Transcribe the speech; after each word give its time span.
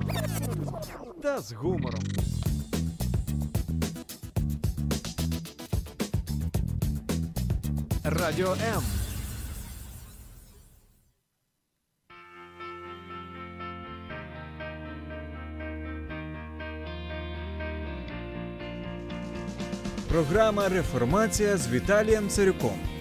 Логічно. 0.00 0.82
Та 1.22 1.40
з 1.40 1.52
гумором. 1.52 2.02
Радіо 8.04 8.52
М. 8.52 8.82
Програма 20.08 20.68
Реформація 20.68 21.56
з 21.56 21.68
Віталієм 21.68 22.28
Царюком. 22.28 22.93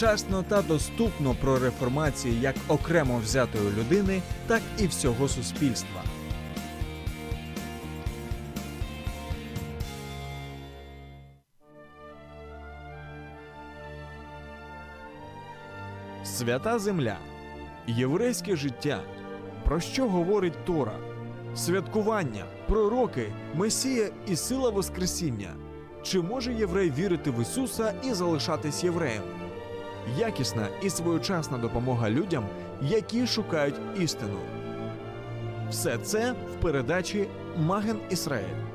Вчасно 0.00 0.42
та 0.48 0.62
доступно 0.62 1.34
про 1.34 1.58
реформацію 1.58 2.34
як 2.40 2.54
окремо 2.68 3.18
взятої 3.18 3.70
людини, 3.78 4.22
так 4.46 4.62
і 4.78 4.86
всього 4.86 5.28
суспільства. 5.28 6.02
Свята 16.24 16.78
Земля. 16.78 17.16
Єврейське 17.86 18.56
життя. 18.56 19.00
Про 19.64 19.80
що 19.80 20.08
говорить 20.08 20.64
Тора? 20.64 20.98
Святкування, 21.56 22.44
пророки, 22.68 23.32
Месія 23.54 24.08
і 24.26 24.36
сила 24.36 24.70
Воскресіння. 24.70 25.54
Чи 26.02 26.20
може 26.20 26.54
єврей 26.54 26.90
вірити 26.90 27.30
в 27.30 27.42
Ісуса 27.42 27.94
і 28.04 28.12
залишатись 28.12 28.84
євреєм? 28.84 29.49
Якісна 30.17 30.67
і 30.83 30.89
своєчасна 30.89 31.57
допомога 31.57 32.09
людям, 32.09 32.45
які 32.81 33.27
шукають 33.27 33.75
істину. 33.99 34.39
Все 35.69 35.97
це 35.97 36.31
в 36.31 36.61
передачі 36.61 37.27
Маген 37.57 37.99
Ісраїль. 38.09 38.65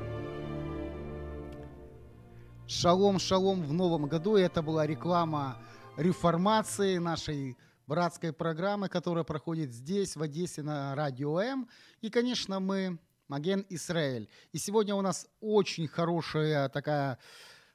Шалом, 2.67 3.19
шалом 3.19 3.63
в 3.63 3.73
новом 3.73 4.05
году. 4.05 4.37
Это 4.37 4.61
была 4.61 4.87
реклама 4.87 5.57
реформации 5.97 6.99
нашей 6.99 7.57
братской 7.87 8.31
программы, 8.31 8.87
которая 8.87 9.23
проходит 9.23 9.73
здесь, 9.73 10.15
в 10.15 10.21
Одессе, 10.21 10.63
на 10.63 10.95
Радио 10.95 11.39
М. 11.39 11.67
И, 12.01 12.09
конечно, 12.09 12.59
мы 12.59 12.97
Маген 13.27 13.65
Израиль. 13.69 14.29
И 14.53 14.57
сегодня 14.57 14.95
у 14.95 15.01
нас 15.01 15.27
очень 15.41 15.87
хорошая 15.87 16.69
такая 16.69 17.17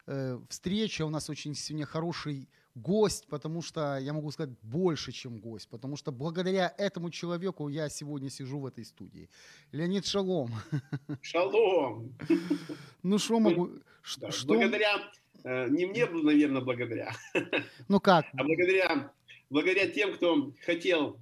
э, 0.06 0.38
встреча, 0.48 1.04
у 1.04 1.10
нас 1.10 1.30
очень 1.30 1.54
сегодня 1.54 1.86
хороший 1.86 2.48
гость, 2.75 3.27
потому 3.27 3.61
что, 3.61 3.97
я 3.97 4.13
могу 4.13 4.31
сказать, 4.31 4.55
больше, 4.61 5.11
чем 5.11 5.39
гость, 5.39 5.69
потому 5.69 5.95
что 5.97 6.11
благодаря 6.11 6.73
этому 6.77 7.09
человеку 7.09 7.69
я 7.69 7.89
сегодня 7.89 8.29
сижу 8.29 8.59
в 8.59 8.65
этой 8.65 8.85
студии. 8.85 9.29
Леонид 9.71 10.05
Шалом. 10.05 10.51
Шалом. 11.21 12.13
Ну, 13.03 13.17
что 13.17 13.39
могу... 13.39 13.69
Да, 14.17 14.31
Что... 14.31 14.47
Благодаря, 14.47 15.11
э, 15.43 15.69
не 15.69 15.85
мне, 15.85 16.05
наверное, 16.05 16.61
благодаря, 16.61 17.13
Ну 17.87 17.99
как? 17.99 18.25
а 18.33 18.43
благодаря, 18.43 19.11
благодаря 19.49 19.87
тем, 19.87 20.13
кто 20.13 20.53
хотел, 20.65 21.19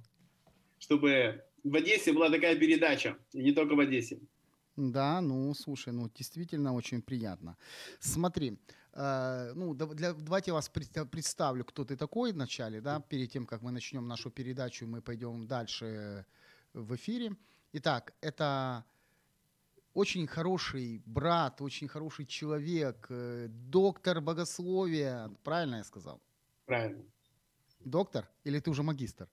чтобы 0.78 1.44
в 1.64 1.74
Одессе 1.74 2.12
была 2.12 2.30
такая 2.30 2.56
передача, 2.56 3.16
и 3.32 3.42
не 3.42 3.52
только 3.52 3.74
в 3.74 3.80
Одессе. 3.80 4.18
Да, 4.76 5.20
ну, 5.20 5.52
слушай, 5.54 5.92
ну, 5.92 6.08
действительно 6.14 6.74
очень 6.74 7.02
приятно. 7.02 7.56
Смотри, 7.98 8.52
э, 8.52 8.79
ну, 8.94 9.74
да- 9.74 9.86
для, 9.86 10.12
давайте 10.12 10.50
я 10.50 10.54
вас 10.54 10.68
пред- 10.68 11.10
представлю, 11.10 11.64
кто 11.64 11.84
ты 11.84 11.96
такой 11.96 12.32
вначале, 12.32 12.80
да, 12.80 13.00
перед 13.00 13.30
тем, 13.30 13.46
как 13.46 13.62
мы 13.62 13.70
начнем 13.70 14.06
нашу 14.08 14.30
передачу, 14.30 14.86
мы 14.86 15.00
пойдем 15.00 15.46
дальше 15.46 16.24
в 16.74 16.94
эфире. 16.94 17.36
Итак, 17.72 18.14
это 18.20 18.84
очень 19.94 20.26
хороший 20.26 21.02
брат, 21.06 21.60
очень 21.60 21.88
хороший 21.88 22.26
человек, 22.26 23.06
э, 23.10 23.48
доктор 23.48 24.20
богословия, 24.20 25.30
правильно 25.44 25.76
я 25.76 25.84
сказал? 25.84 26.20
Правильно. 26.66 27.02
Доктор? 27.84 28.28
Или 28.44 28.58
ты 28.60 28.70
уже 28.70 28.82
магистр? 28.82 29.28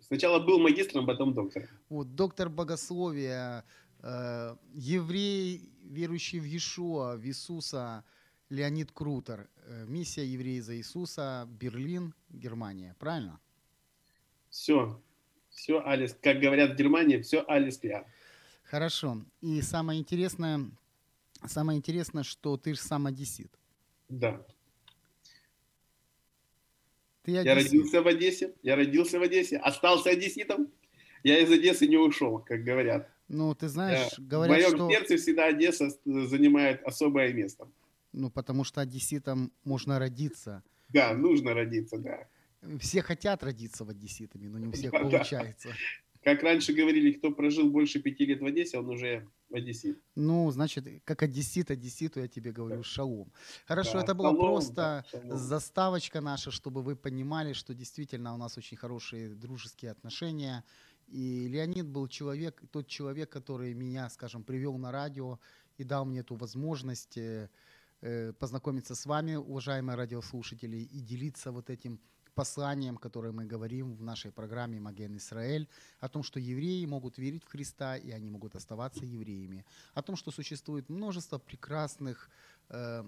Сначала 0.00 0.40
был 0.40 0.58
магистром, 0.58 1.06
потом 1.06 1.34
доктором. 1.34 1.68
Вот, 1.88 2.14
доктор 2.14 2.48
богословия, 2.48 3.60
э, 3.60 3.62
еврей, 4.02 5.70
верующий 5.82 6.40
в 6.40 6.44
Иешуа, 6.44 7.16
в 7.16 7.24
Иисуса, 7.24 8.04
Леонид 8.50 8.92
Крутер. 8.92 9.48
Э, 9.66 9.84
миссия 9.86 10.24
«Евреи 10.24 10.60
за 10.60 10.76
Иисуса», 10.76 11.46
Берлин, 11.60 12.14
Германия. 12.30 12.96
Правильно? 12.98 13.40
Все, 14.48 15.00
все, 15.50 15.82
Алис, 15.84 16.16
как 16.22 16.40
говорят 16.40 16.72
в 16.72 16.76
Германии, 16.76 17.20
все 17.20 17.44
Алис 17.46 17.76
Пиар. 17.76 18.06
Хорошо. 18.64 19.22
И 19.42 19.60
самое 19.60 20.00
интересное, 20.00 20.70
самое 21.46 21.78
интересное, 21.78 22.22
что 22.22 22.56
ты 22.56 22.74
же 22.74 22.80
сам 22.80 23.06
одессит. 23.06 23.52
Да. 24.08 24.44
Ты 27.22 27.32
Я 27.32 27.54
родился 27.54 28.00
в 28.02 28.06
Одессе, 28.06 28.54
я 28.62 28.76
родился 28.76 29.18
в 29.18 29.22
Одессе, 29.22 29.58
остался 29.58 30.10
одесситом. 30.10 30.72
Я 31.22 31.40
из 31.40 31.50
Одессы 31.50 31.86
не 31.86 31.98
ушел, 31.98 32.38
как 32.38 32.64
говорят. 32.64 33.10
Ну, 33.28 33.54
ты 33.54 33.68
знаешь, 33.68 34.12
в 34.18 34.26
говорят, 34.26 34.56
моем 34.56 34.70
что... 34.76 34.90
сердце 34.90 35.16
всегда 35.16 35.46
Одесса 35.46 35.90
с- 35.90 35.98
занимает 36.04 36.82
особое 36.84 37.32
место. 37.32 37.68
Ну, 38.12 38.30
потому 38.30 38.64
что 38.64 38.80
одесситом 38.80 39.52
можно 39.64 39.98
родиться. 39.98 40.62
Да, 40.88 41.12
нужно 41.14 41.52
родиться, 41.54 41.98
да. 41.98 42.26
Все 42.80 43.02
хотят 43.02 43.42
родиться 43.44 43.84
в 43.84 43.90
одесситами, 43.90 44.48
но 44.48 44.58
не 44.58 44.66
у 44.68 44.72
всех 44.72 44.92
Да, 44.92 44.98
да. 45.02 45.04
получается. 45.10 45.68
Как 46.24 46.42
раньше 46.42 46.72
говорили, 46.72 47.12
кто 47.12 47.30
прожил 47.30 47.70
больше 47.70 48.00
пяти 48.00 48.26
лет 48.26 48.40
в 48.40 48.46
Одессе, 48.46 48.78
он 48.78 48.88
уже 48.88 49.26
одессит. 49.52 49.98
Ну, 50.16 50.50
значит, 50.50 50.84
как 51.04 51.22
одессит, 51.22 51.70
одесситу 51.70 52.20
я 52.20 52.28
тебе 52.28 52.50
говорю 52.50 52.82
шалом. 52.82 53.30
Хорошо, 53.66 53.92
Да, 53.94 54.02
это 54.02 54.14
была 54.14 54.30
шалом, 54.30 54.46
просто 54.46 54.74
да, 54.74 55.04
шалом. 55.10 55.36
заставочка 55.38 56.20
наша, 56.20 56.50
чтобы 56.50 56.82
вы 56.82 56.96
понимали, 56.96 57.52
что 57.52 57.72
действительно 57.74 58.34
у 58.34 58.36
нас 58.36 58.58
очень 58.58 58.76
хорошие 58.76 59.28
дружеские 59.34 59.90
отношения. 59.92 60.64
И 61.08 61.48
Леонид 61.48 61.86
был 61.86 62.06
человек, 62.08 62.62
тот 62.70 62.86
человек, 62.86 63.30
который 63.30 63.74
меня, 63.74 64.10
скажем, 64.10 64.44
привел 64.44 64.76
на 64.78 64.92
радио 64.92 65.38
и 65.78 65.84
дал 65.84 66.04
мне 66.04 66.20
эту 66.20 66.34
возможность 66.34 67.16
э, 67.16 67.48
э, 68.00 68.32
познакомиться 68.32 68.94
с 68.94 69.06
вами, 69.06 69.36
уважаемые 69.36 69.96
радиослушатели, 69.96 70.76
и 70.76 71.00
делиться 71.00 71.50
вот 71.50 71.70
этим 71.70 71.98
посланием, 72.34 72.96
которое 72.96 73.32
мы 73.32 73.46
говорим 73.46 73.96
в 73.96 74.02
нашей 74.02 74.30
программе 74.30 74.78
«Маген 74.78 75.16
Исраэль», 75.16 75.66
о 75.98 76.08
том, 76.08 76.22
что 76.22 76.38
евреи 76.38 76.86
могут 76.86 77.18
верить 77.18 77.44
в 77.44 77.48
Христа, 77.48 77.96
и 77.96 78.12
они 78.12 78.30
могут 78.30 78.54
оставаться 78.54 79.04
евреями, 79.04 79.64
о 79.94 80.02
том, 80.02 80.16
что 80.16 80.30
существует 80.30 80.88
множество 80.88 81.38
прекрасных, 81.38 82.30
э, 82.68 83.04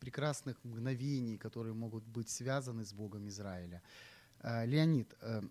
прекрасных 0.00 0.64
мгновений, 0.64 1.38
которые 1.38 1.74
могут 1.74 2.04
быть 2.04 2.28
связаны 2.28 2.84
с 2.84 2.92
Богом 2.92 3.28
Израиля. 3.28 3.82
Э, 4.40 4.66
Леонид, 4.66 5.14
э, 5.20 5.42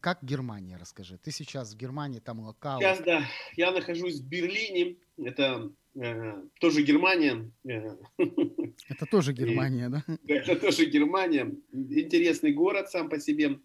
как 0.00 0.18
Германия, 0.22 0.76
расскажи. 0.76 1.18
Ты 1.18 1.30
сейчас 1.30 1.74
в 1.74 1.76
Германии, 1.76 2.20
там 2.20 2.40
локал. 2.40 2.80
Сейчас, 2.80 3.00
да, 3.00 3.22
я 3.56 3.72
нахожусь 3.72 4.20
в 4.20 4.28
Берлине, 4.28 4.96
это 5.16 5.70
э, 5.94 6.42
тоже 6.60 6.82
Германия, 6.82 7.50
э, 7.64 7.96
Это 8.88 9.06
тоже 9.06 9.32
Германия, 9.32 9.88
да? 9.88 10.04
это 10.28 10.56
тоже 10.56 10.86
Германия. 10.86 11.52
Интересный 11.72 12.52
город 12.52 12.90
сам 12.90 13.08
по 13.08 13.18
себе, 13.18 13.58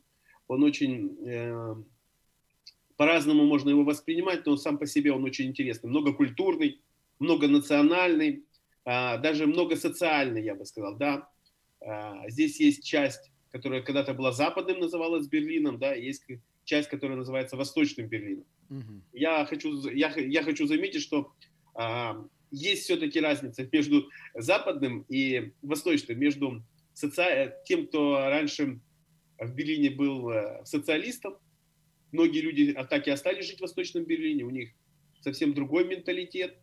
он 0.48 0.64
очень, 0.64 1.18
э, 1.26 1.76
по-разному 2.98 3.46
можно 3.46 3.70
его 3.70 3.84
воспринимать, 3.84 4.46
но 4.46 4.58
сам 4.58 4.78
по 4.78 4.86
себе 4.86 5.12
он 5.12 5.24
очень 5.24 5.48
интересный, 5.48 5.90
многокультурный, 5.90 6.82
многонациональный, 7.20 8.46
а, 8.86 9.18
даже 9.18 9.48
многосоциальный, 9.48 10.44
я 10.44 10.56
бы 10.56 10.66
сказал, 10.66 10.98
да. 10.98 11.30
А, 11.82 12.30
Здесь 12.30 12.60
есть 12.60 12.84
часть, 12.84 13.32
которая 13.54 13.84
когда-то 13.84 14.16
была 14.16 14.32
западным, 14.32 14.80
называлась 14.80 15.28
Берлином, 15.28 15.78
да, 15.78 15.94
есть 15.94 16.26
часть, 16.66 16.90
которая 16.90 17.18
называется 17.18 17.56
восточным 17.56 18.08
Берлином. 18.08 18.46
Мгм. 18.70 19.04
Я 19.14 19.46
хочу, 19.46 19.90
я, 19.92 20.12
я 20.18 20.42
хочу 20.42 20.66
заметить, 20.66 21.04
что 21.04 21.32
а, 21.76 22.26
есть 22.50 22.84
все-таки 22.84 23.22
разница 23.22 23.70
между 23.72 24.10
западным 24.34 25.06
и 25.08 25.52
восточным, 25.62 26.20
между 26.20 26.64
соци- 26.96 27.54
тем, 27.66 27.86
кто 27.86 28.28
раньше 28.28 28.80
в 29.38 29.54
Берлине 29.54 29.92
был 29.92 30.32
э, 30.32 30.66
социалистом. 30.66 31.36
Многие 32.12 32.42
люди 32.42 32.74
а 32.76 32.86
так 32.86 33.08
и 33.08 33.12
остались 33.12 33.46
жить 33.46 33.60
в 33.60 33.62
восточном 33.62 34.04
Берлине, 34.06 34.46
у 34.46 34.50
них 34.50 34.72
совсем 35.22 35.54
другой 35.54 35.86
менталитет 35.86 36.58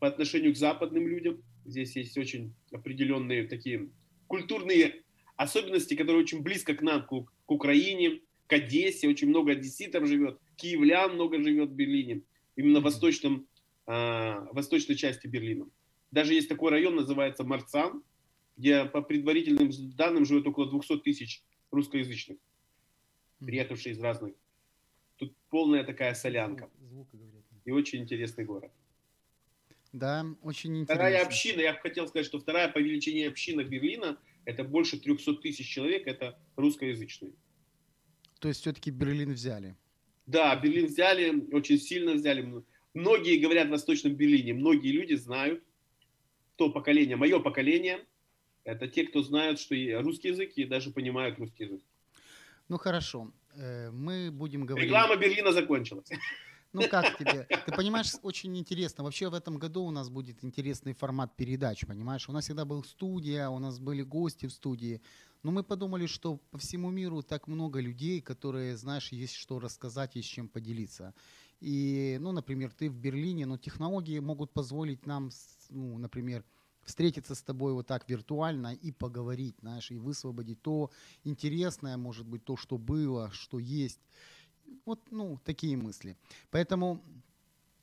по 0.00 0.08
отношению 0.08 0.54
к 0.54 0.56
западным 0.56 1.06
людям. 1.06 1.40
Здесь 1.64 1.94
есть 1.94 2.18
очень 2.18 2.52
определенные 2.72 3.46
такие 3.46 3.90
культурные 4.26 5.02
особенности, 5.36 5.94
которые 5.94 6.22
очень 6.22 6.42
близко 6.42 6.74
к 6.74 6.82
нам, 6.82 7.02
к, 7.02 7.08
к 7.08 7.50
Украине, 7.50 8.20
к 8.46 8.52
Одессе. 8.52 9.08
Очень 9.08 9.28
много 9.28 9.52
одесситов 9.52 10.06
живет, 10.06 10.38
киевлян 10.56 11.14
много 11.14 11.40
живет 11.42 11.70
в 11.70 11.74
Берлине, 11.74 12.22
именно 12.56 12.80
в 12.80 12.84
восточном, 12.84 13.46
а, 13.86 14.48
восточной 14.52 14.96
части 14.96 15.26
Берлина. 15.26 15.68
Даже 16.10 16.34
есть 16.34 16.48
такой 16.48 16.70
район, 16.70 16.96
называется 16.96 17.44
Марцан, 17.44 18.02
где 18.56 18.84
по 18.86 19.02
предварительным 19.02 19.70
данным 19.96 20.24
живет 20.24 20.46
около 20.46 20.70
200 20.70 20.98
тысяч 21.00 21.42
русскоязычных, 21.70 22.38
Мгм. 23.40 23.46
приехавшие 23.48 23.92
из 23.92 24.00
разных. 24.00 24.34
Тут 25.18 25.34
полная 25.50 25.84
такая 25.84 26.14
солянка. 26.14 26.70
и 27.64 27.72
очень 27.72 27.98
интересный 28.02 28.44
город. 28.44 28.70
Да, 29.92 30.24
очень 30.42 30.70
интересно. 30.70 30.94
Вторая 30.94 31.24
община, 31.24 31.60
я 31.62 31.72
бы 31.72 31.80
хотел 31.80 32.06
сказать, 32.06 32.24
что 32.26 32.38
вторая 32.38 32.68
по 32.68 32.78
величине 32.78 33.26
община 33.26 33.64
Берлина, 33.64 34.18
это 34.46 34.64
больше 34.64 34.98
300 34.98 35.34
тысяч 35.34 35.68
человек, 35.68 36.06
это 36.06 36.38
русскоязычные. 36.56 37.32
То 38.38 38.48
есть 38.48 38.60
все-таки 38.60 38.90
Берлин 38.90 39.32
взяли? 39.32 39.76
Да, 40.26 40.56
Берлин 40.56 40.86
взяли, 40.86 41.46
очень 41.52 41.78
сильно 41.78 42.14
взяли. 42.14 42.64
Многие 42.94 43.38
говорят 43.38 43.68
в 43.68 43.70
Восточном 43.70 44.14
Берлине, 44.14 44.54
многие 44.54 44.92
люди 44.92 45.14
знают, 45.14 45.62
то 46.56 46.70
поколение, 46.70 47.16
мое 47.16 47.40
поколение, 47.40 48.06
это 48.64 48.88
те, 48.88 49.04
кто 49.04 49.22
знают, 49.22 49.60
что 49.60 49.74
русский 50.00 50.28
язык, 50.28 50.52
и 50.56 50.64
даже 50.64 50.90
понимают 50.90 51.38
русский 51.38 51.64
язык. 51.64 51.82
Ну 52.68 52.78
хорошо, 52.78 53.32
э, 53.54 53.90
мы 53.90 54.30
будем 54.30 54.64
говорить... 54.64 54.88
Реклама 54.88 55.16
Берлина 55.16 55.52
закончилась. 55.52 56.08
Ну 56.76 56.86
как 56.90 57.16
тебе? 57.16 57.46
Ты 57.64 57.72
понимаешь, 57.72 58.12
очень 58.22 58.54
интересно. 58.58 59.02
Вообще 59.02 59.30
в 59.30 59.34
этом 59.34 59.56
году 59.58 59.84
у 59.84 59.90
нас 59.90 60.10
будет 60.10 60.44
интересный 60.44 60.92
формат 60.92 61.34
передач, 61.34 61.86
понимаешь? 61.86 62.28
У 62.28 62.32
нас 62.32 62.44
всегда 62.44 62.66
был 62.66 62.84
студия, 62.84 63.48
у 63.48 63.58
нас 63.58 63.78
были 63.78 64.02
гости 64.02 64.44
в 64.44 64.52
студии. 64.52 65.00
Но 65.42 65.52
мы 65.52 65.62
подумали, 65.62 66.04
что 66.06 66.36
по 66.50 66.58
всему 66.58 66.90
миру 66.90 67.22
так 67.22 67.48
много 67.48 67.80
людей, 67.80 68.20
которые, 68.20 68.76
знаешь, 68.76 69.10
есть 69.10 69.36
что 69.36 69.58
рассказать, 69.58 70.16
есть 70.16 70.28
чем 70.28 70.48
поделиться. 70.48 71.14
И, 71.60 72.18
ну, 72.20 72.32
например, 72.32 72.70
ты 72.72 72.90
в 72.90 72.98
Берлине, 72.98 73.46
но 73.46 73.56
технологии 73.56 74.18
могут 74.18 74.52
позволить 74.52 75.06
нам, 75.06 75.30
ну, 75.70 75.96
например, 75.96 76.44
встретиться 76.84 77.34
с 77.34 77.42
тобой 77.42 77.72
вот 77.72 77.86
так 77.86 78.06
виртуально 78.08 78.74
и 78.74 78.92
поговорить, 78.92 79.56
знаешь, 79.60 79.90
и 79.90 79.96
высвободить 79.96 80.60
то 80.60 80.90
интересное, 81.24 81.96
может 81.96 82.26
быть, 82.26 82.44
то, 82.44 82.56
что 82.56 82.76
было, 82.76 83.30
что 83.32 83.58
есть. 83.58 84.00
Вот, 84.84 85.00
ну, 85.10 85.40
такие 85.44 85.76
мысли. 85.76 86.16
Поэтому 86.50 87.02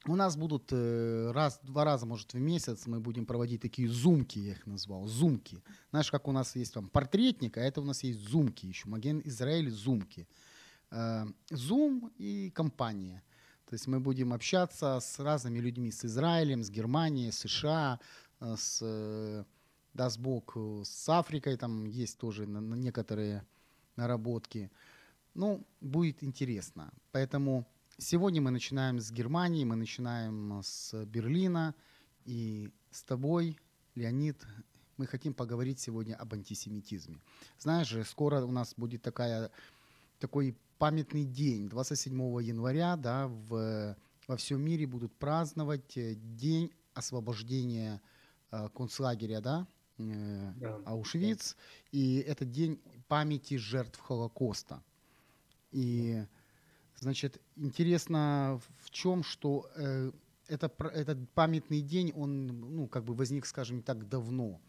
у 0.06 0.16
нас 0.16 0.36
будут 0.36 0.70
э, 0.72 1.32
раз, 1.32 1.60
два 1.64 1.86
раза, 1.86 2.06
может, 2.06 2.34
в 2.34 2.40
месяц 2.40 2.88
мы 2.88 3.00
будем 3.00 3.26
проводить 3.26 3.62
такие 3.62 3.88
зумки, 3.88 4.40
я 4.40 4.52
их 4.52 4.66
назвал, 4.66 5.08
зумки. 5.08 5.62
Знаешь, 5.92 6.12
как 6.12 6.28
у 6.28 6.32
нас 6.32 6.56
есть 6.56 6.74
там 6.74 6.90
портретник, 6.90 7.58
а 7.58 7.62
это 7.62 7.82
у 7.82 7.86
нас 7.86 8.04
есть 8.04 8.20
зумки 8.20 8.66
еще, 8.66 8.90
Маген 8.90 9.22
Израиль 9.24 9.70
зумки. 9.70 10.28
Э, 10.92 11.26
зум 11.50 12.12
и 12.18 12.52
компания. 12.52 13.24
То 13.66 13.76
есть 13.76 13.88
мы 13.88 14.00
будем 14.00 14.34
общаться 14.34 15.00
с 15.00 15.20
разными 15.20 15.60
людьми, 15.60 15.92
с 15.92 16.04
Израилем, 16.06 16.64
с 16.64 16.70
Германией, 16.70 17.32
США, 17.32 18.00
э, 18.42 18.56
с, 18.58 19.46
даст 19.94 20.20
Бог, 20.20 20.58
с 20.84 21.10
Африкой, 21.10 21.56
там 21.56 21.86
есть 21.86 22.18
тоже 22.18 22.46
некоторые 22.46 23.46
наработки. 23.96 24.70
Ну, 25.34 25.66
будет 25.82 26.24
интересно. 26.24 26.92
Поэтому 27.12 27.66
сегодня 27.98 28.42
мы 28.42 28.52
начинаем 28.52 29.00
с 29.00 29.12
Германии, 29.12 29.66
мы 29.66 29.76
начинаем 29.76 30.62
с 30.64 31.06
Берлина. 31.06 31.76
И 32.26 32.72
с 32.92 33.04
тобой, 33.04 33.58
Леонид, 33.96 34.46
мы 34.98 35.08
хотим 35.08 35.34
поговорить 35.34 35.80
сегодня 35.80 36.16
об 36.16 36.34
антисемитизме. 36.34 37.20
Знаешь 37.58 37.88
же, 37.88 38.04
скоро 38.04 38.44
у 38.46 38.52
нас 38.52 38.74
будет 38.78 39.02
такая, 39.02 39.52
такой 40.20 40.56
памятный 40.78 41.26
день, 41.26 41.70
27 41.70 42.14
января, 42.42 42.96
да, 42.96 43.28
в, 43.28 43.96
во 44.28 44.38
всем 44.38 44.62
мире 44.62 44.86
будут 44.86 45.14
праздновать 45.18 45.98
э, 45.98 46.16
День 46.16 46.72
освобождения 46.94 48.02
э, 48.52 48.70
концлагеря, 48.76 49.42
да, 49.42 49.68
э, 49.98 50.54
да. 50.58 50.76
Аушвиц, 50.86 51.56
и 51.92 52.18
это 52.18 52.46
день 52.46 52.82
памяти 53.08 53.58
жертв 53.58 54.00
Холокоста. 54.00 54.84
И, 55.74 56.24
значит, 57.00 57.42
интересно 57.56 58.62
в 58.80 58.92
чем, 58.92 59.24
что 59.24 59.70
э, 59.76 60.12
это, 60.48 60.72
этот 60.94 61.30
памятный 61.32 61.82
день, 61.82 62.12
он, 62.16 62.48
ну, 62.48 62.88
как 62.88 63.04
бы 63.04 63.16
возник, 63.16 63.46
скажем 63.46 63.82
так, 63.82 64.08
давно. 64.08 64.62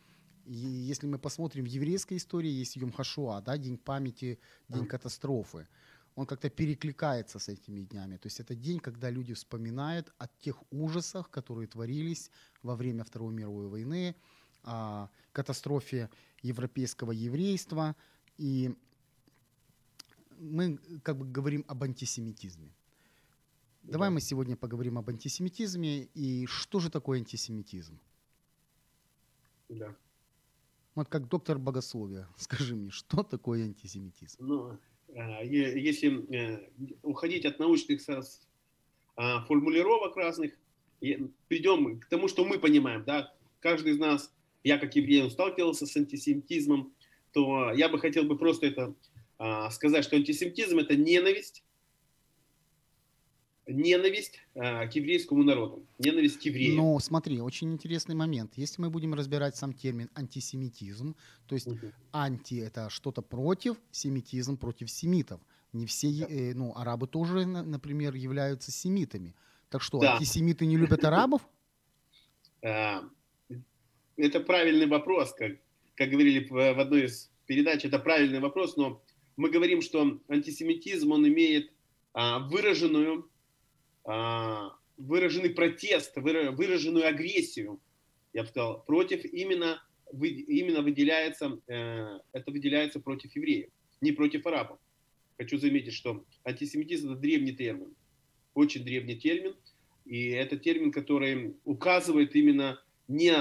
И 0.47 0.55
если 0.55 1.06
мы 1.06 1.19
посмотрим 1.19 1.65
в 1.65 1.69
еврейской 1.69 2.17
истории, 2.17 2.51
есть 2.51 2.77
Йом 2.77 2.93
Хашуа, 2.93 3.41
да, 3.41 3.56
день 3.59 3.79
памяти, 3.79 4.39
день 4.69 4.87
катастрофы. 4.87 5.69
Он 6.17 6.27
как-то 6.27 6.49
перекликается 6.49 7.39
с 7.39 7.49
этими 7.49 7.81
днями. 7.83 8.17
То 8.17 8.29
есть 8.29 8.41
это 8.41 8.55
день, 8.55 8.79
когда 8.79 9.11
люди 9.11 9.35
вспоминают 9.35 10.12
о 10.19 10.29
тех 10.29 10.62
ужасах, 10.71 11.29
которые 11.31 11.67
творились 11.67 12.31
во 12.62 12.77
время 12.77 13.05
Второй 13.05 13.35
мировой 13.35 13.69
войны, 13.69 14.15
о 14.62 15.09
катастрофе 15.33 16.09
европейского 16.43 17.12
еврейства. 17.12 17.97
И 18.39 18.75
мы 20.39 20.79
как 21.03 21.19
бы 21.19 21.27
говорим 21.27 21.65
об 21.69 21.83
антисемитизме. 21.83 22.75
Давай 23.83 24.09
да. 24.09 24.15
мы 24.15 24.21
сегодня 24.21 24.57
поговорим 24.57 24.99
об 24.99 25.11
антисемитизме 25.11 26.05
и 26.15 26.47
что 26.47 26.81
же 26.81 26.91
такое 26.91 27.19
антисемитизм? 27.19 27.99
Да. 29.69 29.95
Вот 30.95 31.09
как 31.09 31.29
доктор 31.29 31.59
богословия, 31.59 32.29
скажи 32.37 32.75
мне, 32.75 32.91
что 32.91 33.23
такое 33.23 33.65
антисемитизм? 33.65 34.39
Ну, 34.41 34.79
а, 35.15 35.43
если 35.43 36.35
э, 36.35 36.71
уходить 37.03 37.45
от 37.45 37.59
научных 37.59 38.01
а, 39.17 39.45
формулировок 39.45 40.17
разных, 40.17 40.53
придем 41.49 42.01
к 42.01 42.07
тому, 42.07 42.29
что 42.29 42.45
мы 42.45 42.59
понимаем, 42.59 43.05
да, 43.05 43.35
каждый 43.61 43.93
из 43.93 43.99
нас, 43.99 44.33
я 44.63 44.79
как 44.79 44.97
еврей 44.97 45.29
сталкивался 45.31 45.87
с 45.87 45.97
антисемитизмом, 45.97 46.95
то 47.33 47.73
я 47.73 47.89
бы 47.89 47.99
хотел 47.99 48.25
бы 48.25 48.39
просто 48.39 48.67
это 48.67 48.95
сказать, 49.71 50.05
что 50.05 50.17
антисемитизм 50.17 50.79
это 50.79 50.97
ненависть, 50.97 51.65
ненависть 53.67 54.39
а, 54.55 54.87
к 54.87 54.95
еврейскому 54.95 55.43
народу, 55.43 55.87
ненависть 55.99 56.39
к 56.39 56.43
евреям. 56.43 56.77
Но 56.77 56.99
смотри, 56.99 57.41
очень 57.41 57.73
интересный 57.73 58.15
момент. 58.15 58.53
Если 58.57 58.81
мы 58.81 58.91
будем 58.91 59.15
разбирать 59.15 59.57
сам 59.57 59.73
термин 59.73 60.11
антисемитизм, 60.15 61.17
то 61.47 61.55
есть 61.55 61.69
угу. 61.69 61.93
анти 62.13 62.61
это 62.61 62.91
что-то 62.91 63.23
против, 63.23 63.77
семитизм 63.91 64.57
против 64.57 64.91
семитов. 64.91 65.41
Не 65.73 65.87
все, 65.87 66.09
да. 66.09 66.27
э, 66.29 66.55
ну, 66.55 66.73
арабы 66.77 67.07
тоже, 67.07 67.47
например, 67.47 68.15
являются 68.15 68.71
семитами. 68.71 69.35
Так 69.71 69.83
что, 69.83 69.99
да. 69.99 70.15
антисемиты 70.15 70.67
не 70.67 70.77
любят 70.77 71.05
арабов? 71.05 71.43
А, 72.63 73.03
это 74.17 74.41
правильный 74.41 74.87
вопрос, 74.87 75.35
как, 75.35 75.53
как 75.97 76.11
говорили 76.11 76.47
в 76.49 76.81
одной 76.81 77.07
из 77.07 77.31
передач, 77.47 77.85
это 77.85 77.99
правильный 77.99 78.41
вопрос, 78.41 78.77
но 78.77 79.03
мы 79.37 79.51
говорим, 79.51 79.83
что 79.83 80.21
антисемитизм, 80.29 81.13
он 81.13 81.27
имеет 81.29 81.71
а, 82.13 82.39
выраженную, 82.41 83.29
а, 84.05 84.77
выраженный 84.97 85.51
протест, 85.51 86.13
выраженную 86.17 87.07
агрессию, 87.07 87.81
я 88.33 88.43
бы 88.43 88.49
сказал, 88.49 88.85
против 88.85 89.25
именно, 89.25 89.83
вы, 90.12 90.29
именно 90.29 90.83
выделяется, 90.83 91.59
э, 91.67 92.19
это 92.33 92.50
выделяется 92.50 93.00
против 93.00 93.35
евреев, 93.35 93.71
не 94.00 94.12
против 94.12 94.47
арабов. 94.47 94.79
Хочу 95.38 95.59
заметить, 95.59 95.95
что 95.95 96.25
антисемитизм 96.45 97.12
это 97.12 97.21
древний 97.21 97.53
термин, 97.53 97.95
очень 98.55 98.85
древний 98.85 99.17
термин, 99.17 99.57
и 100.05 100.29
это 100.29 100.57
термин, 100.57 100.93
который 100.93 101.57
указывает 101.64 102.35
именно 102.37 102.81
не, 103.09 103.35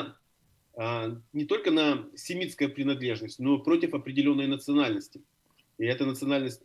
а, 0.75 1.21
не 1.33 1.45
только 1.45 1.71
на 1.71 2.07
семитскую 2.15 2.73
принадлежность, 2.73 3.39
но 3.39 3.59
против 3.59 3.93
определенной 3.93 4.47
национальности. 4.47 5.21
И 5.77 5.85
это 5.85 6.05
национальность, 6.05 6.61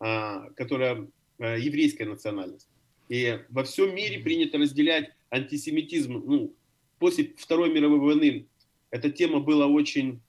а, 0.00 0.50
которая 0.50 1.08
а, 1.38 1.56
еврейская 1.56 2.06
национальность. 2.06 2.68
И 3.08 3.40
во 3.50 3.64
всем 3.64 3.94
мире 3.94 4.18
принято 4.18 4.58
разделять 4.58 5.10
антисемитизм. 5.30 6.14
Ну, 6.24 6.54
после 6.98 7.34
Второй 7.36 7.72
мировой 7.72 8.00
войны 8.00 8.46
эта 8.90 9.10
тема 9.10 9.40
была 9.40 9.66
очень 9.66 10.20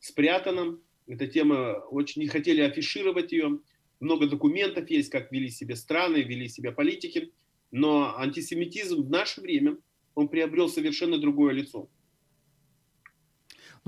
спрятана, 0.00 0.78
эта 1.06 1.26
тема 1.26 1.82
очень 1.90 2.22
не 2.22 2.28
хотели 2.28 2.60
афишировать 2.60 3.32
ее. 3.32 3.60
Много 4.00 4.28
документов 4.28 4.88
есть, 4.90 5.10
как 5.10 5.32
вели 5.32 5.50
себя 5.50 5.74
страны, 5.74 6.18
вели 6.18 6.48
себя 6.48 6.72
политики. 6.72 7.32
Но 7.70 8.16
антисемитизм 8.16 9.02
в 9.02 9.10
наше 9.10 9.40
время, 9.40 9.76
он 10.14 10.28
приобрел 10.28 10.68
совершенно 10.68 11.18
другое 11.18 11.52
лицо. 11.52 11.88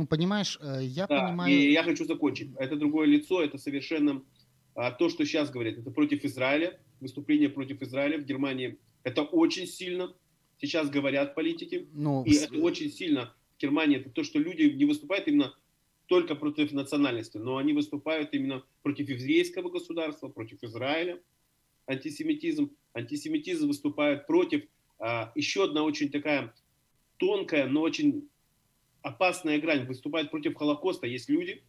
Ну, 0.00 0.07
понимаешь, 0.07 0.59
э, 0.62 0.78
я 0.83 1.07
да, 1.07 1.26
понимаю... 1.26 1.52
И 1.52 1.73
я 1.73 1.83
хочу 1.83 2.07
закончить. 2.07 2.52
Это 2.57 2.76
другое 2.76 3.07
лицо, 3.07 3.42
это 3.42 3.59
совершенно 3.59 4.23
а, 4.75 4.92
то, 4.92 5.11
что 5.11 5.26
сейчас 5.26 5.50
говорят. 5.50 5.76
Это 5.76 5.90
против 5.90 6.25
Израиля, 6.25 6.80
выступление 7.00 7.50
против 7.50 7.83
Израиля 7.83 8.16
в 8.16 8.25
Германии. 8.25 8.78
Это 9.02 9.21
очень 9.21 9.66
сильно 9.66 10.14
сейчас 10.59 10.88
говорят 10.88 11.35
политики. 11.35 11.87
Ну, 11.92 12.25
и 12.25 12.33
это 12.33 12.57
очень 12.61 12.90
сильно 12.90 13.35
в 13.59 13.61
Германии. 13.61 13.99
Это 13.99 14.09
то, 14.09 14.25
что 14.25 14.38
люди 14.38 14.62
не 14.62 14.87
выступают 14.87 15.28
именно 15.28 15.54
только 16.07 16.35
против 16.35 16.73
национальности, 16.73 17.37
но 17.37 17.59
они 17.59 17.75
выступают 17.75 18.33
именно 18.33 18.64
против 18.83 19.11
еврейского 19.11 19.69
государства, 19.69 20.28
против 20.28 20.62
Израиля. 20.62 21.21
Антисемитизм. 21.87 22.71
Антисемитизм 22.95 23.69
выступает 23.69 24.26
против. 24.26 24.64
А, 24.99 25.30
еще 25.35 25.64
одна 25.64 25.83
очень 25.83 26.11
такая 26.11 26.54
тонкая, 27.19 27.66
но 27.66 27.83
очень 27.83 28.29
опасная 29.02 29.61
грань. 29.61 29.87
Выступает 29.87 30.30
против 30.30 30.57
Холокоста. 30.57 31.07
Есть 31.07 31.28
люди 31.28 31.62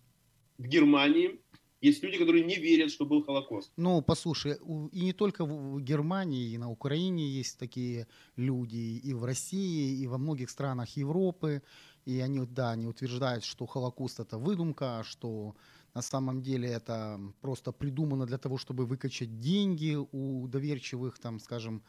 в 0.57 0.67
Германии, 0.67 1.39
Есть 1.81 2.03
люди, 2.03 2.19
которые 2.19 2.45
не 2.45 2.57
верят, 2.57 2.91
что 2.91 3.05
был 3.07 3.23
Холокост. 3.23 3.71
Ну, 3.75 4.03
послушай, 4.03 4.57
и 4.91 5.01
не 5.01 5.13
только 5.13 5.45
в 5.45 5.81
Германии, 5.81 6.51
и 6.51 6.57
на 6.59 6.69
Украине 6.69 7.27
есть 7.27 7.57
такие 7.57 8.07
люди, 8.35 9.01
и 9.03 9.13
в 9.15 9.25
России, 9.25 9.99
и 9.99 10.07
во 10.07 10.19
многих 10.19 10.51
странах 10.51 10.95
Европы. 10.95 11.63
И 12.05 12.19
они, 12.19 12.45
да, 12.45 12.71
они 12.71 12.85
утверждают, 12.85 13.43
что 13.43 13.65
Холокост 13.65 14.19
это 14.19 14.37
выдумка, 14.37 15.03
что 15.03 15.55
на 15.95 16.03
самом 16.03 16.43
деле 16.43 16.69
это 16.69 17.19
просто 17.41 17.71
придумано 17.71 18.27
для 18.27 18.37
того, 18.37 18.59
чтобы 18.59 18.85
выкачать 18.85 19.39
деньги 19.39 19.97
у 20.11 20.47
доверчивых, 20.47 21.17
там, 21.17 21.39
скажем, 21.39 21.83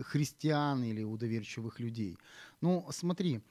христиан 0.00 0.82
или 0.82 1.04
у 1.04 1.16
доверчивых 1.16 1.78
людей. 1.78 2.18
Ну, 2.60 2.84
смотри, 2.90 3.42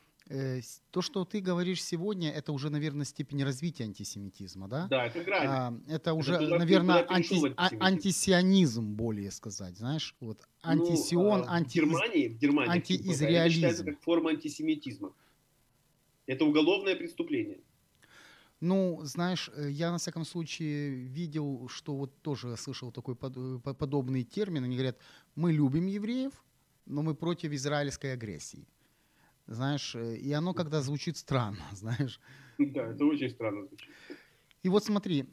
то, 0.92 1.02
что 1.02 1.26
ты 1.26 1.40
говоришь 1.40 1.84
сегодня, 1.84 2.30
это 2.30 2.52
уже, 2.52 2.70
наверное, 2.70 3.06
степень 3.06 3.44
развития 3.44 3.86
антисемитизма, 3.86 4.68
да? 4.68 4.88
Да, 4.88 5.06
это 5.06 5.24
грань. 5.24 5.48
А, 5.48 5.74
это 5.88 6.14
уже, 6.14 6.36
это 6.36 6.58
наверное, 6.58 7.06
анти, 7.10 7.54
а, 7.58 7.70
антисионизм, 7.80 8.94
более 8.94 9.32
сказать, 9.32 9.78
знаешь? 9.78 10.16
Вот 10.20 10.48
антисион, 10.62 11.42
ну, 11.42 11.46
анти... 11.48 11.80
В 11.80 11.84
Германии, 11.84 12.28
в 12.28 12.38
Германии 12.38 12.72
антиизраилизм. 12.74 13.66
Это 13.66 13.84
как 13.84 14.02
форма 14.02 14.30
антисемитизма. 14.30 15.14
Это 16.28 16.46
уголовное 16.46 16.96
преступление. 16.96 17.60
Ну, 18.62 19.00
знаешь, 19.04 19.50
э, 19.56 19.70
я 19.72 19.92
на 19.92 19.98
всяком 19.98 20.26
случае 20.26 20.90
видел, 20.92 21.68
что 21.70 21.96
вот 21.96 22.22
тоже 22.22 22.56
слышал 22.58 22.92
такой 22.92 23.16
под, 23.16 23.38
э, 23.38 23.74
подобный 23.74 24.24
термин. 24.24 24.64
Они 24.64 24.76
говорят, 24.76 24.98
мы 25.36 25.54
любим 25.54 25.88
евреев, 25.88 26.34
но 26.86 27.02
мы 27.02 27.16
против 27.16 27.52
израильской 27.52 28.14
агрессии. 28.14 28.68
Знаешь, 29.50 29.96
э, 29.96 30.16
и 30.16 30.32
оно 30.32 30.54
когда 30.54 30.82
звучит 30.82 31.18
странно, 31.18 31.66
знаешь. 31.74 32.20
Да, 32.58 32.88
это 32.88 33.06
очень 33.06 33.30
странно 33.30 33.66
звучит. 33.66 33.90
И 34.64 34.70
вот 34.70 34.84
смотри, 34.84 35.26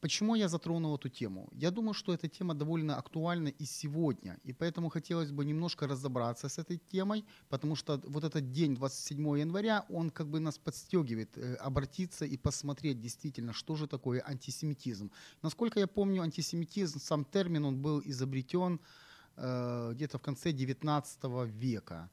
Почему 0.00 0.36
я 0.36 0.48
затронул 0.48 0.94
эту 0.94 1.08
тему? 1.08 1.48
Я 1.52 1.70
думаю, 1.70 1.92
что 1.92 2.12
эта 2.12 2.28
тема 2.28 2.54
довольно 2.54 2.96
актуальна 2.96 3.48
и 3.48 3.64
сегодня, 3.64 4.38
и 4.44 4.52
поэтому 4.52 4.90
хотелось 4.90 5.32
бы 5.32 5.44
немножко 5.44 5.88
разобраться 5.88 6.48
с 6.48 6.58
этой 6.58 6.78
темой, 6.78 7.24
потому 7.48 7.76
что 7.76 8.00
вот 8.04 8.24
этот 8.24 8.52
день, 8.52 8.74
27 8.74 9.38
января, 9.38 9.84
он 9.88 10.10
как 10.10 10.28
бы 10.28 10.40
нас 10.40 10.58
подстегивает 10.58 11.36
э, 11.36 11.54
обратиться 11.54 12.24
и 12.24 12.36
посмотреть 12.36 13.00
действительно, 13.00 13.52
что 13.52 13.74
же 13.76 13.86
такое 13.88 14.22
антисемитизм. 14.24 15.10
Насколько 15.42 15.80
я 15.80 15.86
помню, 15.86 16.22
антисемитизм, 16.22 17.00
сам 17.00 17.24
термин, 17.24 17.64
он 17.64 17.82
был 17.82 18.00
изобретен 18.04 18.80
э, 19.36 19.92
где-то 19.94 20.18
в 20.18 20.22
конце 20.22 20.52
19 20.52 21.24
века. 21.46 22.08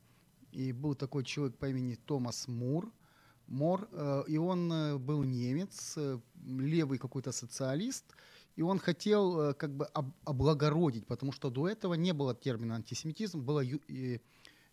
И 0.55 0.73
был 0.73 0.95
такой 0.95 1.23
человек 1.23 1.57
по 1.57 1.67
имени 1.67 1.95
Томас 1.95 2.47
Мур– 2.47 2.91
Мор, 3.47 3.87
э, 3.91 4.23
и 4.27 4.37
он 4.37 4.71
э, 4.71 4.97
был 4.97 5.23
немец, 5.23 5.93
э, 5.97 6.19
левый 6.45 6.97
какой-то 6.97 7.31
социалист, 7.31 8.05
и 8.55 8.61
он 8.61 8.79
хотел 8.79 9.53
как 9.53 9.75
бы 9.75 9.85
облагородить, 10.23 11.05
потому 11.05 11.33
что 11.33 11.49
до 11.49 11.67
этого 11.67 11.95
не 11.95 12.13
было 12.13 12.33
термина 12.33 12.75
антисемитизм, 12.75 13.41
было 13.41 13.61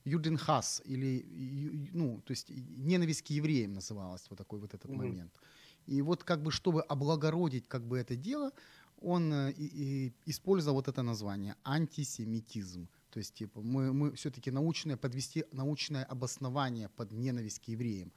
юденхас, 0.05 0.83
или, 0.85 1.91
ну, 1.93 2.21
то 2.25 2.33
есть 2.33 2.51
ненависть 2.51 3.23
к 3.23 3.31
евреям 3.31 3.73
называлось 3.73 4.25
вот 4.31 4.39
такой 4.39 4.61
вот 4.61 4.75
этот 4.75 4.91
mm-hmm. 4.91 4.97
момент. 4.97 5.33
И 5.87 6.01
вот 6.01 6.23
как 6.23 6.43
бы, 6.43 6.53
чтобы 6.53 6.83
облагородить 6.83 7.67
как 7.67 7.83
бы 7.83 7.99
это 7.99 8.15
дело, 8.15 8.53
он 9.01 9.33
и, 9.49 9.65
и 9.65 10.13
использовал 10.27 10.77
вот 10.77 10.87
это 10.87 11.03
название 11.03 11.57
антисемитизм. 11.65 12.89
То 13.13 13.19
есть, 13.19 13.35
типа, 13.35 13.61
мы, 13.61 13.93
мы 13.93 14.13
все-таки 14.13 14.51
научное, 14.51 14.97
подвести 14.97 15.45
научное 15.53 16.03
обоснование 16.05 16.89
под 16.89 17.13
ненависть 17.13 17.61
к 17.61 17.65
евреям. 17.65 18.11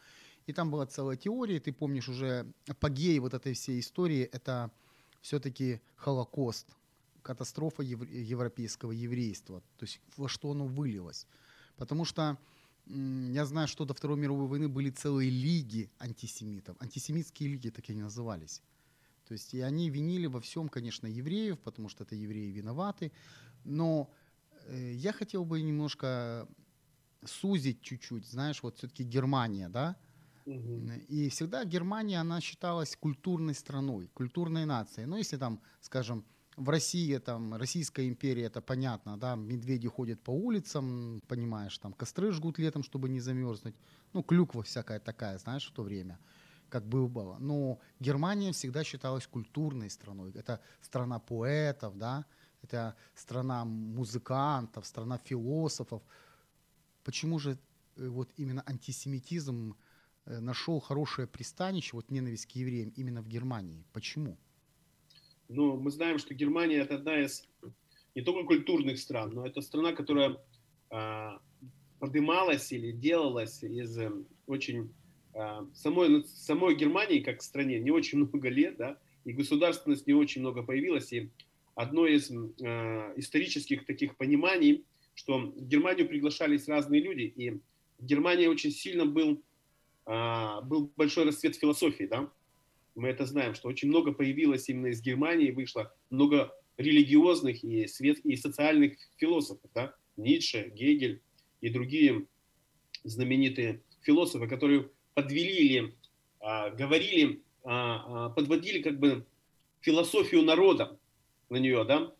И 0.47 0.53
там 0.53 0.71
была 0.71 0.85
целая 0.85 1.17
теория, 1.17 1.59
ты 1.59 1.73
помнишь 1.73 2.07
уже 2.07 2.45
апогей 2.67 3.19
вот 3.19 3.33
этой 3.33 3.53
всей 3.53 3.81
истории, 3.81 4.21
это 4.31 4.71
все-таки 5.21 5.81
Холокост, 5.97 6.67
катастрофа 7.23 7.83
европейского 7.83 8.91
еврейства, 8.91 9.61
то 9.77 9.83
есть 9.85 9.99
во 10.15 10.29
что 10.29 10.51
оно 10.51 10.65
вылилось. 10.65 11.27
Потому 11.75 12.05
что 12.05 12.37
я 12.85 13.45
знаю, 13.45 13.67
что 13.67 13.83
до 13.83 13.93
Второй 13.93 14.17
мировой 14.17 14.47
войны 14.47 14.69
были 14.69 14.91
целые 14.91 15.29
лиги 15.29 15.89
антисемитов, 15.99 16.77
антисемитские 16.79 17.49
лиги 17.49 17.69
так 17.69 17.89
и 17.89 17.93
назывались. 17.95 18.61
То 19.27 19.33
есть 19.33 19.53
и 19.55 19.61
они 19.61 19.89
винили 19.89 20.27
во 20.27 20.39
всем, 20.39 20.69
конечно, 20.69 21.07
евреев, 21.07 21.59
потому 21.59 21.89
что 21.89 22.03
это 22.03 22.15
евреи 22.15 22.51
виноваты. 22.51 23.11
Но 23.63 24.11
я 24.69 25.13
хотел 25.13 25.45
бы 25.45 25.61
немножко 25.61 26.47
сузить 27.23 27.81
чуть-чуть, 27.81 28.25
знаешь, 28.27 28.63
вот 28.63 28.77
все-таки 28.77 29.03
Германия, 29.03 29.69
да, 29.69 29.95
и 30.45 31.29
всегда 31.29 31.65
Германия, 31.65 32.19
она 32.19 32.39
считалась 32.39 32.95
культурной 32.95 33.55
страной, 33.55 34.07
культурной 34.13 34.65
нацией. 34.65 35.07
Ну, 35.07 35.17
если 35.17 35.37
там, 35.37 35.59
скажем, 35.81 36.23
в 36.55 36.69
России, 36.69 37.17
там, 37.17 37.55
Российская 37.55 38.07
империя, 38.07 38.43
это 38.43 38.61
понятно, 38.61 39.17
да, 39.17 39.35
медведи 39.35 39.87
ходят 39.87 40.21
по 40.21 40.31
улицам, 40.31 41.21
понимаешь, 41.27 41.77
там, 41.79 41.93
костры 41.93 42.31
жгут 42.31 42.59
летом, 42.59 42.83
чтобы 42.83 43.09
не 43.09 43.19
замерзнуть. 43.19 43.75
Ну, 44.13 44.23
клюква 44.23 44.61
всякая 44.61 44.99
такая, 44.99 45.37
знаешь, 45.37 45.67
в 45.67 45.73
то 45.73 45.83
время, 45.83 46.19
как 46.69 46.85
бы 46.85 47.07
было. 47.07 47.37
Но 47.39 47.79
Германия 47.99 48.51
всегда 48.51 48.83
считалась 48.83 49.27
культурной 49.27 49.89
страной. 49.89 50.31
Это 50.31 50.61
страна 50.81 51.19
поэтов, 51.19 51.97
да, 51.97 52.25
это 52.65 52.95
страна 53.13 53.65
музыкантов, 53.65 54.85
страна 54.85 55.17
философов. 55.17 56.01
Почему 57.03 57.39
же 57.39 57.57
э, 57.95 58.07
вот 58.07 58.29
именно 58.37 58.63
антисемитизм 58.67 59.75
Э, 60.27 60.39
нашел 60.39 60.79
хорошее 60.79 61.27
пристанище, 61.27 61.91
вот 61.93 62.09
ненависть 62.09 62.47
к 62.47 62.51
евреям 62.51 62.91
именно 62.95 63.21
в 63.21 63.27
Германии. 63.27 63.83
Почему? 63.93 64.37
Ну, 65.49 65.77
мы 65.77 65.91
знаем, 65.91 66.17
что 66.17 66.33
Германия 66.33 66.77
это 66.77 66.95
одна 66.95 67.19
из 67.19 67.47
не 68.15 68.23
только 68.23 68.43
культурных 68.47 68.97
стран, 68.97 69.31
но 69.33 69.45
это 69.45 69.61
страна, 69.61 69.93
которая 69.93 70.37
э, 70.89 71.29
подымалась 71.99 72.71
или 72.71 72.91
делалась 72.91 73.61
из 73.61 73.97
э, 73.99 74.11
очень 74.47 74.91
э, 75.33 75.65
самой, 75.75 76.23
самой 76.25 76.75
Германии 76.75 77.19
как 77.19 77.43
стране 77.43 77.79
не 77.79 77.91
очень 77.91 78.17
много 78.17 78.49
лет, 78.49 78.77
да, 78.77 78.97
и 79.25 79.31
государственность 79.31 80.07
не 80.07 80.13
очень 80.13 80.41
много 80.41 80.63
появилась. 80.63 81.13
И 81.13 81.29
одно 81.75 82.07
из 82.07 82.31
э, 82.31 83.13
исторических 83.17 83.85
таких 83.85 84.17
пониманий, 84.17 84.85
что 85.13 85.37
в 85.39 85.67
Германию 85.67 86.07
приглашались 86.07 86.67
разные 86.67 87.01
люди, 87.01 87.21
и 87.21 87.51
в 87.51 88.05
Германии 88.05 88.47
очень 88.47 88.71
сильно 88.71 89.05
был 89.05 89.41
а, 90.05 90.61
был 90.61 90.91
большой 90.95 91.25
расцвет 91.25 91.55
философии, 91.55 92.03
да, 92.03 92.29
мы 92.93 93.09
это 93.09 93.25
знаем, 93.25 93.55
что 93.55 93.67
очень 93.67 93.89
много 93.89 94.13
появилось 94.13 94.69
именно 94.69 94.87
из 94.87 95.01
Германии, 95.01 95.51
вышло 95.51 95.93
много 96.11 96.53
религиозных 96.77 97.63
и, 97.63 97.87
свет, 97.87 98.19
и 98.19 98.35
социальных 98.35 98.97
философов, 99.17 99.69
да, 99.73 99.95
Ницше, 100.15 100.71
Гегель 100.75 101.21
и 101.61 101.69
другие 101.69 102.27
знаменитые 103.03 103.81
философы, 104.01 104.47
которые 104.47 104.89
подвели 105.15 105.95
а, 106.39 106.69
говорили, 106.69 107.41
а, 107.63 108.27
а, 108.27 108.29
подводили 108.29 108.83
как 108.83 108.99
бы 108.99 109.25
философию 109.81 110.43
народа 110.43 110.99
на 111.49 111.57
нее, 111.57 111.83
да, 111.83 112.13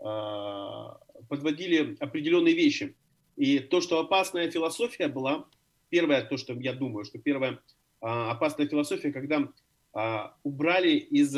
а, 0.00 1.00
подводили 1.28 1.96
определенные 2.00 2.54
вещи. 2.54 2.94
И 3.36 3.58
то, 3.60 3.80
что 3.80 4.00
опасная 4.00 4.50
философия 4.50 5.08
была, 5.08 5.46
Первое, 5.90 6.22
то, 6.22 6.36
что 6.36 6.52
я 6.54 6.72
думаю, 6.72 7.04
что 7.04 7.18
первая 7.18 7.60
опасная 8.00 8.68
философия, 8.68 9.10
когда 9.10 9.48
а, 9.92 10.36
убрали 10.42 10.90
из 10.90 11.36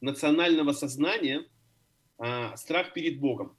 национального 0.00 0.72
сознания 0.72 1.46
а, 2.18 2.56
страх 2.56 2.92
перед 2.92 3.20
Богом. 3.20 3.56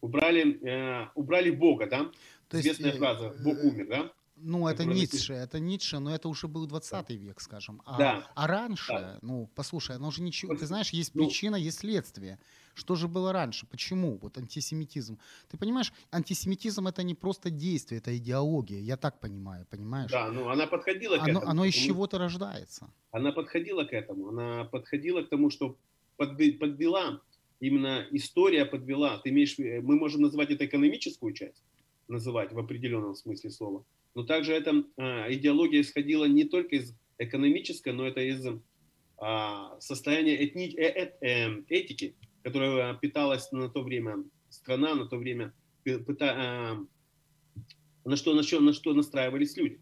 Убрали, 0.00 0.58
э, 0.66 1.08
убрали 1.14 1.50
Бога, 1.50 1.86
да? 1.86 2.10
То 2.48 2.58
Известная 2.58 2.88
есть, 2.88 2.98
фраза 2.98 3.36
«Бог 3.44 3.56
э, 3.56 3.68
умер», 3.68 3.86
да? 3.86 4.12
Ну, 4.44 4.66
это 4.66 4.84
Ницше, 4.84 5.34
это 5.34 5.60
Ницше, 5.60 5.98
но 5.98 6.14
это 6.14 6.28
уже 6.28 6.48
был 6.48 6.66
20 6.66 7.06
да. 7.06 7.14
век, 7.14 7.40
скажем. 7.40 7.80
А, 7.84 7.98
да. 7.98 8.30
а 8.34 8.46
раньше, 8.46 8.92
да. 8.92 9.18
ну, 9.22 9.48
послушай, 9.54 9.96
оно 9.96 10.10
же 10.10 10.22
ничего, 10.22 10.54
ты 10.54 10.66
знаешь, 10.66 10.90
есть 10.90 11.14
ну, 11.14 11.24
причина, 11.24 11.56
есть 11.56 11.78
следствие. 11.78 12.38
Что 12.74 12.94
же 12.94 13.06
было 13.06 13.32
раньше? 13.32 13.66
Почему? 13.66 14.18
Вот 14.22 14.38
антисемитизм. 14.38 15.18
Ты 15.50 15.58
понимаешь, 15.58 15.92
антисемитизм 16.10 16.86
это 16.86 17.02
не 17.02 17.14
просто 17.14 17.50
действие, 17.50 17.98
это 17.98 18.16
идеология. 18.16 18.80
Я 18.80 18.96
так 18.96 19.20
понимаю, 19.20 19.66
понимаешь? 19.70 20.10
Да, 20.10 20.30
ну 20.30 20.48
она 20.48 20.66
подходила 20.66 21.18
к 21.18 21.22
оно, 21.22 21.30
этому. 21.30 21.50
Оно 21.50 21.64
из 21.64 21.74
чего-то 21.74 22.18
рождается. 22.18 22.90
Она 23.10 23.32
подходила 23.32 23.84
к 23.84 23.92
этому. 23.92 24.28
Она 24.28 24.64
подходила 24.64 25.22
к 25.22 25.28
тому, 25.28 25.50
что 25.50 25.76
подвела, 26.16 27.20
именно 27.60 28.06
история 28.10 28.64
подвела. 28.64 29.18
Ты 29.18 29.30
имеешь, 29.30 29.58
мы 29.58 29.96
можем 29.96 30.22
называть 30.22 30.50
это 30.50 30.64
экономическую 30.64 31.34
часть, 31.34 31.62
называть 32.08 32.52
в 32.52 32.58
определенном 32.58 33.14
смысле 33.14 33.50
слова. 33.50 33.84
Но 34.14 34.24
также 34.24 34.52
эта 34.52 34.84
а, 34.96 35.32
идеология 35.32 35.80
исходила 35.80 36.24
не 36.26 36.44
только 36.44 36.76
из 36.76 36.94
экономической, 37.18 37.92
но 37.92 38.06
это 38.06 38.20
из 38.20 38.46
а, 39.18 39.78
состояния 39.80 40.44
этни, 40.44 40.74
э, 40.76 40.82
э, 40.82 41.12
э, 41.20 41.62
этики 41.68 42.16
которая 42.42 42.94
питалась 42.94 43.52
на 43.52 43.68
то 43.68 43.82
время 43.82 44.24
страна, 44.50 44.96
на 44.96 45.06
то 45.06 45.16
время 45.16 45.54
пыта, 45.84 46.76
на, 48.04 48.16
что, 48.16 48.34
на, 48.34 48.42
что, 48.42 48.58
на 48.58 48.72
что 48.72 48.94
настраивались 48.94 49.56
люди. 49.56 49.80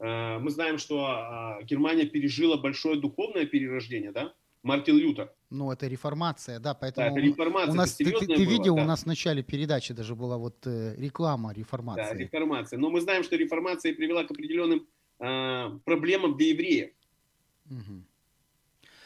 Мы 0.00 0.50
знаем, 0.50 0.78
что 0.78 1.60
Германия 1.62 2.04
пережила 2.04 2.56
большое 2.56 3.00
духовное 3.00 3.46
перерождение, 3.46 4.10
да? 4.10 4.34
Мартин 4.62 4.96
Лютер. 4.96 5.32
Ну, 5.50 5.70
это 5.72 5.86
реформация, 5.86 6.58
да, 6.58 6.72
Да, 6.72 6.74
поэтому 6.74 7.06
это 7.16 7.20
реформация. 7.20 7.72
у 7.72 7.74
нас, 7.74 7.94
ты, 7.94 8.04
ты- 8.04 8.26
ты 8.26 8.44
видел, 8.44 8.76
да. 8.76 8.82
у 8.82 8.84
нас 8.84 9.02
в 9.04 9.06
начале 9.06 9.42
передачи 9.42 9.94
даже 9.94 10.14
была 10.14 10.36
вот 10.36 10.66
э, 10.66 10.94
реклама 10.98 11.50
Да, 11.54 11.54
реформации. 11.60 12.18
реформация. 12.18 12.78
Но 12.78 12.90
мы 12.90 13.00
знаем, 13.00 13.22
что 13.24 13.36
реформация 13.36 13.94
привела 13.94 14.24
к 14.24 14.30
определенным 14.30 14.86
а, 15.20 15.70
проблемам 15.84 16.36
для 16.36 16.48
евреев. 16.48 16.90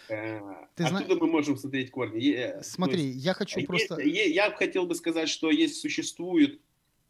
Э, 0.09 0.40
Ты 0.75 0.87
зна- 0.88 0.99
Оттуда 0.99 1.21
мы 1.21 1.26
можем 1.30 1.56
смотреть 1.56 1.90
корни. 1.90 2.32
То 2.35 2.62
Смотри, 2.62 3.02
есть, 3.04 3.25
я 3.25 3.35
хочу 3.35 3.59
есть- 3.61 3.68
просто... 3.68 4.00
я 4.00 4.50
хотел 4.50 4.87
бы 4.87 4.94
сказать, 4.94 5.28
что 5.28 5.50
есть 5.50 5.80
существует, 5.80 6.61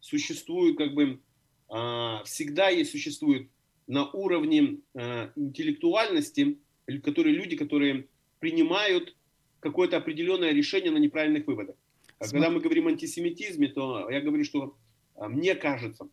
существует 0.00 0.76
как 0.78 0.94
бы 0.94 1.20
а, 1.68 2.22
всегда 2.24 2.68
есть 2.68 2.90
существует 2.92 3.48
на 3.86 4.08
уровне 4.10 4.78
а, 4.94 5.32
интеллектуальности, 5.36 6.58
которые 7.02 7.34
люди, 7.34 7.56
которые 7.56 8.06
принимают 8.42 9.16
какое-то 9.60 9.96
определенное 9.96 10.52
решение 10.52 10.90
на 10.90 10.98
неправильных 10.98 11.46
выводах. 11.46 11.76
А 12.18 12.24
Смо- 12.24 12.30
Когда 12.32 12.50
мы 12.50 12.60
говорим 12.60 12.86
о 12.86 12.90
антисемитизме, 12.90 13.68
то 13.68 14.10
я 14.10 14.20
говорю, 14.20 14.44
что 14.44 14.76
а, 15.14 15.28
мне 15.28 15.54
кажется, 15.54 16.08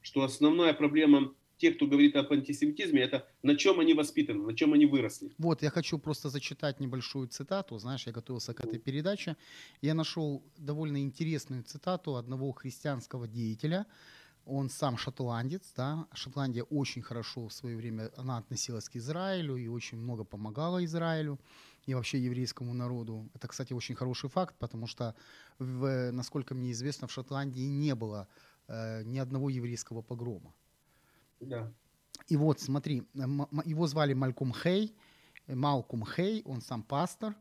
что 0.00 0.22
основная 0.22 0.72
проблема 0.72 1.34
тех, 1.58 1.76
кто 1.76 1.86
говорит 1.86 2.16
об 2.16 2.32
антисемитизме, 2.32 3.02
это 3.02 3.28
на 3.42 3.54
чем 3.54 3.80
они 3.80 3.92
воспитаны, 3.94 4.42
на 4.46 4.54
чем 4.54 4.72
они 4.72 4.86
выросли. 4.86 5.30
Вот, 5.38 5.62
я 5.62 5.70
хочу 5.70 5.98
просто 5.98 6.30
зачитать 6.30 6.80
небольшую 6.80 7.28
цитату. 7.28 7.78
Знаешь, 7.78 8.06
я 8.06 8.12
готовился 8.12 8.54
к 8.54 8.64
этой 8.64 8.78
передаче. 8.78 9.36
Я 9.82 9.94
нашел 9.94 10.42
довольно 10.56 10.98
интересную 11.02 11.62
цитату 11.64 12.14
одного 12.16 12.52
христианского 12.52 13.28
деятеля. 13.28 13.84
Он 14.48 14.70
сам 14.70 14.96
шотландец, 14.96 15.72
да. 15.76 16.06
Шотландия 16.14 16.64
очень 16.64 17.02
хорошо 17.02 17.48
в 17.48 17.52
свое 17.52 17.76
время, 17.76 18.10
она 18.16 18.38
относилась 18.38 18.88
к 18.88 18.96
Израилю 18.96 19.56
и 19.56 19.68
очень 19.68 19.98
много 19.98 20.24
помогала 20.24 20.82
Израилю 20.84 21.38
и 21.84 21.94
вообще 21.94 22.18
еврейскому 22.18 22.72
народу. 22.72 23.28
Это, 23.34 23.46
кстати, 23.46 23.74
очень 23.74 23.94
хороший 23.94 24.30
факт, 24.30 24.54
потому 24.58 24.86
что, 24.86 25.14
в, 25.58 26.10
насколько 26.12 26.54
мне 26.54 26.72
известно, 26.72 27.06
в 27.06 27.12
Шотландии 27.12 27.68
не 27.68 27.94
было 27.94 28.26
э, 28.68 29.02
ни 29.04 29.18
одного 29.18 29.50
еврейского 29.50 30.00
погрома. 30.00 30.54
Да. 31.40 31.70
И 32.28 32.36
вот, 32.36 32.58
смотри, 32.60 33.06
его 33.64 33.86
звали 33.86 34.14
Мальком 34.14 34.54
Хей, 34.54 34.96
Малком 35.46 36.06
Хей, 36.06 36.42
он 36.44 36.62
сам 36.62 36.82
пастор, 36.82 37.36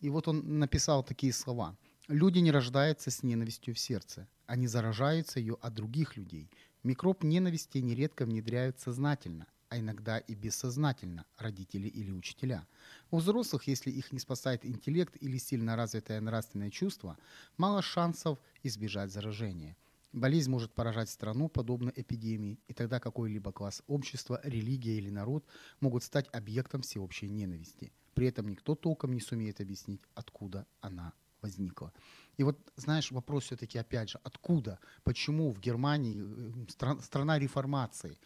и 0.00 0.10
вот 0.10 0.28
он 0.28 0.58
написал 0.58 1.02
такие 1.02 1.32
слова. 1.32 1.76
«Люди 2.08 2.40
не 2.40 2.50
рождаются 2.50 3.10
с 3.10 3.22
ненавистью 3.22 3.74
в 3.74 3.78
сердце, 3.78 4.28
они 4.46 4.66
заражаются 4.66 5.38
ее 5.38 5.56
от 5.60 5.72
других 5.72 6.16
людей. 6.16 6.50
Микроб 6.82 7.22
ненависти 7.22 7.78
нередко 7.78 8.24
внедряют 8.26 8.80
сознательно, 8.80 9.46
а 9.68 9.78
иногда 9.78 10.18
и 10.18 10.34
бессознательно 10.34 11.24
родители 11.38 11.86
или 11.86 12.10
учителя. 12.10 12.66
У 13.10 13.18
взрослых, 13.18 13.68
если 13.68 13.90
их 13.90 14.12
не 14.12 14.18
спасает 14.18 14.66
интеллект 14.66 15.16
или 15.20 15.38
сильно 15.38 15.76
развитое 15.76 16.20
нравственное 16.20 16.70
чувство, 16.70 17.16
мало 17.56 17.82
шансов 17.82 18.38
избежать 18.64 19.12
заражения. 19.12 19.76
Болезнь 20.12 20.50
может 20.50 20.74
поражать 20.74 21.08
страну, 21.08 21.48
подобно 21.48 21.92
эпидемии, 21.94 22.58
и 22.66 22.74
тогда 22.74 22.98
какой-либо 22.98 23.52
класс 23.52 23.82
общества, 23.86 24.40
религия 24.42 24.98
или 24.98 25.08
народ 25.08 25.46
могут 25.80 26.02
стать 26.02 26.28
объектом 26.34 26.82
всеобщей 26.82 27.30
ненависти. 27.30 27.92
При 28.12 28.26
этом 28.26 28.48
никто 28.48 28.74
толком 28.74 29.14
не 29.14 29.20
сумеет 29.20 29.60
объяснить, 29.60 30.02
откуда 30.14 30.66
она 30.80 31.14
возникла. 31.42 31.92
И 32.38 32.44
вот, 32.44 32.58
знаешь, 32.76 33.10
вопрос 33.12 33.44
все-таки 33.44 33.78
опять 33.78 34.10
же, 34.10 34.20
откуда, 34.24 34.78
почему 35.04 35.52
в 35.52 35.60
Германии 35.60 36.16
э, 36.16 36.66
стра- 36.68 37.02
страна 37.02 37.38
реформации, 37.38 38.18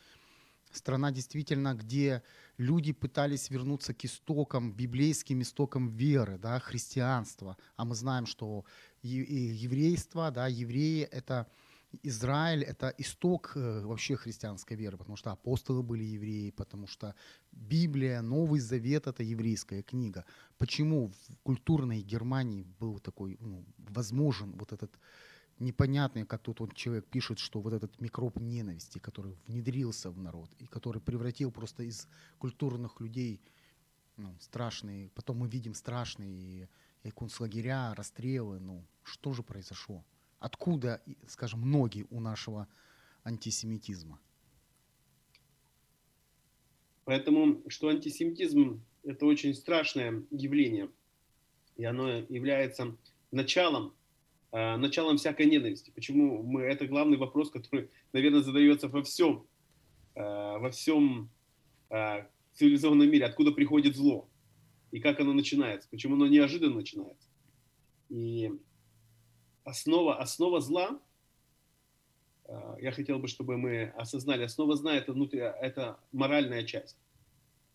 страна 0.70 1.10
действительно, 1.10 1.74
где 1.74 2.22
люди 2.58 2.92
пытались 2.92 3.50
вернуться 3.50 3.94
к 3.94 4.04
истокам, 4.04 4.72
библейским 4.72 5.42
истокам 5.42 5.88
веры, 5.88 6.38
да, 6.38 6.60
христианства, 6.60 7.56
а 7.76 7.84
мы 7.84 7.94
знаем, 7.94 8.26
что 8.26 8.64
и 9.02 9.08
еврейство, 9.08 10.30
да, 10.30 10.46
евреи— 10.46 11.02
это 11.12 11.46
Израиль— 12.02 12.62
это 12.70 12.94
исток 12.98 13.52
э, 13.56 13.80
вообще 13.84 14.16
христианской 14.16 14.76
веры, 14.76 14.96
потому 14.96 15.16
что 15.16 15.30
апостолы 15.30 15.82
были 15.82 16.04
евреи, 16.04 16.50
потому 16.50 16.86
что 16.86 17.14
Библия, 17.52 18.22
Новый 18.22 18.60
Завет— 18.60 19.06
это 19.08 19.22
еврейская 19.22 19.82
книга. 19.82 20.24
Почему 20.58 21.08
в 21.08 21.36
культурной 21.42 22.02
Германии 22.02 22.66
был 22.80 22.98
такой, 22.98 23.36
ну, 23.40 23.64
возможен 23.78 24.52
вот 24.58 24.72
этот 24.72 24.98
непонятный, 25.58 26.26
как 26.26 26.42
тут 26.42 26.60
он 26.60 26.70
человек 26.70 27.06
пишет, 27.06 27.38
что 27.38 27.60
вот 27.60 27.72
этот 27.72 28.00
микроб 28.00 28.40
ненависти, 28.40 28.98
который 28.98 29.36
внедрился 29.46 30.10
в 30.10 30.18
народ 30.18 30.50
и 30.58 30.66
который 30.66 31.00
превратил 31.00 31.50
просто 31.50 31.82
из 31.82 32.08
культурных 32.38 33.00
людей 33.00 33.40
ну, 34.16 34.34
страшные, 34.40 35.08
потом 35.10 35.38
мы 35.38 35.48
видим 35.48 35.74
страшные 35.74 36.68
концлагеря, 37.16 37.94
расстрелы, 37.94 38.58
ну, 38.58 38.84
что 39.02 39.32
же 39.32 39.42
произошло? 39.42 40.04
Откуда, 40.38 41.02
скажем, 41.26 41.70
ноги 41.70 42.06
у 42.10 42.20
нашего 42.20 42.68
антисемитизма? 43.24 44.18
Поэтому, 47.04 47.62
что 47.68 47.88
антисемитизм– 47.88 48.82
это 49.04 49.26
очень 49.26 49.54
страшное 49.54 50.24
явление, 50.30 50.90
и 51.76 51.84
оно 51.84 52.08
является 52.10 52.96
началом, 53.30 53.94
э, 54.52 54.76
началом 54.76 55.16
всякой 55.16 55.46
ненависти. 55.46 55.90
Почему 55.90 56.42
мы, 56.42 56.62
это 56.62 56.86
главный 56.86 57.16
вопрос, 57.16 57.50
который, 57.50 57.90
наверное, 58.12 58.42
задается 58.42 58.88
во 58.88 59.02
всем, 59.02 59.46
э, 60.16 60.20
во 60.20 60.70
всем 60.70 61.30
э, 61.90 62.26
цивилизованном 62.54 63.08
мире, 63.08 63.26
откуда 63.26 63.52
приходит 63.52 63.96
зло 63.96 64.28
и 64.90 65.00
как 65.00 65.20
оно 65.20 65.32
начинается, 65.32 65.88
почему 65.90 66.14
оно 66.14 66.26
неожиданно 66.26 66.76
начинается. 66.76 67.28
И 68.08 68.50
основа, 69.70 70.16
основа 70.18 70.60
зла, 70.60 70.98
э, 72.44 72.76
я 72.80 72.92
хотел 72.92 73.18
бы, 73.18 73.28
чтобы 73.28 73.56
мы 73.58 73.92
осознали, 73.96 74.44
основа 74.44 74.76
зла 74.76 74.94
это, 74.94 75.12
внутри, 75.12 75.40
это 75.40 75.98
моральная 76.12 76.64
часть. 76.64 76.96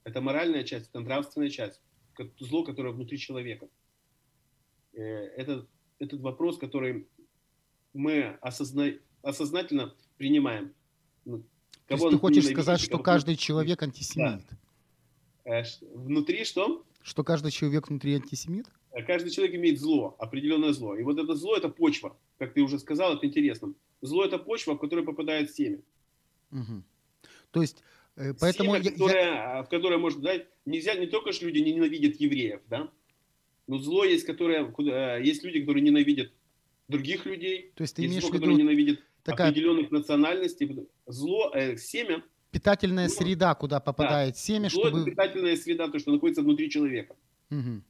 Это 0.04 0.22
моральная 0.22 0.64
часть, 0.64 0.90
это 0.90 1.00
нравственная 1.02 1.50
часть, 1.50 1.80
зло, 2.40 2.64
которое 2.64 2.94
внутри 2.94 3.18
человека. 3.20 3.68
Э, 4.94 5.02
Это, 5.38 5.68
этот 6.00 6.22
вопрос, 6.22 6.58
который 6.58 7.08
мы 7.94 8.38
осозна, 8.42 8.94
осознательно 9.22 9.94
принимаем. 10.18 10.74
Ну, 11.26 11.40
То 11.40 11.44
есть 11.96 12.02
кого 12.02 12.10
ты 12.10 12.18
хочешь 12.18 12.46
сказать, 12.48 12.80
что 12.80 12.92
кого- 12.94 13.04
каждый 13.04 13.36
человек 13.36 13.84
антисемит? 13.84 14.44
Э, 15.44 15.64
ш- 15.64 15.86
Внутри 15.94 16.46
что? 16.46 16.86
Что 17.04 17.24
каждый 17.24 17.52
человек 17.52 17.90
внутри 17.90 18.16
антисемит? 18.16 18.68
Э, 18.94 19.04
Каждый 19.04 19.32
человек 19.32 19.56
имеет 19.56 19.80
зло, 19.80 20.16
определенное 20.20 20.74
зло. 20.74 20.96
И 20.96 21.04
вот 21.04 21.18
это 21.18 21.36
зло– 21.36 21.56
это 21.58 21.70
почва. 21.70 22.18
Как 22.38 22.54
ты 22.54 22.62
уже 22.62 22.80
сказал, 22.80 23.16
это 23.16 23.26
интересно. 23.26 23.74
Зло– 24.02 24.26
это 24.26 24.38
почва, 24.38 24.74
в 24.74 24.80
которую 24.80 25.06
попадает 25.06 25.52
семя. 25.52 25.80
Мгм. 26.50 26.84
То 27.52 27.62
есть, 27.62 27.84
э, 28.18 28.34
поэтому 28.40 28.72
Семя, 28.76 28.84
я- 28.84 28.84
я- 28.84 28.92
которое, 28.92 29.60
а, 29.60 29.64
в 29.64 29.70
которое 29.70 29.98
может 29.98 30.22
дать, 30.22 30.48
нельзя 30.66 30.96
не 30.96 31.08
только 31.08 31.32
что 31.32 31.46
люди 31.46 31.60
не 31.60 31.74
ненавидят 31.74 32.16
евреев, 32.20 32.62
да, 32.70 32.90
но 33.68 33.78
зло 33.78 34.04
есть, 34.04 34.26
которое, 34.26 34.66
куда- 34.66 35.18
э, 35.20 35.24
есть 35.24 35.44
люди, 35.44 35.60
которые 35.62 35.84
ненавидят 35.84 36.32
других 36.88 37.26
людей, 37.26 37.72
то 37.76 37.84
есть 37.84 37.96
ты 37.96 38.02
есть 38.02 38.12
имеешь 38.14 38.24
зло, 38.24 38.32
в 38.32 38.34
виду 38.36 38.52
ненавидит 38.52 39.02
такая 39.24 39.50
определенных 39.50 39.92
национальностей. 39.92 40.88
Зло, 41.08 41.52
э, 41.54 41.78
семя, 41.78 42.22
питательная 42.52 43.08
Ну, 43.08 43.14
среда, 43.14 43.56
куда 43.56 43.80
попадает 43.80 44.38
семя, 44.38 44.70
зло– 44.70 44.82
это 44.88 44.98
чтобы... 44.98 45.12
питательная 45.12 45.56
среда, 45.56 45.88
то, 45.88 46.00
что 46.00 46.12
находится 46.12 46.42
внутри 46.42 46.70
человека. 46.70 47.16
Мгм. 47.50 47.84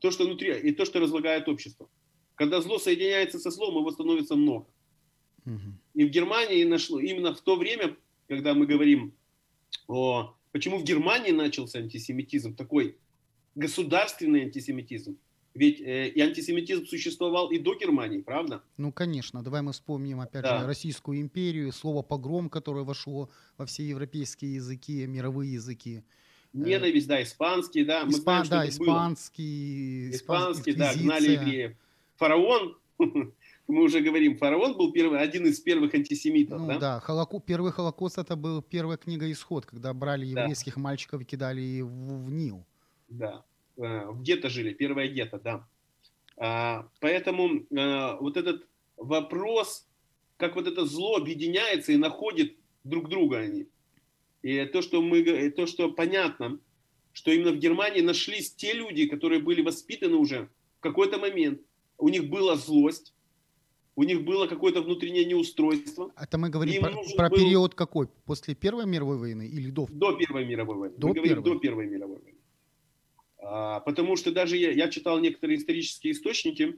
То, 0.00 0.10
что 0.10 0.24
внутри, 0.24 0.58
и 0.58 0.72
то, 0.72 0.84
что 0.84 1.00
разлагает 1.00 1.48
общество. 1.48 1.88
Когда 2.34 2.60
зло 2.60 2.78
соединяется 2.78 3.38
со 3.38 3.50
злом, 3.50 3.76
его 3.78 3.90
становится 3.90 4.36
много. 4.36 4.66
И 5.94 6.04
в 6.04 6.10
Германии 6.10 6.64
нашло, 6.64 7.00
именно 7.00 7.34
в 7.34 7.40
то 7.40 7.56
время, 7.56 7.96
когда 8.28 8.54
мы 8.54 8.66
говорим 8.66 9.14
о... 9.88 10.34
Почему 10.52 10.78
в 10.78 10.84
Германии 10.84 11.32
начался 11.32 11.78
антисемитизм, 11.78 12.54
такой 12.56 12.96
государственный 13.54 14.42
антисемитизм? 14.44 15.18
Ведь 15.54 15.80
э, 15.80 16.08
и 16.08 16.20
антисемитизм 16.20 16.86
существовал 16.86 17.50
и 17.50 17.58
до 17.58 17.74
Германии, 17.74 18.20
правда? 18.20 18.62
Ну, 18.76 18.92
конечно. 18.92 19.42
Давай 19.42 19.62
мы 19.62 19.72
вспомним, 19.72 20.20
опять 20.20 20.42
Да. 20.42 20.60
же, 20.60 20.66
Российскую 20.66 21.20
империю, 21.20 21.72
слово 21.72 22.02
«погром», 22.02 22.50
которое 22.50 22.84
вошло 22.84 23.30
во 23.56 23.64
все 23.64 23.82
европейские 23.82 24.54
языки, 24.54 25.06
мировые 25.06 25.54
языки. 25.54 26.04
Ненависть, 26.56 27.06
да, 27.06 27.22
испанский, 27.22 27.84
да. 27.84 28.04
Мы 28.04 28.10
Испан- 28.12 28.22
знаем, 28.22 28.44
что 28.44 28.54
да, 28.56 28.64
это 28.66 28.78
было. 28.78 28.86
испанский, 28.86 30.10
Испанский, 30.10 30.72
да, 30.72 30.94
гнали 30.94 31.30
евреев. 31.32 31.76
Фараон, 32.16 32.76
мы 33.68 33.82
уже 33.82 34.00
говорим, 34.00 34.38
фараон 34.38 34.76
был 34.76 34.92
первый, 34.92 35.20
один 35.20 35.46
из 35.46 35.60
первых 35.60 35.94
антисемитов, 35.94 36.60
Ну 36.60 36.66
да? 36.68 36.78
да, 36.78 37.00
Холоко- 37.00 37.40
первый 37.44 37.72
Холокост 37.72 38.18
это 38.18 38.36
был 38.36 38.62
первая 38.62 38.96
книга 38.96 39.30
«Исход», 39.30 39.66
когда 39.66 39.92
брали 39.92 40.32
Да. 40.32 40.42
еврейских 40.42 40.76
мальчиков 40.76 41.20
и 41.20 41.24
кидали 41.24 41.82
в, 41.82 42.24
в 42.24 42.30
Нил. 42.30 42.64
Да, 43.08 43.44
э, 43.76 44.06
в 44.06 44.22
гетто 44.22 44.48
жили, 44.48 44.72
первое 44.72 45.08
гетто, 45.08 45.38
да. 45.38 45.66
А, 46.38 46.88
Поэтому 47.00 47.48
э, 47.70 48.16
вот 48.20 48.36
этот 48.36 48.66
вопрос, 48.96 49.86
как 50.38 50.54
вот 50.56 50.66
это 50.66 50.86
зло 50.86 51.16
объединяется 51.16 51.92
и 51.92 51.96
находит 51.96 52.54
друг 52.84 53.08
друга 53.08 53.38
они. 53.40 53.66
И 54.46 54.64
то, 54.66 54.80
что 54.80 55.02
мы, 55.02 55.50
то, 55.50 55.66
что 55.66 55.90
понятно, 55.90 56.60
что 57.12 57.32
именно 57.32 57.50
в 57.50 57.58
Германии 57.58 58.00
нашлись 58.00 58.54
те 58.54 58.74
люди, 58.74 59.08
которые 59.08 59.40
были 59.40 59.60
воспитаны 59.60 60.14
уже 60.14 60.48
в 60.78 60.82
какой-то 60.82 61.18
момент. 61.18 61.62
У 61.98 62.08
них 62.08 62.30
была 62.30 62.54
злость, 62.54 63.12
у 63.96 64.04
них 64.04 64.22
было 64.22 64.46
какое-то 64.46 64.82
внутреннее 64.82 65.24
неустройство. 65.24 66.12
Это 66.16 66.38
мы 66.38 66.48
говорим 66.48 66.80
про, 66.80 66.92
про 67.16 67.28
был... 67.28 67.38
период 67.38 67.74
какой? 67.74 68.06
После 68.24 68.54
Первой 68.54 68.86
мировой 68.86 69.18
войны 69.18 69.48
или 69.48 69.68
до? 69.72 69.88
До 69.90 70.12
Первой 70.12 70.44
мировой 70.44 70.76
войны. 70.76 70.94
До 70.96 71.08
мы 71.08 71.14
первой. 71.14 71.28
говорим 71.28 71.42
до 71.42 71.58
Первой 71.58 71.86
мировой 71.88 72.20
войны. 72.20 72.38
А, 73.38 73.80
потому 73.80 74.14
что 74.14 74.30
даже 74.30 74.56
я, 74.56 74.70
я 74.70 74.88
читал 74.88 75.18
некоторые 75.18 75.58
исторические 75.58 76.12
источники, 76.12 76.76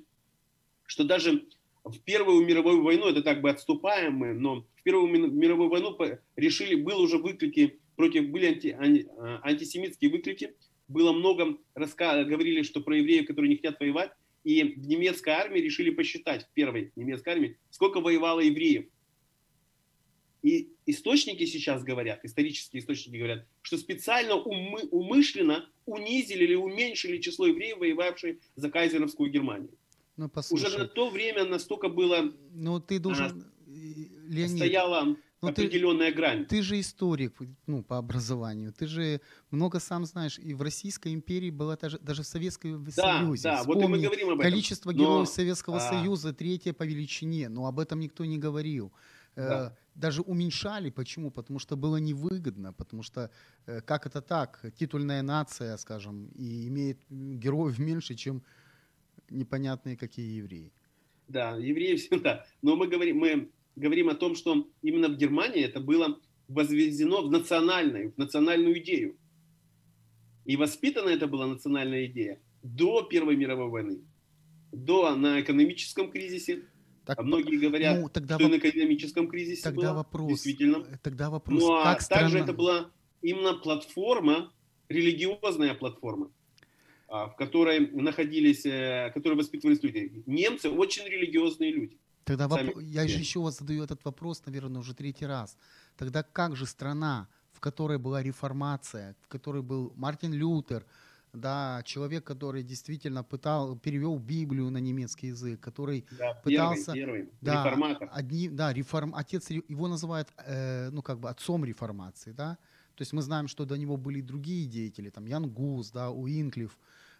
что 0.86 1.04
даже 1.04 1.44
в 1.90 2.00
Первую 2.00 2.44
мировую 2.44 2.82
войну, 2.82 3.08
это 3.08 3.22
так 3.22 3.40
бы 3.40 3.50
отступаем 3.50 4.14
мы, 4.14 4.32
но 4.32 4.66
в 4.76 4.82
Первую 4.82 5.30
мировую 5.30 5.68
войну 5.68 5.96
решили, 6.36 6.74
был 6.74 7.00
уже 7.00 7.18
выклики 7.18 7.78
против, 7.96 8.28
были 8.28 8.46
анти, 8.46 8.76
анти, 8.78 9.08
а, 9.18 9.40
антисемитские 9.42 10.10
выклики, 10.10 10.54
было 10.88 11.12
много, 11.12 11.58
раска, 11.74 12.24
говорили, 12.24 12.62
что 12.62 12.80
про 12.80 12.96
евреев, 12.96 13.26
которые 13.26 13.50
не 13.50 13.56
хотят 13.56 13.78
воевать, 13.80 14.12
и 14.44 14.62
в 14.62 14.86
немецкой 14.86 15.30
армии 15.30 15.60
решили 15.60 15.90
посчитать, 15.90 16.46
в 16.46 16.52
первой 16.54 16.92
немецкой 16.96 17.30
армии, 17.30 17.58
сколько 17.70 18.00
воевало 18.00 18.40
евреев. 18.40 18.86
И 20.42 20.70
источники 20.86 21.44
сейчас 21.44 21.82
говорят, 21.82 22.24
исторические 22.24 22.80
источники 22.80 23.16
говорят, 23.16 23.46
что 23.62 23.76
специально 23.76 24.36
умы, 24.36 24.82
умышленно 24.90 25.68
унизили 25.84 26.44
или 26.44 26.54
уменьшили 26.54 27.18
число 27.18 27.46
евреев, 27.46 27.78
воевавших 27.78 28.36
за 28.54 28.70
кайзеровскую 28.70 29.30
Германию. 29.30 29.70
Ну, 30.18 30.28
послушай, 30.28 30.66
Уже 30.66 30.78
на 30.78 30.86
то 30.86 31.10
время 31.10 31.44
настолько 31.44 31.88
было... 31.88 32.32
Ну, 32.52 32.80
ты 32.80 32.98
должен... 32.98 33.26
А, 33.26 33.70
Леонид, 34.28 34.56
стояла 34.56 35.04
ну, 35.40 35.48
определенная 35.48 36.10
ты, 36.10 36.16
грань. 36.16 36.44
Ты 36.44 36.60
же 36.60 36.80
историк, 36.80 37.36
ну, 37.68 37.84
по 37.84 37.98
образованию. 37.98 38.72
Ты 38.72 38.88
же 38.88 39.20
много 39.52 39.78
сам 39.78 40.04
знаешь. 40.04 40.40
И 40.40 40.54
в 40.54 40.62
Российской 40.62 41.14
империи 41.14 41.50
была 41.50 41.76
даже, 41.76 42.00
даже 42.00 42.22
в 42.22 42.26
Советском 42.26 42.84
да, 42.84 43.20
Союзе. 43.20 43.42
Да, 43.44 43.62
вот 43.62 43.76
и 43.76 43.86
мы 43.86 44.00
говорим 44.00 44.30
об 44.30 44.40
этом. 44.40 44.50
Количество 44.50 44.92
героев 44.92 45.28
Но, 45.28 45.32
Советского 45.32 45.76
а... 45.76 45.80
Союза 45.80 46.32
третье 46.32 46.72
по 46.72 46.82
величине. 46.82 47.48
Но 47.48 47.66
об 47.66 47.78
этом 47.78 48.00
никто 48.00 48.24
не 48.24 48.38
говорил. 48.38 48.92
Да. 49.36 49.76
Даже 49.94 50.22
уменьшали. 50.22 50.90
Почему? 50.90 51.30
Потому 51.30 51.60
что 51.60 51.76
было 51.76 51.98
невыгодно. 51.98 52.72
Потому 52.72 53.04
что 53.04 53.30
э, 53.66 53.80
как 53.82 54.06
это 54.06 54.20
так? 54.20 54.64
Титульная 54.76 55.22
нация, 55.22 55.76
скажем, 55.76 56.26
и 56.34 56.66
имеет 56.66 56.98
героев 57.08 57.78
меньше, 57.78 58.16
чем 58.16 58.42
непонятные 59.30 59.96
какие 59.96 60.36
евреи. 60.36 60.72
Да, 61.28 61.56
евреи 61.56 61.96
всегда. 61.96 62.46
Но 62.62 62.76
мы 62.76 62.88
говорим, 62.88 63.18
мы 63.18 63.50
говорим 63.76 64.08
о 64.08 64.14
том, 64.14 64.34
что 64.34 64.68
именно 64.82 65.08
в 65.08 65.16
Германии 65.16 65.62
это 65.62 65.80
было 65.80 66.20
возведено 66.48 67.22
в 67.22 67.30
национальную, 67.30 68.12
в 68.12 68.18
национальную 68.18 68.78
идею. 68.82 69.16
И 70.44 70.56
воспитана 70.56 71.10
это 71.10 71.26
была 71.26 71.46
национальная 71.46 72.06
идея 72.06 72.40
до 72.62 73.02
Первой 73.02 73.36
мировой 73.36 73.68
войны, 73.68 74.00
до 74.72 75.14
на 75.14 75.40
экономическом 75.40 76.10
кризисе. 76.10 76.64
Так, 77.04 77.18
а 77.18 77.22
многие 77.22 77.56
говорят, 77.56 78.00
ну, 78.00 78.08
тогда 78.08 78.36
что 78.36 78.48
воп... 78.48 78.52
на 78.52 78.58
экономическом 78.58 79.28
кризисе 79.28 79.62
тогда 79.62 79.80
была, 79.80 79.94
вопрос, 79.94 80.28
действительно. 80.28 80.84
Тогда 81.02 81.30
вопрос, 81.30 81.60
ну, 81.60 81.74
а 81.74 81.94
как 81.94 82.06
также 82.06 82.28
страна... 82.28 82.44
это 82.44 82.52
была 82.52 82.90
именно 83.22 83.54
платформа, 83.54 84.52
религиозная 84.88 85.74
платформа, 85.74 86.30
в 87.08 87.34
которой 87.36 87.90
находились, 87.90 88.66
э, 88.66 89.10
которые 89.14 89.38
воспитывались 89.38 89.82
люди. 89.82 90.22
Немцы 90.26 90.68
очень 90.68 91.04
религиозные 91.04 91.72
люди. 91.72 91.98
Тогда 92.24 92.46
воп... 92.46 92.78
я 92.82 93.08
же 93.08 93.18
еще 93.18 93.40
вас 93.40 93.58
задаю 93.58 93.82
этот 93.84 94.04
вопрос, 94.04 94.42
наверное, 94.46 94.80
уже 94.80 94.94
третий 94.94 95.26
раз. 95.26 95.56
Тогда 95.96 96.22
как 96.22 96.56
же 96.56 96.66
страна, 96.66 97.28
в 97.52 97.60
которой 97.60 97.98
была 97.98 98.22
реформация, 98.22 99.16
в 99.22 99.28
которой 99.28 99.62
был 99.62 99.92
Мартин 99.96 100.34
Лютер, 100.34 100.84
да, 101.32 101.82
человек, 101.84 102.24
который 102.24 102.62
действительно 102.62 103.24
пытал, 103.24 103.76
перевел 103.76 104.18
Библию 104.18 104.70
на 104.70 104.78
немецкий 104.78 105.28
язык, 105.28 105.60
который 105.60 106.04
да, 106.18 106.34
пытался, 106.34 106.92
первый, 106.92 107.20
первый, 107.20 107.32
да, 107.40 107.64
реформатор. 107.64 108.10
Одни, 108.12 108.48
да, 108.48 108.72
реформ, 108.72 109.14
отец 109.14 109.50
его 109.50 109.88
называют, 109.88 110.28
э, 110.46 110.90
ну 110.90 111.02
как 111.02 111.18
бы 111.20 111.30
отцом 111.30 111.64
реформации, 111.64 112.32
да. 112.32 112.58
То 112.98 113.02
есть 113.02 113.12
мы 113.12 113.22
знаем, 113.22 113.46
что 113.46 113.64
до 113.64 113.78
него 113.78 113.96
были 113.96 114.20
другие 114.20 114.66
деятели, 114.66 115.10
там 115.10 115.26
Ян 115.26 115.48
Гус, 115.48 115.92
да, 115.92 116.10
Уинклифф, 116.10 116.76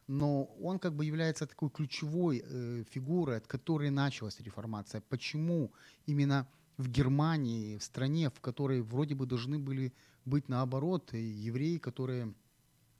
но 0.09 0.47
он 0.61 0.81
как 0.81 0.93
бы 0.93 1.05
является 1.05 1.47
такой 1.47 1.71
ключевой 1.71 2.43
э, 2.45 2.83
фигурой, 2.91 3.37
от 3.37 3.47
которой 3.47 3.91
началась 3.91 4.41
реформация. 4.41 5.01
Почему 5.09 5.71
именно 6.07 6.49
в 6.79 6.89
Германии, 6.89 7.77
в 7.77 7.85
стране, 7.85 8.29
в 8.29 8.41
которой 8.41 8.83
вроде 8.83 9.15
бы 9.15 9.25
должны 9.25 9.61
были 9.61 9.93
быть 10.25 10.49
наоборот 10.49 11.13
евреи, 11.13 11.79
которые, 11.79 12.35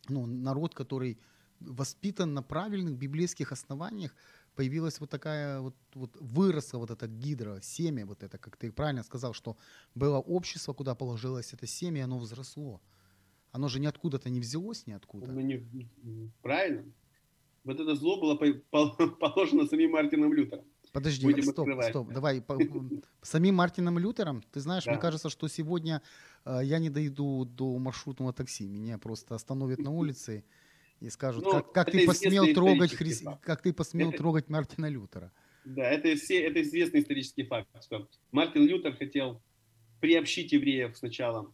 ну, 0.09 0.27
народ, 0.27 0.73
который 0.73 1.19
воспитан 1.59 2.33
на 2.33 2.43
правильных 2.43 2.97
библейских 2.97 3.51
основаниях, 3.51 4.15
появилась 4.59 4.99
вот 4.99 5.09
такая 5.09 5.61
вот, 5.61 5.75
вот 5.95 6.17
выросла 6.21 6.79
вот 6.79 6.91
эта 6.91 7.07
гидра, 7.07 7.61
семя 7.63 8.05
вот 8.05 8.25
это, 8.25 8.39
как 8.39 8.57
ты 8.57 8.73
правильно 8.73 9.05
сказал, 9.05 9.33
что 9.33 9.57
было 9.95 10.19
общество, 10.19 10.73
куда 10.73 10.97
положилось 10.97 11.53
это 11.53 11.69
семя, 11.69 11.99
и 11.99 12.05
оно 12.05 12.19
взросло. 12.19 12.81
Оно 13.53 13.69
же 13.69 13.79
ниоткуда-то 13.79 14.31
не 14.31 14.41
взялось 14.41 14.87
ниоткуда. 14.89 15.31
Ну, 15.31 15.41
не, 15.41 15.65
правильно. 16.43 16.93
Вот 17.63 17.79
это 17.79 17.95
зло 17.95 18.21
было 18.21 18.35
положено 19.21 19.67
самим 19.69 19.93
Мартином 19.93 20.33
Лютером. 20.33 20.65
Подожди, 20.93 21.25
Будем 21.25 21.45
стоп, 21.45 21.61
открывать. 21.61 21.91
стоп, 21.91 22.13
давай. 22.13 22.43
По, 22.43 22.59
самим 23.23 23.55
Мартином 23.55 23.97
Лютером, 24.01 24.43
ты 24.51 24.59
знаешь, 24.59 24.87
да. 24.87 24.91
мне 24.91 25.01
кажется, 25.01 25.29
что 25.31 25.47
сегодня 25.47 26.03
э, 26.45 26.63
я 26.65 26.81
не 26.81 26.91
дойду 26.91 27.45
до 27.45 27.79
маршрутного 27.79 28.33
такси. 28.33 28.67
Меня 28.67 28.99
просто 28.99 29.37
остановят 29.37 29.79
на 29.79 29.91
улице 30.03 30.43
и 31.01 31.11
скажут, 31.11 31.45
ну, 31.45 31.51
как, 31.53 31.73
как 31.73 31.91
ты 31.91 32.07
посмел 32.07 32.53
трогать 32.53 32.93
Хри... 32.93 33.13
как 33.43 33.63
ты 33.63 33.73
посмел 33.73 34.09
это... 34.11 34.19
трогать 34.19 34.49
Мартина 34.49 34.89
Лютера. 34.89 35.33
Да, 35.65 35.89
это, 35.89 36.15
все, 36.17 36.43
это 36.43 36.63
известный 36.63 37.01
исторический 37.01 37.45
факт, 37.45 37.69
что 37.85 38.09
Мартин 38.33 38.67
Лютер 38.67 38.97
хотел 38.97 39.43
приобщить 40.01 40.53
евреев 40.53 40.97
сначала 40.97 41.53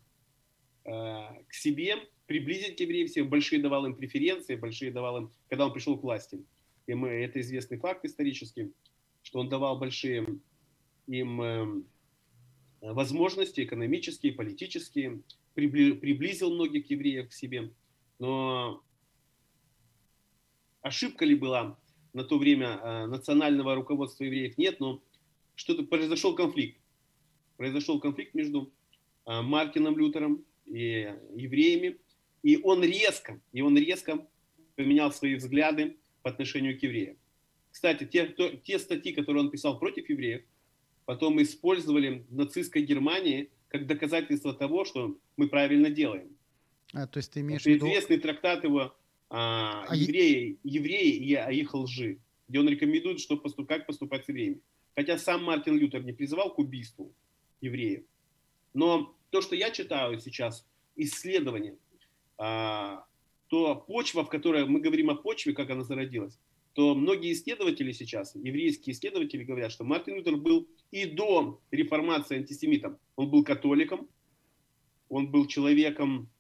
э, 0.85 0.91
к 1.49 1.53
себе, 1.53 1.97
приблизить 2.27 2.77
к 2.77 2.81
евреев 2.81 3.11
всех, 3.11 3.29
большие 3.29 3.61
давал 3.61 3.87
им 3.87 3.95
преференции, 3.95 4.55
большие 4.55 4.93
давал 4.93 5.19
им, 5.19 5.33
когда 5.49 5.67
он 5.67 5.73
пришел 5.73 5.99
к 5.99 6.03
власти. 6.03 6.45
И 6.87 6.95
мы, 6.95 7.09
это 7.09 7.41
известный 7.41 7.79
факт 7.79 8.05
исторический, 8.05 8.73
что 9.23 9.41
он 9.41 9.49
давал 9.49 9.79
большие 9.79 10.27
им 11.07 11.43
э, 11.43 11.83
возможности 12.81 13.63
экономические, 13.63 14.33
политические, 14.33 15.23
приблизил 15.55 16.55
многих 16.55 16.91
евреев 16.91 17.31
к 17.31 17.33
себе. 17.33 17.73
Но 18.19 18.83
ошибка 20.85 21.25
ли 21.25 21.35
была 21.35 21.77
на 22.13 22.23
то 22.25 22.39
время 22.39 22.79
э, 22.81 23.07
национального 23.07 23.75
руководства 23.75 24.25
евреев? 24.25 24.57
Нет, 24.59 24.79
но 24.81 25.03
что-то 25.57 25.83
произошел 25.83 26.37
конфликт. 26.37 26.79
Произошел 27.57 27.99
конфликт 27.99 28.35
между 28.35 28.71
э, 29.27 29.41
Мартином 29.41 29.99
Лютером 29.99 30.45
и 30.67 31.13
евреями. 31.35 31.97
И 32.43 32.61
он 32.63 32.85
резко, 32.85 33.41
и 33.53 33.63
он 33.63 33.77
резко 33.77 34.27
поменял 34.77 35.11
свои 35.11 35.35
взгляды 35.35 35.97
по 36.23 36.31
отношению 36.31 36.79
к 36.79 36.83
евреям. 36.83 37.17
Кстати, 37.71 38.05
те, 38.05 38.27
то, 38.27 38.51
те 38.51 38.79
статьи, 38.79 39.13
которые 39.15 39.45
он 39.45 39.51
писал 39.51 39.79
против 39.79 40.09
евреев, 40.11 40.43
потом 41.07 41.41
использовали 41.43 42.27
в 42.29 42.35
нацистской 42.35 42.83
Германии 42.83 43.51
как 43.69 43.87
доказательство 43.87 44.53
того, 44.53 44.85
что 44.85 45.17
мы 45.39 45.49
правильно 45.49 45.89
делаем. 45.89 46.37
А, 46.93 47.07
то 47.07 47.17
есть 47.19 47.33
ты 47.33 47.41
имеешь 47.41 47.63
в 47.63 47.67
виду... 47.67 47.87
Известный 47.87 48.19
трактат 48.19 48.65
его 48.65 48.95
а, 49.37 49.85
а 49.89 49.97
евреи, 49.97 50.61
евреи 50.63 51.17
и 51.17 51.61
их 51.61 51.75
лжи, 51.75 52.21
где 52.47 52.61
он 52.61 52.69
рекомендует, 52.69 53.19
что 53.19 53.37
поступ, 53.37 53.69
как 53.69 53.85
поступать 53.85 54.25
с 54.25 54.29
евреями. 54.29 54.61
Хотя 54.95 55.19
сам 55.19 55.43
Мартин 55.43 55.77
Лютер 55.77 56.05
не 56.05 56.13
призывал 56.13 56.55
к 56.55 56.59
убийству 56.61 57.13
евреев. 57.61 58.05
Но 58.75 59.17
то, 59.31 59.41
что 59.41 59.57
я 59.57 59.73
читаю 59.73 60.21
сейчас, 60.21 60.65
исследования, 60.95 61.77
а, 62.39 63.05
то 63.49 63.75
почва, 63.75 64.25
в 64.25 64.29
которой 64.29 64.67
мы 64.67 64.79
говорим 64.79 65.11
о 65.11 65.17
почве, 65.17 65.53
как 65.53 65.69
она 65.69 65.83
зародилась, 65.83 66.39
то 66.75 66.95
многие 66.95 67.33
исследователи 67.33 67.91
сейчас, 67.91 68.37
еврейские 68.37 68.95
исследователи 68.95 69.43
говорят, 69.43 69.73
что 69.73 69.83
Мартин 69.83 70.15
Лютер 70.15 70.37
был 70.37 70.69
и 70.93 71.07
до 71.07 71.61
реформации 71.73 72.37
антисемитом. 72.37 72.99
Он 73.17 73.29
был 73.31 73.43
католиком, 73.43 74.09
он 75.09 75.33
был 75.33 75.49
человеком 75.49 76.31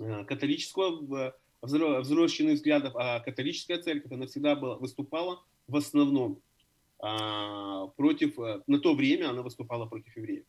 а, 0.00 0.24
католического 0.24 1.36
взросшенных 1.62 2.54
взглядов, 2.54 2.94
а 2.96 3.20
католическая 3.20 3.78
церковь, 3.78 4.12
она 4.12 4.26
всегда 4.26 4.56
была, 4.56 4.76
выступала 4.76 5.42
в 5.66 5.76
основном 5.76 6.40
а, 6.98 7.88
против, 7.88 8.38
э, 8.38 8.62
на 8.66 8.78
то 8.78 8.94
время 8.94 9.30
она 9.30 9.42
выступала 9.42 9.86
против 9.86 10.16
евреев. 10.16 10.44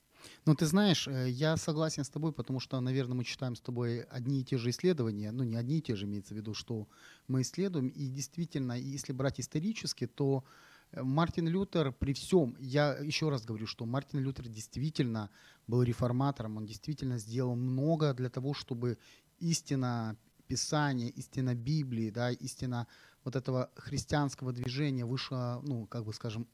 Ну, 0.46 0.56
ты 0.56 0.66
знаешь, 0.66 1.08
э, 1.08 1.30
я 1.30 1.58
согласен 1.58 2.04
с 2.04 2.10
тобой, 2.10 2.32
потому 2.32 2.60
что, 2.60 2.80
наверное, 2.80 3.16
мы 3.16 3.24
читаем 3.24 3.56
с 3.56 3.62
тобой 3.62 4.04
одни 4.04 4.42
и 4.42 4.44
те 4.44 4.58
же 4.58 4.70
исследования, 4.70 5.32
ну, 5.32 5.44
не 5.44 5.58
одни 5.58 5.80
и 5.80 5.82
те 5.82 5.96
же, 5.96 6.06
имеется 6.06 6.34
в 6.34 6.38
виду, 6.38 6.54
что 6.54 6.88
мы 7.28 7.42
исследуем, 7.42 7.90
и 7.90 8.08
действительно, 8.08 8.74
если 8.74 9.12
брать 9.12 9.40
исторически, 9.40 10.08
то 10.08 10.46
э, 10.92 11.04
Мартин 11.04 11.50
Лютер 11.50 11.92
при 11.92 12.14
всем, 12.14 12.56
я 12.60 12.96
еще 12.96 13.30
раз 13.30 13.46
говорю, 13.46 13.68
что 13.68 13.86
Мартин 13.86 14.20
Лютер 14.20 14.48
действительно 14.48 15.30
был 15.68 15.84
реформатором, 15.84 16.58
он 16.58 16.66
действительно 16.66 17.18
сделал 17.18 17.56
много 17.56 18.14
для 18.14 18.30
того, 18.30 18.54
чтобы 18.54 18.98
истина 19.40 20.18
Писания, 20.48 21.10
истина 21.10 21.56
Библии, 21.56 22.10
да, 22.10 22.32
истина 22.32 22.88
вот 23.24 23.36
этого 23.36 23.70
христианского 23.76 24.54
движения 24.54 25.06
вышла, 25.06 25.62
ну, 25.64 25.86
как 25.88 26.06
бы 26.06 26.14
скажем, 26.14 26.48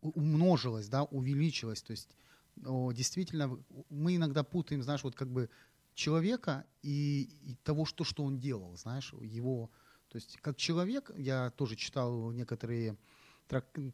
умножилась, 0.00 0.88
да, 0.88 1.04
увеличилась. 1.04 1.82
То 1.82 1.92
есть 1.92 2.08
действительно 2.56 3.58
мы 3.90 4.16
иногда 4.16 4.42
путаем, 4.42 4.82
знаешь, 4.82 5.04
вот 5.04 5.14
как 5.14 5.28
бы 5.30 5.48
человека 5.94 6.64
и, 6.82 7.28
и 7.42 7.54
того, 7.64 7.84
что, 7.84 8.04
что 8.04 8.24
он 8.24 8.38
делал, 8.38 8.76
знаешь, 8.76 9.12
его... 9.20 9.70
То 10.08 10.16
есть 10.16 10.38
как 10.40 10.56
человек, 10.56 11.10
я 11.16 11.50
тоже 11.50 11.76
читал 11.76 12.30
некоторые 12.30 12.96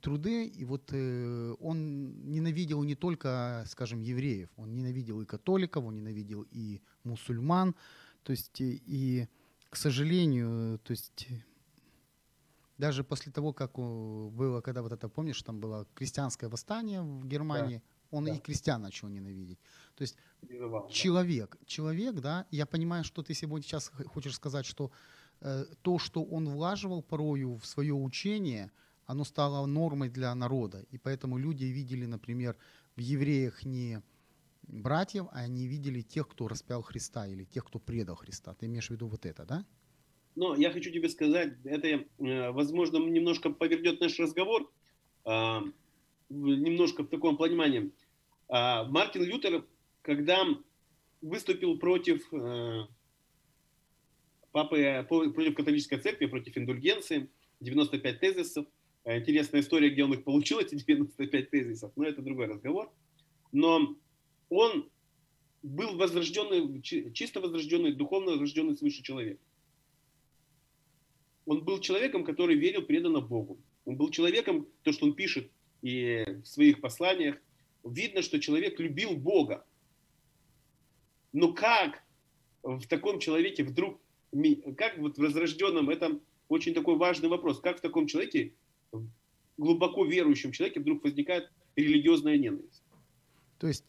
труды, 0.01 0.47
и 0.47 0.65
вот 0.65 0.91
э, 0.93 1.55
он 1.61 2.31
ненавидел 2.31 2.83
не 2.83 2.95
только, 2.95 3.65
скажем, 3.69 4.01
евреев, 4.01 4.49
он 4.57 4.75
ненавидел 4.75 5.21
и 5.21 5.25
католиков, 5.25 5.85
он 5.85 5.97
ненавидел 5.97 6.47
и 6.51 6.81
мусульман, 7.05 7.75
то 8.25 8.33
есть 8.33 8.61
и, 8.61 8.83
и 8.87 9.29
к 9.71 9.77
сожалению, 9.77 10.79
то 10.79 10.91
есть 10.91 11.29
даже 12.79 13.05
после 13.05 13.31
того, 13.31 13.53
как 13.53 13.75
было, 13.77 14.61
когда 14.61 14.83
вот 14.83 14.93
это, 14.93 15.09
помнишь, 15.09 15.43
там 15.43 15.61
было 15.61 15.87
крестьянское 15.95 16.49
восстание 16.49 17.03
в 17.03 17.27
Германии, 17.27 17.77
да. 17.77 18.17
он 18.17 18.25
да. 18.25 18.35
и 18.35 18.39
крестьян 18.39 18.83
начал 18.83 19.09
ненавидеть. 19.09 19.59
То 19.95 20.03
есть 20.03 20.17
Виновал, 20.43 20.89
человек, 20.89 21.57
да. 21.61 21.67
человек, 21.67 22.15
да, 22.17 22.47
я 22.51 22.67
понимаю, 22.67 23.05
что 23.05 23.23
ты 23.23 23.35
сегодня 23.35 23.63
сейчас 23.63 23.93
хочешь 24.07 24.35
сказать, 24.35 24.67
что 24.67 24.91
э, 25.41 25.67
то, 25.83 25.99
что 25.99 26.25
он 26.25 26.49
влаживал 26.49 27.03
порою 27.03 27.59
в 27.59 27.67
свое 27.67 27.95
учение, 27.95 28.73
оно 29.07 29.25
стало 29.25 29.67
нормой 29.67 30.09
для 30.09 30.35
народа. 30.35 30.85
И 30.91 30.99
поэтому 30.99 31.37
люди 31.37 31.67
видели, 31.67 32.07
например, 32.07 32.57
в 32.97 33.01
евреях 33.01 33.65
не 33.65 34.03
братьев, 34.69 35.27
а 35.33 35.41
они 35.41 35.67
видели 35.67 36.01
тех, 36.01 36.29
кто 36.29 36.49
распял 36.49 36.83
Христа 36.83 37.27
или 37.27 37.45
тех, 37.45 37.65
кто 37.65 37.79
предал 37.79 38.17
Христа. 38.17 38.55
Ты 38.55 38.67
имеешь 38.67 38.89
в 38.89 38.91
виду 38.91 39.07
вот 39.09 39.27
это, 39.27 39.45
да? 39.45 39.65
Но 40.37 40.57
я 40.57 40.71
хочу 40.71 40.91
тебе 40.91 41.09
сказать, 41.09 41.55
это, 41.65 41.87
э, 41.89 42.51
возможно, 42.51 42.97
немножко 42.99 43.51
повернет 43.51 44.01
наш 44.01 44.19
разговор, 44.19 44.71
а, 45.25 45.63
немножко 46.29 47.05
в 47.05 47.09
таком 47.09 47.37
понимании. 47.37 47.93
А, 48.49 48.85
Мартин 48.85 49.23
Лютер, 49.23 49.65
когда 50.03 50.45
выступил 51.23 51.79
против 51.79 52.33
э, 52.33 52.87
папы, 54.53 55.07
против 55.09 55.55
католической 55.55 55.99
церкви, 55.99 56.27
против 56.27 56.59
индульгенции, 56.59 57.31
95 57.61 58.21
тезисов, 58.21 58.67
э, 59.05 59.21
интересная 59.21 59.61
история, 59.61 59.91
где 59.91 60.05
он 60.05 60.13
их 60.13 60.25
получил, 60.25 60.59
эти 60.59 60.75
95 60.75 61.51
тезисов, 61.51 61.93
но 61.97 62.05
это 62.05 62.21
другой 62.21 62.47
разговор. 62.47 62.93
Но 63.53 63.97
он 64.49 64.89
был 65.63 65.97
возрожденный, 65.97 66.83
чисто 66.83 67.41
возрожденный, 67.41 67.93
духовно 67.93 68.33
возрожденный 68.33 68.77
свыше 68.77 69.03
человек 69.03 69.41
он 71.47 71.65
был 71.65 71.81
человеком, 71.81 72.25
который 72.25 72.57
верил 72.57 72.83
преданно 72.83 73.21
Богу. 73.21 73.59
Он 73.85 73.97
был 73.97 74.11
человеком, 74.11 74.67
то, 74.83 74.93
что 74.93 75.07
он 75.07 75.15
пишет 75.15 75.51
и 75.83 76.25
в 76.43 76.47
своих 76.47 76.81
посланиях, 76.81 77.37
видно, 77.85 78.23
что 78.23 78.41
человек 78.41 78.81
любил 78.81 79.17
Бога. 79.17 79.67
Но 81.33 81.53
как 81.53 82.03
в 82.63 82.87
таком 82.87 83.19
человеке 83.19 83.65
вдруг, 83.65 84.01
как 84.79 84.97
вот 84.99 85.17
в 85.17 85.21
возрожденном, 85.21 85.91
это 85.91 86.19
очень 86.49 86.73
такой 86.73 86.97
важный 86.97 87.29
вопрос, 87.29 87.61
как 87.61 87.79
в 87.79 87.83
таком 87.83 88.07
человеке, 88.07 88.55
глубоко 89.59 90.05
верующем 90.07 90.53
человеке 90.53 90.81
вдруг 90.81 91.05
возникает 91.05 91.51
религиозная 91.77 92.39
ненависть? 92.39 92.83
То 93.59 93.69
есть 93.69 93.85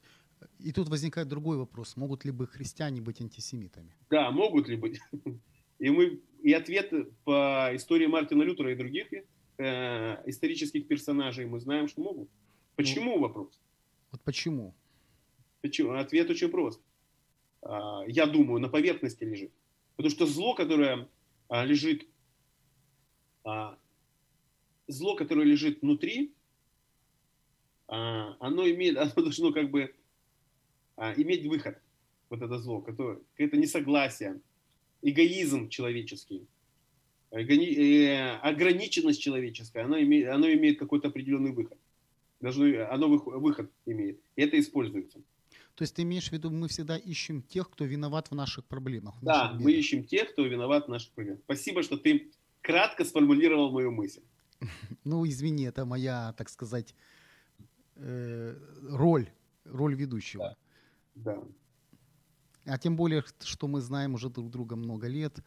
и 0.60 0.72
тут 0.72 0.90
возникает 0.90 1.28
другой 1.28 1.58
вопрос. 1.58 1.98
Могут 1.98 2.26
ли 2.26 2.32
бы 2.32 2.48
христиане 2.48 3.02
быть 3.02 3.22
антисемитами? 3.22 3.96
Да, 4.10 4.32
могут 4.32 4.68
ли 4.68 4.76
быть. 4.76 5.00
И, 5.78 5.90
мы, 5.90 6.22
и 6.42 6.54
ответ 6.54 6.94
по 7.26 7.70
истории 7.74 8.08
Мартина 8.08 8.44
Лютера 8.44 8.72
и 8.72 8.76
других 8.76 9.08
э, 9.58 10.30
исторических 10.30 10.88
персонажей 10.88 11.46
мы 11.46 11.60
знаем, 11.60 11.90
что 11.90 12.02
могут. 12.02 12.30
Почему 12.78 13.16
ну, 13.16 13.20
вопрос? 13.20 13.60
Вот 14.12 14.22
почему? 14.22 14.74
Почему? 15.62 15.92
Ответ 15.92 16.30
очень 16.30 16.50
прост. 16.50 16.82
А, 17.62 18.04
я 18.08 18.26
думаю, 18.26 18.62
на 18.62 18.70
поверхности 18.70 19.24
лежит. 19.24 19.52
Потому 19.96 20.12
что 20.12 20.26
зло, 20.26 20.54
которое 20.54 21.10
а, 21.48 21.66
лежит, 21.66 22.08
а, 23.44 23.78
зло, 24.88 25.16
которое 25.16 25.46
лежит 25.46 25.82
внутри, 25.82 26.34
оно 27.88 28.68
имеет, 28.68 28.98
оно 28.98 29.12
должно 29.16 29.52
как 29.52 29.70
бы 29.70 29.94
иметь 30.98 31.46
выход. 31.46 31.78
Вот 32.30 32.42
это 32.42 32.58
зло, 32.58 32.82
которое, 32.82 33.20
это 33.38 33.58
несогласие, 33.58 34.42
эгоизм 35.02 35.70
человеческий, 35.70 36.48
э, 37.32 38.38
ограниченность 38.38 39.22
человеческая, 39.22 39.86
она 39.86 40.02
имеет, 40.02 40.30
оно 40.30 40.52
имеет 40.52 40.80
какой-то 40.80 41.10
определенный 41.10 41.52
выход. 41.52 41.78
Должно, 42.42 42.66
оно 42.90 43.08
выход 43.08 43.72
имеет. 43.86 44.20
И 44.36 44.42
это 44.42 44.60
используется. 44.60 45.20
То 45.76 45.84
есть 45.84 45.94
ты 45.96 46.04
имеешь 46.04 46.30
в 46.30 46.32
виду, 46.32 46.50
мы 46.50 46.68
всегда 46.68 46.98
ищем 46.98 47.42
тех, 47.42 47.70
кто 47.70 47.86
виноват 47.86 48.32
в 48.32 48.36
наших 48.36 48.66
проблемах? 48.66 49.16
В 49.22 49.26
да, 49.26 49.54
мы 49.60 49.74
ищем 49.74 50.04
тех, 50.06 50.32
кто 50.32 50.46
виноват 50.46 50.86
в 50.88 50.90
наших 50.90 51.12
проблемах. 51.12 51.42
Спасибо, 51.44 51.84
что 51.84 51.98
ты 51.98 52.32
кратко 52.62 53.04
сформулировал 53.04 53.72
мою 53.72 53.92
мысль. 53.92 54.22
Ну, 55.04 55.28
извини, 55.28 55.66
это 55.66 55.86
моя, 55.86 56.34
так 56.38 56.50
сказать, 56.50 56.96
э, 57.96 58.56
роль, 58.90 59.28
роль 59.66 59.96
ведущего. 59.96 60.44
Да. 60.44 60.58
Да. 61.16 61.44
А 62.66 62.78
тем 62.78 62.96
более, 62.96 63.24
что 63.40 63.68
мы 63.68 63.82
знаем 63.82 64.14
уже 64.14 64.30
друг 64.30 64.50
друга 64.50 64.76
много 64.76 65.08
лет, 65.08 65.40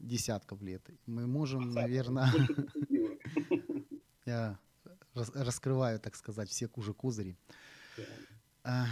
десятков 0.00 0.62
лет. 0.62 0.82
Мы 1.06 1.26
можем, 1.26 1.70
наверное... 1.70 2.28
Я 4.26 4.58
раскрываю, 5.14 5.98
так 5.98 6.16
сказать, 6.16 6.48
все 6.48 6.68
кужи 6.68 6.94
козыри. 6.94 7.36
А, 8.64 8.86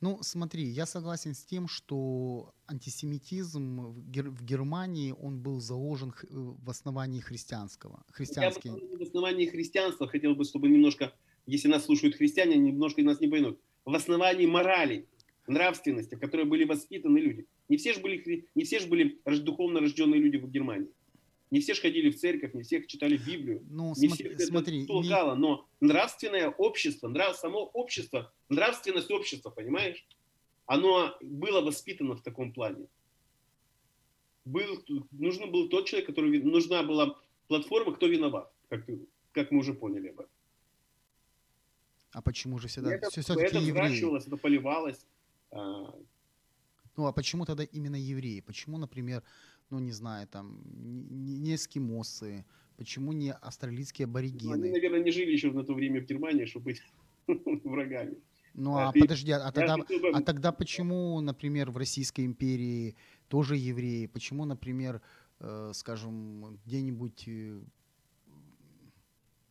ну, 0.00 0.18
смотри, 0.22 0.64
я 0.64 0.86
согласен 0.86 1.34
с 1.34 1.44
тем, 1.44 1.68
что 1.68 2.52
антисемитизм 2.66 3.92
в 3.92 4.44
Германии, 4.44 5.12
он 5.12 5.40
был 5.40 5.60
заложен 5.60 6.12
в 6.30 6.68
основании 6.68 7.20
христианского. 7.20 8.04
Христианский... 8.10 8.68
Я 8.68 8.98
в 8.98 9.02
основании 9.02 9.46
христианства 9.46 10.08
хотел 10.08 10.34
бы, 10.34 10.44
чтобы 10.44 10.68
немножко, 10.68 11.14
если 11.46 11.68
нас 11.68 11.84
слушают 11.84 12.16
христиане, 12.16 12.56
немножко 12.56 13.02
нас 13.02 13.20
не 13.20 13.28
поймут. 13.28 13.58
В 13.84 13.94
основании 13.94 14.46
морали 14.46 15.08
нравственности, 15.46 16.14
в 16.14 16.20
которой 16.20 16.44
были 16.44 16.64
воспитаны 16.64 17.18
люди. 17.18 17.46
Не 17.68 17.76
все 17.76 17.92
же 17.92 18.00
были, 18.00 18.46
не 18.54 18.64
все 18.64 18.80
же 18.80 18.86
были 18.86 19.18
духовно 19.24 19.80
рожденные 19.80 20.20
люди 20.20 20.36
в 20.36 20.50
Германии. 20.50 20.90
Не 21.50 21.60
все 21.60 21.74
же 21.74 21.80
ходили 21.80 22.10
в 22.10 22.18
церковь, 22.18 22.54
не 22.54 22.62
все 22.62 22.84
читали 22.84 23.16
Библию. 23.16 23.62
Ну, 23.70 23.94
не 23.96 24.08
смотри, 24.08 24.34
все 24.34 24.46
смотри, 24.46 24.86
толкало, 24.86 25.34
не... 25.34 25.40
но 25.40 25.68
нравственное 25.80 26.50
общество, 26.50 27.08
нрав, 27.08 27.36
само 27.36 27.60
общество, 27.60 28.32
нравственность 28.48 29.10
общества, 29.12 29.50
понимаешь, 29.50 30.04
оно 30.66 31.16
было 31.20 31.60
воспитано 31.60 32.16
в 32.16 32.22
таком 32.22 32.52
плане. 32.52 32.88
Был, 34.44 34.84
нужен 35.12 35.50
был 35.52 35.68
тот 35.68 35.86
человек, 35.86 36.08
который 36.08 36.42
нужна 36.42 36.82
была 36.82 37.16
платформа, 37.46 37.94
кто 37.94 38.06
виноват, 38.06 38.52
как, 38.68 38.84
как 39.32 39.52
мы 39.52 39.60
уже 39.60 39.74
поняли 39.74 40.08
об 40.08 40.20
этом. 40.20 40.32
А 42.12 42.22
почему 42.22 42.58
же 42.58 42.68
всегда 42.68 42.94
это, 42.94 43.10
все, 43.10 43.20
все-таки 43.20 43.46
это 43.46 43.58
евреи? 43.58 44.26
это 44.26 44.36
поливалось. 44.36 45.04
А, 45.56 45.94
ну 46.96 47.06
а 47.06 47.12
почему 47.12 47.44
тогда 47.44 47.64
именно 47.64 47.96
евреи? 47.96 48.40
Почему, 48.40 48.78
например, 48.78 49.22
ну 49.70 49.78
не 49.78 49.92
знаю, 49.92 50.26
там 50.28 50.60
не 51.44 51.54
эскимосы, 51.54 52.44
почему 52.76 53.12
не 53.12 53.32
австралийские 53.32 54.06
аборигены? 54.06 54.56
Ну, 54.56 54.62
они, 54.62 54.70
наверное, 54.70 55.02
не 55.02 55.10
жили 55.10 55.32
еще 55.32 55.50
на 55.52 55.64
то 55.64 55.74
время 55.74 56.00
в 56.00 56.04
Германии, 56.04 56.46
чтобы 56.46 56.64
быть 56.66 56.82
врагами. 57.64 58.16
Ну 58.54 58.76
а, 58.76 58.88
а 58.88 58.92
ты, 58.92 59.00
подожди, 59.00 59.32
а 59.32 59.52
тогда, 59.52 59.76
бы... 59.76 59.84
а 60.14 60.22
тогда 60.22 60.50
почему, 60.52 61.20
например, 61.20 61.70
в 61.70 61.76
Российской 61.76 62.24
империи 62.24 62.96
тоже 63.28 63.56
евреи? 63.56 64.06
Почему, 64.06 64.46
например, 64.46 65.02
э, 65.40 65.72
скажем, 65.74 66.58
где-нибудь 66.64 67.28
э, 67.28 67.60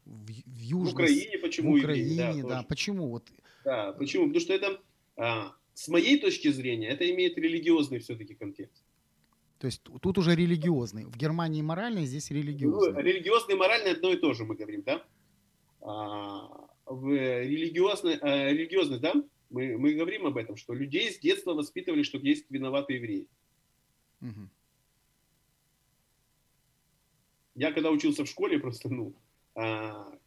в, 0.05 0.25
в 0.25 0.59
Южной... 0.59 0.91
В 0.91 0.93
Украине 0.95 1.37
почему 1.37 1.73
В 1.73 1.75
Украине, 1.75 2.15
евреи, 2.15 2.41
да, 2.41 2.47
да. 2.47 2.63
Почему? 2.63 3.09
Вот... 3.09 3.29
Да, 3.63 3.93
почему? 3.93 4.25
Потому 4.25 4.41
что 4.41 4.53
это 4.53 4.81
а, 5.17 5.53
с 5.75 5.89
моей 5.89 6.17
точки 6.19 6.47
зрения, 6.47 6.87
это 6.87 7.07
имеет 7.11 7.37
религиозный 7.37 7.99
все-таки 7.99 8.33
контекст. 8.33 8.83
То 9.59 9.67
есть 9.67 9.81
тут 10.01 10.17
уже 10.17 10.33
религиозный. 10.33 11.05
В 11.05 11.17
Германии 11.17 11.61
моральный, 11.61 12.05
здесь 12.05 12.31
религиозный. 12.31 12.93
Ну, 12.93 12.99
религиозный 12.99 13.55
и 13.55 13.57
моральный 13.57 13.91
одно 13.91 14.11
и 14.11 14.17
то 14.17 14.33
же, 14.33 14.45
мы 14.45 14.55
говорим, 14.55 14.83
да? 14.83 15.05
А, 15.81 16.67
в 16.85 17.09
религиозной, 17.09 18.17
а, 18.21 18.51
религиозность, 18.51 19.01
да, 19.01 19.13
мы, 19.49 19.77
мы 19.77 19.93
говорим 19.93 20.25
об 20.25 20.37
этом, 20.37 20.55
что 20.55 20.73
людей 20.73 21.11
с 21.11 21.19
детства 21.19 21.53
воспитывали, 21.53 22.03
что 22.03 22.17
есть 22.19 22.45
виноватые 22.49 22.97
евреи. 22.97 23.27
Угу. 24.21 24.49
Я 27.55 27.73
когда 27.73 27.91
учился 27.91 28.23
в 28.23 28.29
школе, 28.29 28.59
просто, 28.59 28.89
ну, 28.89 29.13
а, 29.55 30.17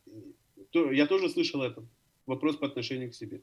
то, 0.71 0.93
я 0.93 1.07
тоже 1.07 1.31
слышал 1.31 1.63
этот 1.63 1.85
вопрос 2.27 2.57
по 2.57 2.67
отношению 2.67 3.11
к 3.11 3.15
себе. 3.15 3.41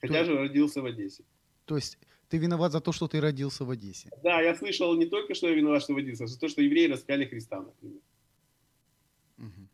Хотя 0.00 0.20
то, 0.20 0.24
же 0.24 0.38
родился 0.38 0.82
в 0.82 0.86
Одессе. 0.86 1.24
То 1.64 1.76
есть 1.76 1.98
ты 2.28 2.38
виноват 2.38 2.72
за 2.72 2.80
то, 2.80 2.92
что 2.92 3.08
ты 3.08 3.20
родился 3.20 3.64
в 3.64 3.70
Одессе? 3.70 4.10
Да, 4.22 4.40
я 4.40 4.54
слышал 4.54 4.94
не 4.96 5.06
только, 5.06 5.34
что 5.34 5.48
я 5.48 5.54
виноват, 5.54 5.82
что 5.82 5.94
родился, 5.94 6.24
а 6.24 6.26
за 6.26 6.38
то, 6.38 6.48
что 6.48 6.62
евреи 6.62 6.86
распяли 6.88 7.24
Христа, 7.24 7.62
например. 7.62 8.00
Мгм. 9.36 9.68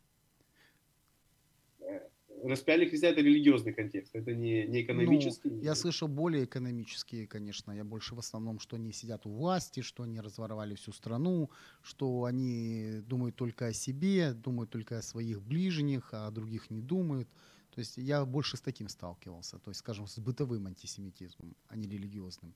Распяли 2.45 2.87
Христа– 2.87 3.07
это 3.09 3.23
религиозный 3.23 3.73
контекст, 3.73 4.15
это 4.15 4.35
не, 4.35 4.67
не 4.67 4.83
экономический. 4.83 5.49
Ну, 5.49 5.63
я 5.63 5.75
слышал 5.75 6.09
более 6.09 6.45
экономические, 6.45 7.27
конечно. 7.27 7.73
Я 7.73 7.85
больше 7.85 8.15
в 8.15 8.19
основном, 8.19 8.61
что 8.61 8.77
они 8.77 8.93
сидят 8.93 9.25
у 9.25 9.31
власти, 9.31 9.81
что 9.81 10.03
они 10.03 10.21
разворовали 10.21 10.75
всю 10.75 10.93
страну, 10.93 11.49
что 11.81 12.25
они 12.25 13.01
думают 13.07 13.35
только 13.37 13.69
о 13.69 13.73
себе, 13.73 14.35
думают 14.35 14.69
только 14.69 14.99
о 14.99 15.03
своих 15.03 15.41
ближних, 15.41 16.11
а 16.13 16.27
о 16.27 16.31
других 16.31 16.69
не 16.71 16.83
думают. 16.83 17.29
То 17.75 17.81
есть 17.81 17.97
я 17.97 18.25
больше 18.25 18.57
с 18.57 18.61
таким 18.61 18.89
сталкивался, 18.89 19.59
то 19.59 19.71
есть, 19.71 19.81
скажем, 19.81 20.07
с 20.07 20.17
бытовым 20.21 20.69
антисемитизмом, 20.69 21.57
а 21.67 21.77
не 21.77 21.89
религиозным. 21.89 22.55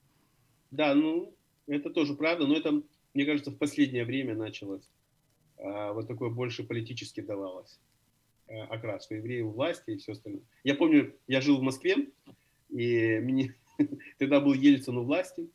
Да, 0.71 0.95
ну, 0.95 1.35
это 1.67 1.89
тоже 1.89 2.13
правда, 2.13 2.47
но 2.47 2.55
это, 2.55 2.81
мне 3.13 3.25
кажется, 3.25 3.51
в 3.51 3.57
последнее 3.57 4.05
время 4.05 4.33
началось. 4.33 4.89
А, 5.57 5.91
вот 5.91 6.07
такое 6.07 6.29
больше 6.29 6.63
политически 6.63 7.19
давалось 7.19 7.81
э, 8.47 8.61
окрас, 8.61 9.03
что 9.03 9.15
евреи 9.15 9.41
у 9.41 9.49
власти 9.49 9.91
и 9.91 9.97
все 9.97 10.13
остальное. 10.13 10.43
Я 10.63 10.75
помню, 10.75 11.13
я 11.27 11.41
жил 11.41 11.57
в 11.57 11.63
Москве, 11.63 12.07
и 12.69 13.19
мне, 13.19 13.55
тогда 14.19 14.39
был 14.39 14.53
Ельцин 14.53 14.97
у 14.97 15.03
власти, 15.03 15.49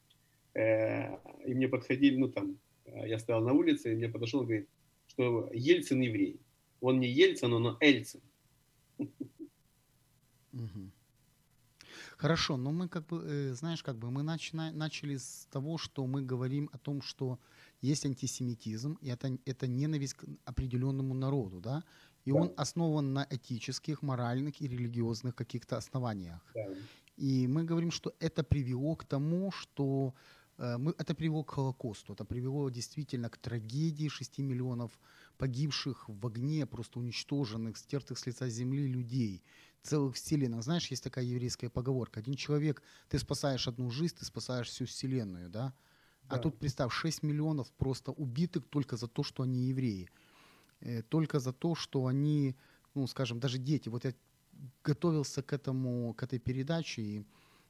э, 0.52 1.16
и 1.46 1.54
мне 1.54 1.68
подходили, 1.68 2.18
ну 2.18 2.28
там, 2.28 2.58
э, 2.84 3.08
я 3.08 3.18
стоял 3.18 3.42
на 3.42 3.54
улице, 3.54 3.92
и 3.92 3.96
мне 3.96 4.10
подошел 4.10 4.42
и 4.42 4.44
говорит, 4.44 4.68
что 5.06 5.48
Ельцин 5.54 6.02
еврей. 6.02 6.38
Он 6.82 7.00
не 7.00 7.08
Ельцин, 7.08 7.50
он 7.54 7.78
Эльцин. 7.80 8.20
Мгм. 10.54 10.92
Хорошо, 12.16 12.56
но 12.56 12.70
мы 12.72 12.88
как 12.88 13.06
бы, 13.06 13.22
э, 13.26 13.54
знаешь, 13.54 13.82
как 13.82 13.96
бы 13.96 14.10
мы 14.10 14.22
начина- 14.22 14.72
начали 14.72 15.16
с 15.16 15.46
того, 15.50 15.78
что 15.78 16.06
мы 16.06 16.22
говорим 16.22 16.68
о 16.72 16.78
том, 16.78 17.02
что 17.02 17.38
есть 17.82 18.06
антисемитизм, 18.06 18.98
и 19.02 19.08
это, 19.10 19.38
это 19.46 19.66
ненависть 19.66 20.14
к 20.14 20.24
определенному 20.44 21.14
народу, 21.14 21.60
да, 21.60 21.82
и 22.26 22.32
Да. 22.32 22.40
он 22.40 22.52
основан 22.56 23.12
на 23.12 23.26
этических, 23.30 24.02
моральных 24.02 24.60
и 24.60 24.68
религиозных 24.68 25.34
каких-то 25.34 25.76
основаниях. 25.76 26.40
Да. 26.54 26.66
И 27.16 27.46
мы 27.46 27.64
говорим, 27.64 27.90
что 27.90 28.12
это 28.20 28.42
привело 28.42 28.96
к 28.96 29.04
тому, 29.04 29.50
что 29.52 30.14
э, 30.58 30.76
мы, 30.78 30.92
это 30.98 31.14
привело 31.14 31.42
к 31.44 31.50
Холокосту, 31.50 32.12
это 32.12 32.24
привело 32.24 32.70
действительно 32.70 33.28
к 33.28 33.36
трагедии 33.38 34.08
6 34.08 34.42
миллионов 34.42 34.90
погибших 35.36 36.08
в 36.08 36.26
огне, 36.26 36.64
просто 36.66 37.00
уничтоженных, 37.00 37.76
стертых 37.76 38.18
с 38.18 38.26
лица 38.26 38.48
земли 38.48 38.86
людей, 38.86 39.42
целых 39.84 40.14
вселенных. 40.16 40.62
Знаешь, 40.62 40.90
есть 40.90 41.04
такая 41.04 41.24
еврейская 41.24 41.68
поговорка. 41.68 42.20
Один 42.20 42.34
человек, 42.34 42.82
ты 43.08 43.18
спасаешь 43.18 43.68
одну 43.68 43.90
жизнь, 43.90 44.16
ты 44.18 44.24
спасаешь 44.24 44.68
всю 44.68 44.84
вселенную, 44.86 45.48
да? 45.50 45.72
А 46.28 46.36
Да. 46.36 46.38
тут, 46.38 46.58
представь, 46.58 46.92
6 46.92 47.22
миллионов 47.22 47.70
просто 47.72 48.10
убитых 48.12 48.64
только 48.70 48.96
за 48.96 49.06
то, 49.08 49.22
что 49.22 49.42
они 49.42 49.68
евреи. 49.68 50.08
Э, 50.80 51.02
Только 51.02 51.38
за 51.38 51.52
то, 51.52 51.74
что 51.74 52.06
они, 52.06 52.54
ну, 52.94 53.06
скажем, 53.06 53.40
даже 53.40 53.58
дети. 53.58 53.88
Вот 53.90 54.04
я 54.04 54.12
готовился 54.84 55.42
к 55.42 55.52
этому, 55.52 56.14
к 56.14 56.22
этой 56.22 56.38
передаче, 56.38 57.02
и 57.02 57.24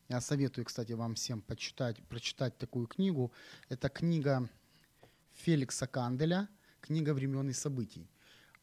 я 0.08 0.20
советую, 0.20 0.64
кстати, 0.64 0.92
вам 0.94 1.14
всем 1.14 1.40
почитать, 1.42 2.02
прочитать 2.08 2.58
такую 2.58 2.86
книгу. 2.86 3.32
Это 3.68 3.88
книга 3.88 4.48
Феликса 5.32 5.86
Канделя 5.86 6.48
«Книга 6.80 7.14
времен 7.14 7.48
и 7.48 7.52
событий». 7.52 8.08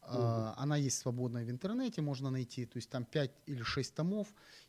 А, 0.02 0.54
Она 0.56 0.76
есть 0.76 0.98
свободная 0.98 1.44
в 1.44 1.50
интернете, 1.50 2.02
можно 2.02 2.30
найти, 2.30 2.66
то 2.66 2.76
есть 2.76 2.90
там 2.90 3.04
5 3.04 3.30
или 3.46 3.62
6 3.62 3.94
томов, 3.94 4.28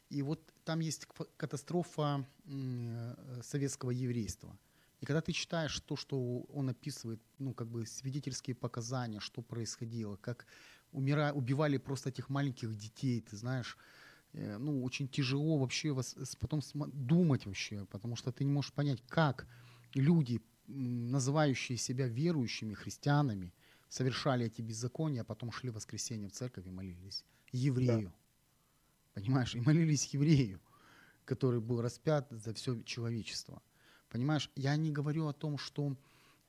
и 0.09 0.21
вот 0.21 0.39
там 0.63 0.79
есть 0.79 1.07
катастрофа 1.37 2.25
э, 2.45 3.41
советского 3.41 3.91
еврейства. 3.91 4.55
И 5.01 5.05
когда 5.05 5.21
ты 5.21 5.33
читаешь 5.33 5.79
то, 5.81 5.95
что 5.95 6.41
он 6.53 6.69
описывает, 6.69 7.19
ну, 7.39 7.53
как 7.53 7.67
бы 7.67 7.85
свидетельские 7.85 8.55
показания, 8.55 9.19
что 9.19 9.41
происходило, 9.41 10.15
как 10.17 10.45
умира... 10.91 11.33
убивали 11.33 11.77
просто 11.77 12.09
этих 12.09 12.29
маленьких 12.29 12.77
детей, 12.77 13.19
ты 13.21 13.35
знаешь, 13.35 13.77
э, 14.33 14.57
ну, 14.57 14.83
очень 14.83 15.07
тяжело 15.07 15.57
вообще 15.57 15.91
вас, 15.91 16.15
потом 16.39 16.61
думать 16.93 17.45
вообще, 17.45 17.85
потому 17.85 18.15
что 18.15 18.31
ты 18.31 18.43
не 18.43 18.51
можешь 18.51 18.71
понять, 18.71 19.01
как 19.09 19.47
люди, 19.95 20.41
называющие 20.67 21.77
себя 21.77 22.07
верующими 22.07 22.75
христианами, 22.75 23.51
совершали 23.93 24.47
эти 24.47 24.61
беззакония, 24.63 25.21
а 25.21 25.23
потом 25.23 25.51
шли 25.51 25.69
в 25.69 25.75
воскресенье 25.75 26.27
в 26.27 26.31
церковь 26.31 26.65
и 26.65 26.71
молились 26.71 27.23
еврею. 27.51 28.11
Понимаешь, 29.13 29.53
и 29.53 29.61
молились 29.61 30.13
еврею, 30.15 30.59
который 31.25 31.59
был 31.59 31.79
распят 31.79 32.27
за 32.31 32.53
все 32.55 32.81
человечество. 32.81 33.61
Понимаешь, 34.09 34.49
я 34.55 34.75
не 34.77 34.91
говорю 34.91 35.27
о 35.27 35.33
том, 35.33 35.59
что, 35.59 35.95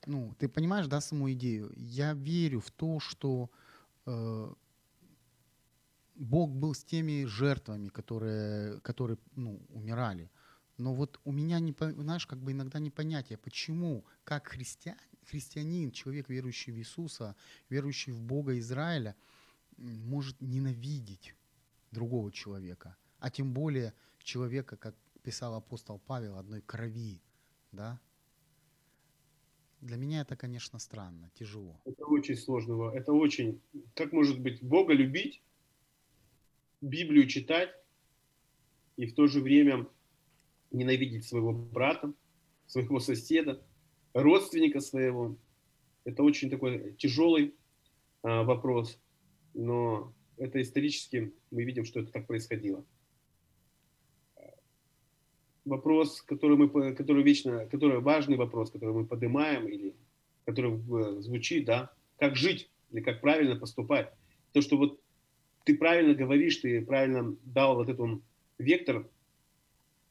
ну, 0.07 0.35
ты 0.39 0.49
понимаешь, 0.49 0.87
да, 0.87 1.03
саму 1.03 1.31
идею? 1.33 1.71
Я 1.77 2.15
верю 2.15 2.61
в 2.61 2.71
то, 2.71 2.99
что 2.99 3.51
э, 4.07 4.55
Бог 6.15 6.51
был 6.51 6.73
с 6.73 6.83
теми 6.83 7.27
жертвами, 7.27 7.89
которые, 7.89 8.81
которые 8.81 9.19
ну, 9.37 9.61
умирали. 9.69 10.31
Но 10.79 10.95
вот 10.95 11.21
у 11.25 11.33
меня, 11.33 11.61
не, 11.61 11.75
знаешь, 11.79 12.27
как 12.27 12.39
бы 12.39 12.53
иногда 12.53 12.79
непонятие, 12.79 13.37
почему, 13.37 14.07
как 14.25 14.47
христиан, 14.49 14.97
христианин, 15.27 15.91
человек, 15.91 16.29
верующий 16.29 16.73
в 16.73 16.77
Иисуса, 16.77 17.37
верующий 17.69 18.13
в 18.13 18.21
Бога 18.21 18.59
Израиля, 18.59 19.17
может 19.77 20.41
ненавидеть 20.41 21.35
другого 21.91 22.31
человека, 22.33 22.97
а 23.19 23.31
тем 23.31 23.53
более 23.53 23.93
человека, 24.23 24.77
как 24.77 24.95
писал 25.23 25.55
апостол 25.55 25.99
Павел, 26.07 26.39
одной 26.39 26.61
крови, 26.61 27.21
да? 27.73 28.01
Для 29.81 29.97
меня 29.97 30.23
это, 30.23 30.35
конечно, 30.37 30.79
странно, 30.79 31.31
тяжело. 31.35 31.79
Это 31.85 32.07
очень 32.07 32.37
сложно. 32.37 32.91
Это 32.95 33.13
очень... 33.13 33.61
Как 33.95 34.13
может 34.13 34.41
быть 34.41 34.63
Бога 34.63 34.95
любить, 34.95 35.43
Библию 36.81 37.27
читать 37.27 37.71
и 38.97 39.07
в 39.07 39.15
то 39.15 39.27
же 39.27 39.41
время 39.41 39.87
ненавидеть 40.71 41.27
своего 41.27 41.53
брата, 41.53 42.15
своего 42.67 42.99
соседа, 42.99 43.63
родственника 44.15 44.81
своего? 44.81 45.37
Это 46.05 46.23
очень 46.23 46.49
такой 46.49 46.95
тяжелый 46.99 47.55
а, 48.23 48.43
вопрос, 48.45 48.99
но 49.53 50.13
это 50.37 50.61
исторически 50.63 51.33
мы 51.51 51.65
видим, 51.65 51.85
что 51.85 52.01
это 52.01 52.13
так 52.13 52.27
происходило. 52.27 52.85
Вопрос, 55.65 56.21
который 56.23 56.57
мы, 56.57 56.95
который 56.95 57.23
вечно, 57.23 57.67
который 57.67 58.01
важный 58.01 58.37
вопрос, 58.37 58.71
который 58.71 58.95
мы 58.95 59.07
поднимаем 59.07 59.67
или 59.67 59.95
который 60.45 60.73
в- 60.73 61.23
звучит, 61.23 61.65
да, 61.65 61.91
как 62.19 62.37
жить 62.37 62.71
или 62.91 63.01
как 63.01 63.21
правильно 63.23 63.57
поступать. 63.57 64.13
То, 64.53 64.61
что 64.61 64.77
вот 64.77 65.01
ты 65.65 65.77
правильно 65.77 66.15
говоришь, 66.15 66.59
ты 66.59 66.85
правильно 66.85 67.35
дал 67.45 67.77
вот 67.77 67.89
этот 67.89 68.21
вектор 68.59 69.09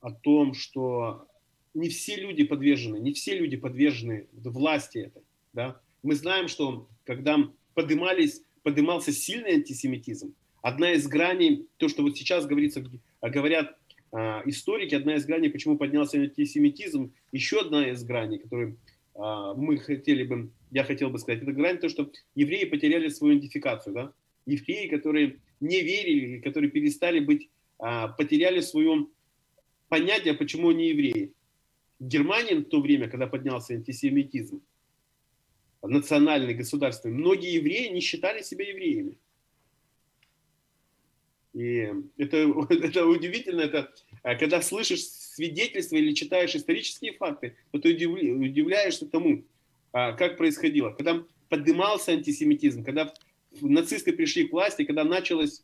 о 0.02 0.12
том, 0.12 0.54
что 0.56 1.28
не 1.74 1.90
все 1.90 2.16
люди 2.16 2.44
подвержены, 2.44 2.98
не 2.98 3.14
все 3.14 3.38
люди 3.38 3.58
подвержены 3.58 4.28
власти 4.34 5.00
этой, 5.00 5.24
да. 5.54 5.80
Мы 6.02 6.16
знаем, 6.16 6.48
что 6.48 6.88
когда 7.06 7.38
поднимались, 7.74 8.42
поднимался 8.62 9.12
сильный 9.12 9.54
антисемитизм, 9.54 10.34
одна 10.62 10.94
из 10.94 11.08
граней, 11.08 11.68
то, 11.78 11.90
что 11.90 12.04
вот 12.04 12.18
сейчас 12.18 12.46
говорится, 12.46 12.84
говорят 13.22 13.78
а, 14.12 14.42
историки, 14.46 14.96
одна 14.96 15.16
из 15.16 15.26
граней, 15.26 15.50
почему 15.50 15.78
поднялся 15.78 16.18
антисемитизм, 16.18 17.14
еще 17.32 17.62
одна 17.62 17.90
из 17.90 18.04
граней, 18.04 18.40
которую 18.40 18.78
а, 19.16 19.54
мы 19.54 19.78
хотели 19.78 20.24
бы, 20.24 20.52
я 20.72 20.84
хотел 20.84 21.10
бы 21.10 21.20
сказать, 21.20 21.42
это 21.42 21.52
грань 21.52 21.80
то, 21.80 21.90
что 21.90 22.12
евреи 22.36 22.66
потеряли 22.66 23.10
свою 23.10 23.34
идентификацию, 23.34 23.94
да, 23.94 24.14
евреи, 24.46 24.88
которые 24.88 25.40
не 25.60 25.82
верили, 25.82 26.40
которые 26.40 26.70
перестали 26.70 27.20
быть, 27.20 27.50
а, 27.80 28.10
потеряли 28.10 28.62
свое 28.62 29.08
понятие, 29.90 30.34
почему 30.34 30.70
они 30.70 30.90
евреи. 30.90 31.34
Германии 32.00 32.56
в 32.56 32.66
то 32.66 32.82
время, 32.82 33.10
когда 33.10 33.28
поднялся 33.28 33.74
антисемитизм, 33.74 34.62
национальный, 35.82 36.54
государственный, 36.54 37.16
многие 37.16 37.54
евреи 37.54 37.90
не 37.90 38.00
считали 38.00 38.42
себя 38.42 38.68
евреями. 38.70 39.18
И 41.54 41.92
это, 42.18 42.38
это 42.70 43.06
удивительно, 43.06 43.62
это 43.62 43.94
а, 44.24 44.36
когда 44.36 44.62
слышишь 44.62 45.04
свидетельства 45.04 45.96
или 45.98 46.14
читаешь 46.14 46.56
исторические 46.56 47.14
факты, 47.14 47.56
то 47.72 47.80
ты 47.80 47.94
удивля- 47.94 48.34
удивляешься 48.34 49.06
тому, 49.06 49.46
а, 49.92 50.14
как 50.14 50.38
происходило. 50.38 50.92
Когда 50.92 51.24
поднимался 51.50 52.12
антисемитизм, 52.12 52.84
когда 52.84 53.14
нацисты 53.62 54.14
пришли 54.14 54.48
к 54.48 54.52
власти, 54.52 54.84
когда 54.84 55.04
началась 55.04 55.64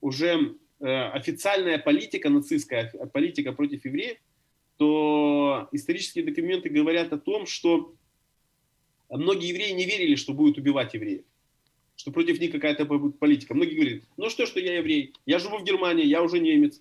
уже 0.00 0.56
э, 0.80 0.86
официальная 0.86 1.78
политика 1.78 2.30
нацистская, 2.30 2.90
политика 3.12 3.52
против 3.52 3.84
евреев, 3.84 4.16
то 4.76 5.68
исторические 5.72 6.24
документы 6.24 6.68
говорят 6.68 7.12
о 7.12 7.18
том, 7.18 7.46
что 7.46 7.94
многие 9.08 9.48
евреи 9.48 9.72
не 9.72 9.84
верили, 9.84 10.16
что 10.16 10.32
будут 10.32 10.58
убивать 10.58 10.94
евреев 10.94 11.24
что 11.96 12.10
против 12.10 12.40
них 12.40 12.52
какая-то 12.52 12.84
будет 12.84 13.18
политика. 13.18 13.54
Многие 13.54 13.74
говорят, 13.74 14.02
ну 14.16 14.28
что, 14.30 14.46
что 14.46 14.60
я 14.60 14.78
еврей, 14.78 15.14
я 15.26 15.38
живу 15.38 15.58
в 15.58 15.64
Германии, 15.64 16.04
я 16.04 16.22
уже 16.22 16.40
немец. 16.40 16.80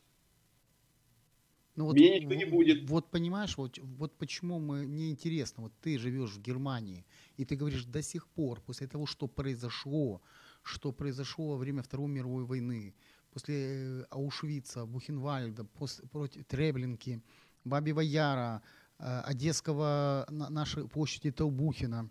Ну 1.76 1.86
вот, 1.86 1.96
Меня 1.96 2.20
никто 2.20 2.36
не 2.36 2.46
будет. 2.46 2.88
Вот 2.88 3.10
понимаешь, 3.10 3.58
вот, 3.58 3.80
вот 3.80 4.16
почему 4.18 4.60
мы, 4.60 4.86
мне 4.86 5.10
интересно, 5.10 5.64
вот 5.64 5.74
ты 5.82 5.98
живешь 5.98 6.32
в 6.32 6.42
Германии, 6.42 7.04
и 7.36 7.46
ты 7.46 7.56
говоришь, 7.56 7.86
до 7.86 8.04
сих 8.04 8.28
пор, 8.28 8.62
после 8.62 8.88
того, 8.88 9.08
что 9.08 9.28
произошло, 9.28 10.22
что 10.62 10.92
произошло 10.92 11.50
во 11.50 11.58
время 11.58 11.82
Второй 11.82 12.10
мировой 12.10 12.46
войны, 12.46 12.94
после 13.32 13.56
э, 13.56 14.06
Аушвица, 14.12 14.86
Бухенвальда, 14.86 15.64
после, 15.64 16.08
против 16.08 16.46
Треблинки, 16.46 17.24
Бабьего 17.64 18.02
Яра, 18.02 18.62
э, 19.00 19.22
Одесского, 19.22 20.26
на, 20.30 20.50
нашей 20.50 20.88
площади 20.88 21.32
Толбухина, 21.32 22.10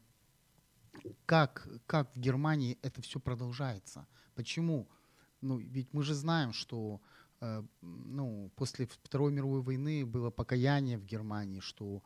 как, 1.26 1.68
как 1.86 2.14
в 2.14 2.18
Германии 2.18 2.78
это 2.82 3.00
все 3.02 3.18
продолжается? 3.18 4.06
Почему? 4.34 4.88
Ну, 5.40 5.58
ведь 5.58 5.92
мы 5.92 6.02
же 6.02 6.14
знаем, 6.14 6.52
что 6.52 7.00
э, 7.40 7.62
ну, 7.80 8.50
после 8.56 8.86
Второй 8.86 9.32
мировой 9.32 9.62
войны 9.62 10.06
было 10.06 10.30
покаяние 10.30 10.98
в 10.98 11.04
Германии, 11.04 11.60
что 11.60 12.02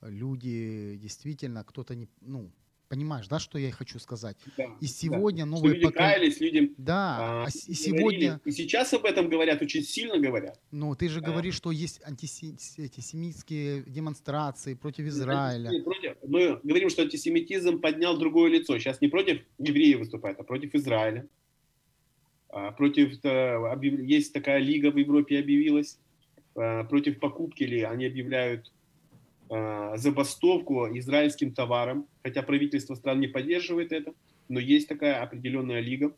люди 0.00 0.96
действительно, 0.96 1.64
кто-то 1.64 1.94
не, 1.94 2.08
ну, 2.20 2.50
понимаешь, 2.90 3.28
да, 3.28 3.38
что 3.38 3.56
я 3.56 3.70
хочу 3.70 3.98
сказать? 4.00 4.36
Да, 4.58 4.66
и 4.80 4.86
сегодня 4.86 5.44
да. 5.44 5.50
новые 5.52 5.74
люди 5.74 5.84
покол... 5.84 5.98
каялись, 5.98 6.40
люди 6.40 6.74
да, 6.76 7.44
а, 7.44 7.46
и 7.46 7.74
сегодня... 7.74 8.40
И 8.44 8.50
сейчас 8.50 8.92
об 8.92 9.04
этом 9.04 9.28
говорят, 9.30 9.62
очень 9.62 9.82
сильно 9.82 10.18
говорят. 10.18 10.60
Ну, 10.72 10.94
ты 10.96 11.08
же 11.08 11.20
а... 11.20 11.22
говоришь, 11.22 11.54
что 11.54 11.70
есть 11.70 12.02
антисемитские 12.04 13.84
демонстрации 13.86 14.74
против 14.74 15.06
Израиля. 15.06 15.70
Против... 15.84 16.16
Мы 16.26 16.58
говорим, 16.64 16.90
что 16.90 17.02
антисемитизм 17.02 17.80
поднял 17.80 18.18
другое 18.18 18.50
лицо. 18.50 18.76
Сейчас 18.78 19.00
не 19.00 19.08
против 19.08 19.40
евреев 19.58 20.00
выступает, 20.00 20.40
а 20.40 20.42
против 20.42 20.74
Израиля. 20.74 21.28
А, 22.48 22.72
против... 22.72 23.24
Э, 23.24 23.78
есть 24.02 24.32
такая 24.32 24.58
лига 24.58 24.90
в 24.90 24.96
Европе 24.96 25.38
объявилась. 25.38 25.96
А, 26.56 26.82
против 26.84 27.20
покупки 27.20 27.62
или 27.62 27.82
они 27.82 28.06
объявляют 28.06 28.72
забастовку 29.50 30.86
израильским 30.98 31.52
товарам, 31.52 32.06
хотя 32.22 32.42
правительство 32.42 32.94
стран 32.94 33.18
не 33.18 33.26
поддерживает 33.26 33.92
это, 33.92 34.14
но 34.48 34.60
есть 34.60 34.88
такая 34.88 35.22
определенная 35.22 35.80
лига, 35.80 36.14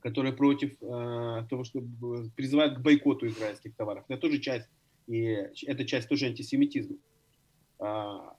которая 0.00 0.32
против 0.32 0.76
э, 0.80 1.46
того, 1.50 1.64
что 1.64 1.82
призывает 2.36 2.78
к 2.78 2.80
бойкоту 2.80 3.26
израильских 3.26 3.74
товаров. 3.74 4.04
Это 4.08 4.20
тоже 4.20 4.38
часть, 4.38 4.68
и 5.08 5.20
это 5.66 5.84
часть 5.84 6.08
тоже 6.08 6.26
антисемитизма. 6.26 6.96
А, 7.80 8.36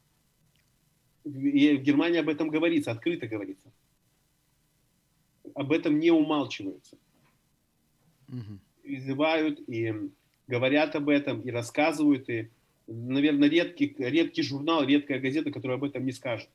и 1.26 1.76
в 1.76 1.82
Германии 1.82 2.20
об 2.20 2.30
этом 2.30 2.49
говорится, 2.49 2.91
открыто 2.91 3.28
говорится. 3.28 3.70
Об 5.55 5.74
этом 5.74 5.99
не 5.99 6.11
умалчивается. 6.11 6.97
Угу. 8.30 8.59
Призывают 8.84 9.59
и 9.68 9.93
говорят 10.47 10.95
об 10.95 11.09
этом, 11.09 11.41
и 11.41 11.51
рассказывают, 11.51 12.30
и 12.30 12.49
наверное, 12.88 13.50
редкий, 13.50 13.96
редкий 13.98 14.44
журнал, 14.44 14.84
редкая 14.84 15.20
газета, 15.20 15.52
которая 15.52 15.78
об 15.78 15.84
этом 15.84 16.06
не 16.06 16.12
скажет. 16.12 16.50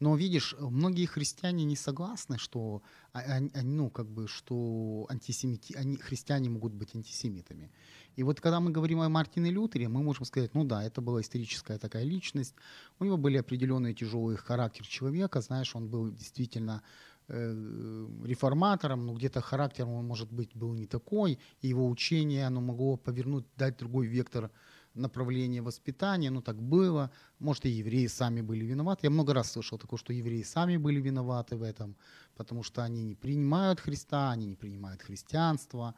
Но 0.00 0.14
видишь, 0.16 0.54
многие 0.60 1.06
христиане 1.06 1.64
не 1.64 1.74
согласны, 1.74 2.38
что, 2.38 2.82
они, 3.12 3.50
ну, 3.62 3.90
как 3.90 4.06
бы, 4.06 4.28
что 4.28 5.06
антисемити, 5.10 5.74
они, 5.74 5.96
христиане 5.96 6.50
могут 6.50 6.72
быть 6.72 6.94
антисемитами. 6.94 7.72
И 8.14 8.22
вот 8.22 8.40
когда 8.40 8.60
мы 8.60 8.70
говорим 8.70 9.00
о 9.00 9.08
Мартине 9.08 9.50
Лютере, 9.50 9.88
мы 9.88 10.02
можем 10.02 10.24
сказать, 10.24 10.54
ну 10.54 10.64
да, 10.64 10.84
это 10.84 11.00
была 11.00 11.20
историческая 11.20 11.78
такая 11.78 12.04
личность, 12.04 12.54
у 13.00 13.04
него 13.04 13.16
были 13.16 13.38
определенные 13.38 13.94
тяжелые 13.94 14.36
характер 14.36 14.86
человека, 14.86 15.40
знаешь, 15.40 15.74
он 15.74 15.88
был 15.88 16.12
действительно 16.12 16.82
э, 17.26 18.06
реформатором, 18.24 19.04
но 19.04 19.14
где-то 19.14 19.40
характером 19.40 19.94
он, 19.94 20.06
может 20.06 20.32
быть, 20.32 20.54
был 20.54 20.74
не 20.74 20.86
такой, 20.86 21.40
и 21.60 21.68
его 21.68 21.88
учение, 21.88 22.46
оно 22.46 22.60
могло 22.60 22.96
повернуть, 22.96 23.46
дать 23.56 23.78
другой 23.78 24.06
вектор 24.06 24.50
направление 24.98 25.62
воспитания, 25.62 26.30
ну 26.30 26.42
так 26.42 26.60
было. 26.60 27.10
Может, 27.38 27.66
и 27.66 27.70
евреи 27.70 28.06
сами 28.06 28.40
были 28.40 28.64
виноваты. 28.64 29.06
Я 29.06 29.10
много 29.10 29.34
раз 29.34 29.52
слышал 29.52 29.78
такое, 29.78 29.98
что 29.98 30.12
евреи 30.12 30.42
сами 30.42 30.76
были 30.76 31.00
виноваты 31.00 31.56
в 31.56 31.62
этом, 31.62 31.96
потому 32.36 32.62
что 32.62 32.82
они 32.82 33.04
не 33.04 33.14
принимают 33.14 33.80
Христа, 33.80 34.30
они 34.30 34.46
не 34.46 34.54
принимают 34.56 35.02
христианство, 35.02 35.94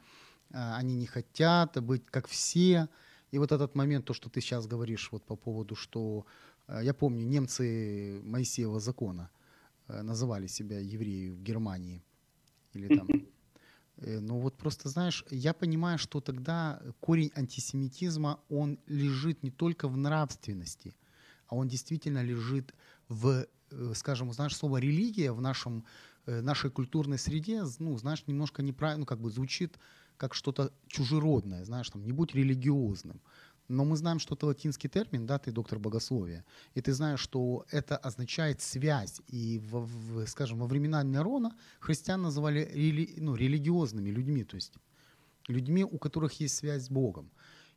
а, 0.53 0.77
они 0.77 0.95
не 0.95 1.05
хотят 1.05 1.83
быть 1.83 2.05
как 2.05 2.27
все. 2.27 2.87
И 3.31 3.39
вот 3.39 3.51
этот 3.51 3.75
момент, 3.75 4.05
то, 4.05 4.13
что 4.13 4.29
ты 4.29 4.41
сейчас 4.41 4.67
говоришь 4.67 5.09
вот 5.11 5.23
по 5.23 5.35
поводу, 5.35 5.75
что 5.75 6.25
а, 6.67 6.81
я 6.81 6.93
помню, 6.93 7.25
немцы 7.25 8.21
Моисеева 8.23 8.79
закона 8.79 9.29
а, 9.87 10.03
называли 10.03 10.47
себя 10.47 10.79
евреи 10.79 11.29
в 11.29 11.41
Германии 11.41 12.03
или 12.73 12.95
там 12.95 13.07
Э, 13.07 13.19
ну 14.01 14.39
вот 14.39 14.57
просто, 14.57 14.89
знаешь, 14.89 15.25
я 15.29 15.53
понимаю, 15.53 15.97
что 15.97 16.21
тогда 16.21 16.81
корень 16.99 17.31
антисемитизма, 17.35 18.39
он 18.49 18.79
лежит 18.87 19.43
не 19.43 19.51
только 19.51 19.87
в 19.87 19.97
нравственности, 19.97 20.95
а 21.47 21.55
он 21.55 21.67
действительно 21.67 22.23
лежит 22.23 22.73
в, 23.09 23.45
э, 23.71 23.93
скажем, 23.95 24.31
знаешь, 24.33 24.55
слово 24.55 24.77
религия 24.77 25.31
в 25.31 25.41
нашем, 25.41 25.85
э, 26.25 26.41
нашей 26.41 26.71
культурной 26.71 27.17
среде, 27.17 27.63
ну, 27.79 27.97
знаешь, 27.97 28.23
немножко 28.27 28.63
неправильно, 28.63 29.01
ну, 29.01 29.05
как 29.05 29.19
бы 29.19 29.29
звучит 29.29 29.77
как 30.17 30.35
что-то 30.35 30.71
чужеродное, 30.87 31.65
знаешь, 31.65 31.89
там, 31.89 32.03
не 32.03 32.11
будь 32.11 32.35
религиозным. 32.35 33.21
Но 33.71 33.85
мы 33.85 33.95
знаем, 33.95 34.19
что 34.19 34.35
это 34.35 34.47
латинский 34.47 34.89
термин, 34.89 35.25
да, 35.25 35.39
ты 35.39 35.51
доктор 35.51 35.79
богословия, 35.79 36.43
и 36.75 36.81
ты 36.81 36.93
знаешь, 36.93 37.19
что 37.19 37.65
это 37.71 37.95
означает 37.95 38.61
связь. 38.61 39.21
И, 39.27 39.59
в, 39.59 39.85
в, 39.85 40.27
скажем, 40.27 40.59
во 40.59 40.67
времена 40.67 41.03
Нерона 41.03 41.55
христиан 41.79 42.21
называли 42.21 42.69
рели, 42.73 43.13
ну, 43.17 43.35
религиозными 43.35 44.09
людьми, 44.09 44.43
то 44.43 44.55
есть 44.55 44.73
людьми, 45.47 45.83
у 45.83 45.97
которых 45.97 46.39
есть 46.41 46.55
связь 46.55 46.83
с 46.83 46.89
Богом. 46.89 47.31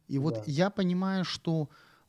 И 0.09 0.19
вот 0.19 0.35
да. 0.35 0.43
я 0.47 0.71
понимаю, 0.71 1.25
что 1.25 1.69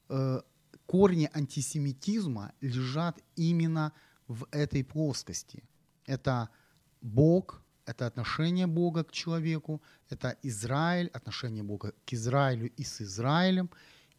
э, 0.09 0.41
корни 0.85 1.29
антисемитизма 1.33 2.53
лежат 2.61 3.21
именно 3.35 3.91
в 4.27 4.47
этой 4.51 4.83
плоскости. 4.83 5.63
Это 6.07 6.49
Бог, 7.01 7.61
это 7.85 8.07
отношение 8.07 8.67
Бога 8.67 9.03
к 9.03 9.11
человеку, 9.11 9.81
это 10.09 10.37
Израиль, 10.43 11.09
отношение 11.13 11.63
Бога 11.63 11.93
к 12.05 12.13
Израилю 12.13 12.71
и 12.79 12.83
с 12.83 13.01
Израилем, 13.01 13.69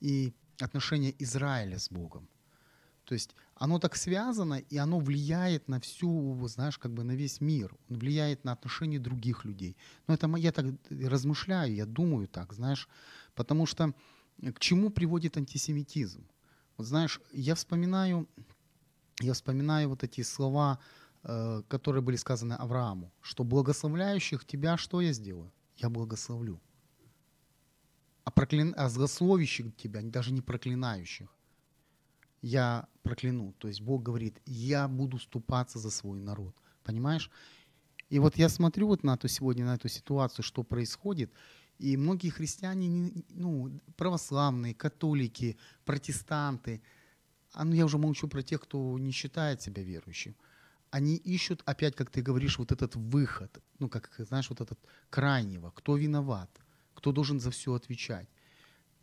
и 0.01 0.33
отношение 0.61 1.15
Израиля 1.19 1.79
с 1.79 1.91
Богом. 1.91 2.29
То 3.05 3.15
есть 3.15 3.35
оно 3.55 3.79
так 3.79 3.97
связано, 3.97 4.55
и 4.55 4.77
оно 4.79 4.99
влияет 4.99 5.69
на 5.69 5.79
всю, 5.81 6.49
знаешь, 6.49 6.79
как 6.79 6.93
бы 6.93 7.05
на 7.05 7.13
весь 7.13 7.41
мир. 7.41 7.77
Он 7.89 7.99
влияет 7.99 8.45
на 8.45 8.53
отношения 8.53 8.99
других 8.99 9.45
людей. 9.45 9.77
Но 10.09 10.15
это 10.15 10.29
я 10.37 10.53
так 10.53 10.67
размышляю, 10.91 11.75
я 11.75 11.87
думаю 11.87 12.27
так, 12.27 12.53
знаешь, 12.53 12.89
потому 13.35 13.67
что 13.67 13.95
к 14.55 14.59
чему 14.59 14.91
приводит 14.91 15.37
антисемитизм? 15.37 16.27
Вот 16.77 16.87
знаешь, 16.87 17.21
я 17.33 17.55
вспоминаю, 17.55 18.29
я 19.21 19.33
вспоминаю 19.33 19.89
вот 19.89 20.03
эти 20.05 20.23
слова 20.23 20.79
Э, 20.79 21.06
которые 21.69 22.03
были 22.03 22.17
сказаны 22.17 22.55
Аврааму, 22.55 23.13
что 23.21 23.45
благословляющих 23.45 24.45
тебя 24.45 24.77
что 24.77 25.01
я 25.01 25.13
сделаю? 25.13 25.53
Я 25.77 25.91
благословлю. 25.91 26.61
А, 28.25 28.31
проклин... 28.31 28.75
а 28.77 28.89
злословящих 28.89 29.75
тебя, 29.77 30.03
даже 30.03 30.33
не 30.33 30.41
проклинающих, 30.41 31.29
я 32.43 32.89
прокляну. 33.03 33.53
То 33.59 33.69
есть 33.69 33.81
Бог 33.81 34.03
говорит, 34.03 34.41
я 34.47 34.89
буду 34.89 35.19
ступаться 35.19 35.79
за 35.79 35.91
свой 35.91 36.21
народ. 36.21 36.55
Понимаешь? 36.85 37.31
И 38.09 38.19
вот 38.21 38.37
я 38.37 38.49
смотрю 38.49 38.87
вот 38.87 39.03
на 39.03 39.15
эту 39.15 39.29
сегодня, 39.29 39.65
на 39.65 39.75
эту 39.75 39.89
ситуацию, 39.89 40.45
что 40.45 40.63
происходит, 40.63 41.33
и 41.79 41.97
многие 41.97 42.31
христиане, 42.31 43.13
ну, 43.31 43.81
православные, 43.97 44.75
католики, 44.75 45.57
протестанты, 45.85 46.83
а 47.53 47.65
ну 47.65 47.75
я 47.75 47.85
уже 47.85 47.99
молчу 47.99 48.29
про 48.29 48.43
тех, 48.43 48.61
кто 48.61 48.99
не 48.99 49.11
считает 49.11 49.61
себя 49.61 49.83
верующим, 49.83 50.37
они 50.97 51.17
ищут 51.17 51.63
опять, 51.67 51.95
как 51.95 52.11
ты 52.11 52.23
говоришь, 52.23 52.59
вот 52.59 52.73
этот 52.73 52.97
выход, 52.97 53.63
ну, 53.79 53.89
как, 53.89 54.11
знаешь, 54.19 54.49
вот 54.51 54.61
этот 54.61 54.79
крайнего, 55.11 55.71
кто 55.71 55.97
виноват, 55.97 56.51
кто 56.95 57.13
должен 57.13 57.39
за 57.39 57.51
все 57.51 57.75
отвечать. 57.75 58.29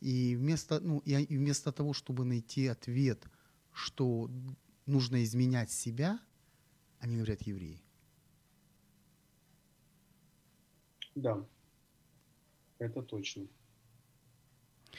И 0.02 0.36
вместо, 0.36 0.80
ну, 0.80 1.04
и 1.06 1.38
вместо 1.38 1.72
того, 1.72 1.94
чтобы 1.94 2.26
найти 2.26 2.68
ответ, 2.68 3.28
что 3.74 4.30
нужно 4.88 5.24
изменять 5.24 5.72
себя, 5.72 6.20
они 7.00 7.16
говорят 7.16 7.48
евреи. 7.48 7.84
Да, 11.16 11.46
это 12.80 13.04
точно. 13.04 13.48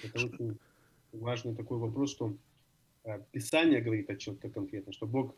Это 0.04 0.18
Ш... 0.18 0.26
очень 0.26 0.58
важный 1.12 1.56
такой 1.56 1.78
вопрос, 1.78 2.12
что 2.12 2.36
э, 3.02 3.20
Писание 3.32 3.80
говорит 3.80 4.10
о 4.10 4.16
чем-то 4.16 4.48
конкретно, 4.48 4.92
что 4.92 5.06
Бог 5.06 5.34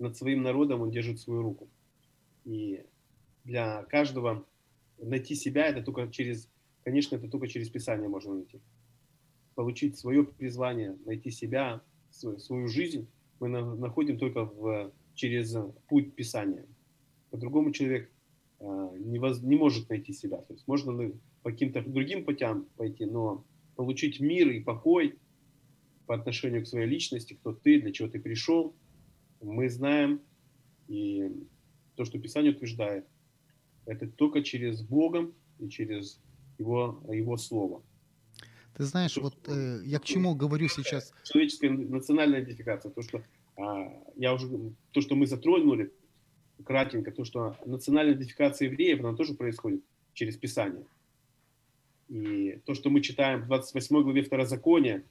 над 0.00 0.16
своим 0.16 0.42
народом 0.42 0.80
он 0.80 0.90
держит 0.90 1.20
свою 1.20 1.42
руку. 1.42 1.68
И 2.44 2.84
для 3.44 3.84
каждого 3.84 4.44
найти 4.98 5.34
себя 5.34 5.66
это 5.66 5.82
только 5.82 6.08
через, 6.08 6.50
конечно, 6.84 7.16
это 7.16 7.28
только 7.28 7.46
через 7.46 7.68
Писание 7.68 8.08
можно 8.08 8.34
найти. 8.34 8.60
Получить 9.54 9.98
свое 9.98 10.24
призвание, 10.24 10.96
найти 11.04 11.30
себя, 11.30 11.82
свою 12.10 12.66
жизнь 12.66 13.06
мы 13.40 13.48
находим 13.48 14.18
только 14.18 14.44
в, 14.44 14.92
через 15.14 15.56
путь 15.88 16.14
Писания. 16.14 16.66
По-другому 17.30 17.70
человек 17.70 18.10
э, 18.58 18.96
не, 18.98 19.18
воз, 19.18 19.42
не 19.42 19.56
может 19.56 19.88
найти 19.88 20.12
себя. 20.12 20.38
То 20.38 20.54
есть 20.54 20.66
можно 20.66 21.12
по 21.42 21.50
каким-то 21.50 21.82
другим 21.82 22.24
путям 22.24 22.66
пойти, 22.76 23.04
но 23.04 23.44
получить 23.76 24.20
мир 24.20 24.50
и 24.50 24.60
покой 24.60 25.18
по 26.06 26.14
отношению 26.14 26.64
к 26.64 26.66
своей 26.66 26.86
личности, 26.86 27.34
кто 27.34 27.52
ты, 27.52 27.80
для 27.80 27.92
чего 27.92 28.08
ты 28.08 28.18
пришел, 28.18 28.74
мы 29.40 29.68
знаем, 29.68 30.20
и 30.88 31.30
то, 31.96 32.04
что 32.04 32.18
Писание 32.18 32.52
утверждает, 32.52 33.06
это 33.86 34.06
только 34.08 34.42
через 34.42 34.82
Бога 34.82 35.30
и 35.58 35.68
через 35.68 36.20
Его, 36.58 37.02
Его 37.08 37.36
Слово. 37.36 37.82
Ты 38.76 38.84
знаешь, 38.84 39.16
вот 39.16 39.36
э, 39.48 39.80
я 39.84 39.98
к 39.98 40.04
чему 40.04 40.34
говорю 40.34 40.68
сейчас. 40.68 41.12
Человеческая 41.24 41.70
национальная 41.70 42.42
идентификация, 42.42 42.90
то, 42.90 43.02
что 43.02 43.22
а, 43.56 43.92
я 44.16 44.32
уже, 44.32 44.48
то, 44.92 45.00
что 45.00 45.16
мы 45.16 45.26
затронули, 45.26 45.92
кратенько, 46.64 47.10
то, 47.10 47.24
что 47.24 47.56
национальная 47.66 48.14
идентификация 48.14 48.68
евреев, 48.68 49.00
она 49.00 49.16
тоже 49.16 49.34
происходит 49.34 49.82
через 50.14 50.36
Писание. 50.36 50.84
И 52.08 52.60
то, 52.64 52.74
что 52.74 52.90
мы 52.90 53.00
читаем 53.00 53.42
в 53.42 53.46
28 53.46 54.02
главе 54.02 54.22
Второзакония, 54.22 55.04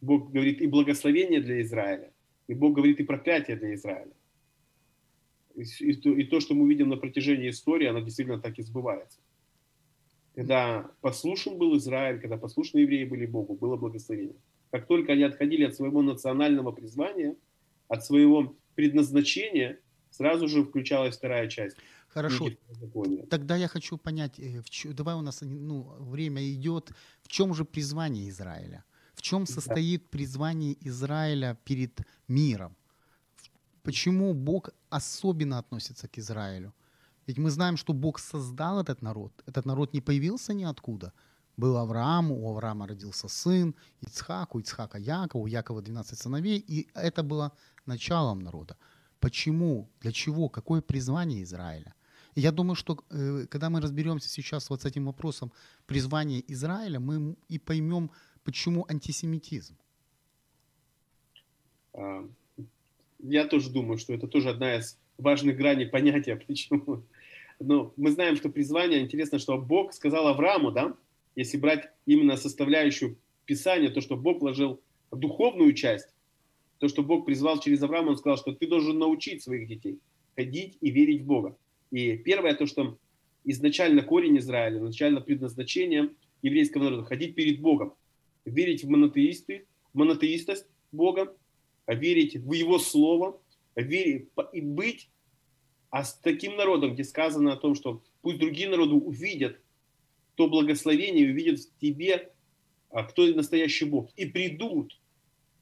Бог 0.00 0.30
говорит 0.30 0.60
и 0.60 0.66
благословение 0.66 1.40
для 1.40 1.62
Израиля, 1.62 2.12
и 2.46 2.54
Бог 2.54 2.74
говорит 2.74 3.00
и 3.00 3.04
проклятие 3.04 3.56
для 3.56 3.74
Израиля. 3.74 4.12
И, 5.54 5.62
и, 5.62 5.94
то, 5.94 6.10
и 6.10 6.24
то, 6.24 6.40
что 6.40 6.54
мы 6.54 6.68
видим 6.68 6.88
на 6.88 6.96
протяжении 6.96 7.50
истории, 7.50 7.86
оно 7.86 8.00
действительно 8.00 8.40
так 8.40 8.58
и 8.58 8.62
сбывается. 8.62 9.18
Когда 10.34 10.90
послушен 11.00 11.58
был 11.58 11.76
Израиль, 11.76 12.20
когда 12.20 12.36
послушны 12.36 12.78
евреи 12.78 13.04
были 13.04 13.24
Богу, 13.24 13.54
было 13.54 13.76
благословение. 13.76 14.36
Как 14.70 14.86
только 14.88 15.12
они 15.12 15.22
отходили 15.22 15.64
от 15.64 15.76
своего 15.76 16.02
национального 16.02 16.72
призвания, 16.72 17.36
от 17.86 18.04
своего 18.04 18.56
предназначения, 18.74 19.78
сразу 20.10 20.48
же 20.48 20.64
включалась 20.64 21.16
вторая 21.16 21.48
часть. 21.48 21.76
Хорошо. 22.08 22.48
Тогда 23.30 23.56
я 23.56 23.68
хочу 23.68 23.96
понять, 23.96 24.38
э, 24.38 24.62
давай 24.92 25.14
у 25.14 25.20
нас 25.20 25.40
ну, 25.42 25.94
время 25.98 26.48
идет, 26.52 26.90
в 27.22 27.28
чем 27.28 27.54
же 27.54 27.64
призвание 27.64 28.28
Израиля? 28.28 28.84
В 29.14 29.22
чем 29.22 29.46
состоит 29.46 30.10
призвание 30.10 30.76
Израиля 30.88 31.56
перед 31.64 32.00
миром? 32.28 32.76
Почему 33.82 34.34
Бог 34.34 34.70
особенно 34.90 35.58
относится 35.58 36.08
к 36.08 36.18
Израилю? 36.18 36.72
Ведь 37.26 37.38
мы 37.38 37.50
знаем, 37.50 37.76
что 37.76 37.92
Бог 37.92 38.18
создал 38.18 38.80
этот 38.80 39.02
народ. 39.02 39.32
Этот 39.46 39.66
народ 39.66 39.94
не 39.94 40.00
появился 40.00 40.54
ниоткуда. 40.54 41.12
Был 41.56 41.76
Авраам, 41.76 42.32
у 42.32 42.50
Авраама 42.50 42.86
родился 42.86 43.28
сын, 43.28 43.74
Ицхак, 44.00 44.54
у 44.54 44.58
Ицхака 44.58 44.98
Яков, 44.98 45.42
у 45.42 45.46
Якова 45.46 45.82
12 45.82 46.18
сыновей, 46.18 46.58
и 46.58 46.88
это 46.94 47.22
было 47.22 47.52
началом 47.86 48.40
народа. 48.40 48.76
Почему, 49.20 49.88
для 50.00 50.12
чего, 50.12 50.48
какое 50.48 50.80
призвание 50.80 51.42
Израиля? 51.42 51.94
И 52.34 52.40
я 52.40 52.50
думаю, 52.50 52.74
что 52.74 53.04
э, 53.10 53.46
когда 53.48 53.70
мы 53.70 53.80
разберемся 53.80 54.28
сейчас 54.28 54.68
вот 54.70 54.82
с 54.82 54.84
этим 54.84 55.06
вопросом 55.06 55.52
призвания 55.86 56.42
Израиля, 56.48 56.98
мы 56.98 57.36
и 57.48 57.58
поймем, 57.58 58.10
почему 58.44 58.86
антисемитизм. 58.88 59.76
А, 61.92 62.28
я 63.20 63.46
тоже 63.46 63.70
думаю, 63.70 63.98
что 63.98 64.12
это 64.12 64.28
тоже 64.28 64.50
одна 64.50 64.76
из 64.76 64.98
важных 65.18 65.56
граней 65.56 65.86
понятия, 65.86 66.36
почему. 66.46 67.04
Но 67.60 67.92
мы 67.96 68.10
знаем, 68.10 68.36
что 68.36 68.48
призвание, 68.48 69.00
интересно, 69.00 69.38
что 69.38 69.58
Бог 69.58 69.92
сказал 69.92 70.28
Аврааму, 70.28 70.72
да, 70.72 70.96
если 71.34 71.56
брать 71.56 71.90
именно 72.06 72.36
составляющую 72.36 73.16
Писания, 73.44 73.90
то, 73.90 74.00
что 74.00 74.16
Бог 74.16 74.40
вложил 74.40 74.80
духовную 75.10 75.72
часть, 75.72 76.08
то, 76.78 76.88
что 76.88 77.02
Бог 77.02 77.26
призвал 77.26 77.60
через 77.60 77.82
Авраама, 77.82 78.10
Он 78.10 78.16
сказал, 78.16 78.36
что 78.36 78.52
ты 78.52 78.66
должен 78.66 78.98
научить 78.98 79.42
своих 79.42 79.68
детей 79.68 80.00
ходить 80.36 80.76
и 80.80 80.90
верить 80.90 81.22
в 81.22 81.26
Бога. 81.26 81.56
И 81.90 82.16
первое, 82.16 82.54
то, 82.54 82.66
что 82.66 82.98
изначально 83.44 84.02
корень 84.02 84.38
Израиля, 84.38 84.78
изначально 84.78 85.20
предназначение 85.20 86.10
еврейского 86.42 86.84
народа– 86.84 87.04
ходить 87.04 87.34
перед 87.34 87.60
Богом, 87.60 87.94
верить 88.44 88.84
в 88.84 88.88
монотеисты, 88.88 89.66
монотеистость 89.92 90.66
Бога, 90.92 91.34
верить 91.86 92.36
в 92.36 92.52
Его 92.52 92.78
Слово, 92.78 93.40
верить 93.76 94.28
и 94.52 94.60
быть 94.60 95.10
а 95.90 96.02
с 96.02 96.14
таким 96.14 96.56
народом, 96.56 96.94
где 96.94 97.04
сказано 97.04 97.52
о 97.52 97.56
том, 97.56 97.76
что 97.76 98.02
пусть 98.20 98.38
другие 98.38 98.68
народы 98.68 98.94
увидят 98.94 99.60
то 100.34 100.48
благословение, 100.48 101.30
увидят 101.30 101.60
в 101.60 101.78
тебе, 101.78 102.32
а, 102.90 103.04
кто 103.04 103.24
настоящий 103.28 103.84
Бог, 103.84 104.10
и 104.16 104.26
придут, 104.26 105.00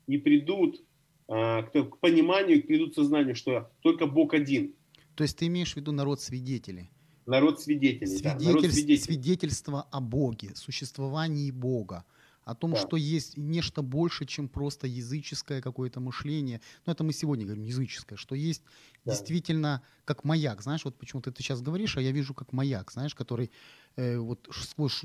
и 0.06 0.16
придут 0.16 0.82
а, 1.28 1.64
к 1.64 1.98
пониманию, 1.98 2.66
придут 2.66 2.92
к 2.92 2.94
сознанию, 2.94 3.34
что 3.34 3.70
только 3.82 4.06
Бог 4.06 4.32
один– 4.32 4.74
то 5.14 5.24
есть 5.24 5.36
ты 5.36 5.46
имеешь 5.46 5.74
в 5.74 5.76
виду 5.76 5.92
народ 5.92 6.20
свидетелей? 6.20 6.90
Народ 7.26 7.60
свидетелей, 7.60 8.06
Свидетель, 8.06 8.38
да, 8.38 8.44
народ 8.44 8.64
свидетелей. 8.64 8.98
Свидетельство 8.98 9.82
о 9.82 10.00
Боге, 10.00 10.52
существовании 10.56 11.50
Бога, 11.50 12.04
о 12.44 12.54
том, 12.54 12.72
да. 12.72 12.76
что 12.76 12.96
есть 12.96 13.36
нечто 13.36 13.82
больше, 13.82 14.26
чем 14.26 14.48
просто 14.48 14.86
языческое 14.86 15.60
какое-то 15.60 16.00
мышление. 16.00 16.60
Ну, 16.86 16.92
это 16.92 17.04
мы 17.04 17.12
сегодня 17.12 17.44
говорим, 17.44 17.64
языческое, 17.64 18.16
что 18.16 18.34
есть 18.34 18.62
да. 19.04 19.12
действительно 19.12 19.82
как 20.04 20.24
маяк. 20.24 20.62
Знаешь, 20.62 20.84
вот 20.84 20.98
почему 20.98 21.22
ты 21.22 21.30
это 21.30 21.42
сейчас 21.42 21.62
говоришь, 21.62 21.96
а 21.96 22.00
я 22.00 22.12
вижу 22.12 22.34
как 22.34 22.52
маяк, 22.52 22.90
знаешь, 22.92 23.14
который 23.14 23.50
э, 23.96 24.18
вот 24.18 24.48
сквозь 24.52 25.02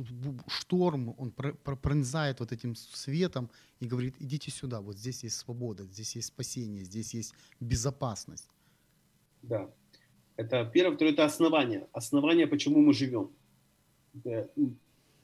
шторм, 0.47 1.13
он 1.17 1.31
пронзает 1.31 2.39
вот 2.39 2.51
этим 2.51 2.75
светом 2.75 3.49
и 3.79 3.85
говорит, 3.85 4.15
идите 4.19 4.51
сюда, 4.51 4.81
вот 4.81 4.97
здесь 4.97 5.23
есть 5.23 5.37
свобода, 5.37 5.83
здесь 5.83 6.15
есть 6.15 6.27
спасение, 6.29 6.83
здесь 6.83 7.13
есть 7.13 7.33
безопасность. 7.59 8.49
Да. 9.43 9.69
Это 10.35 10.65
первое. 10.65 10.95
Второе– 10.95 11.13
это 11.15 11.25
основание. 11.25 11.87
Основание, 11.93 12.47
почему 12.47 12.81
мы 12.81 12.93
живем. 12.93 13.31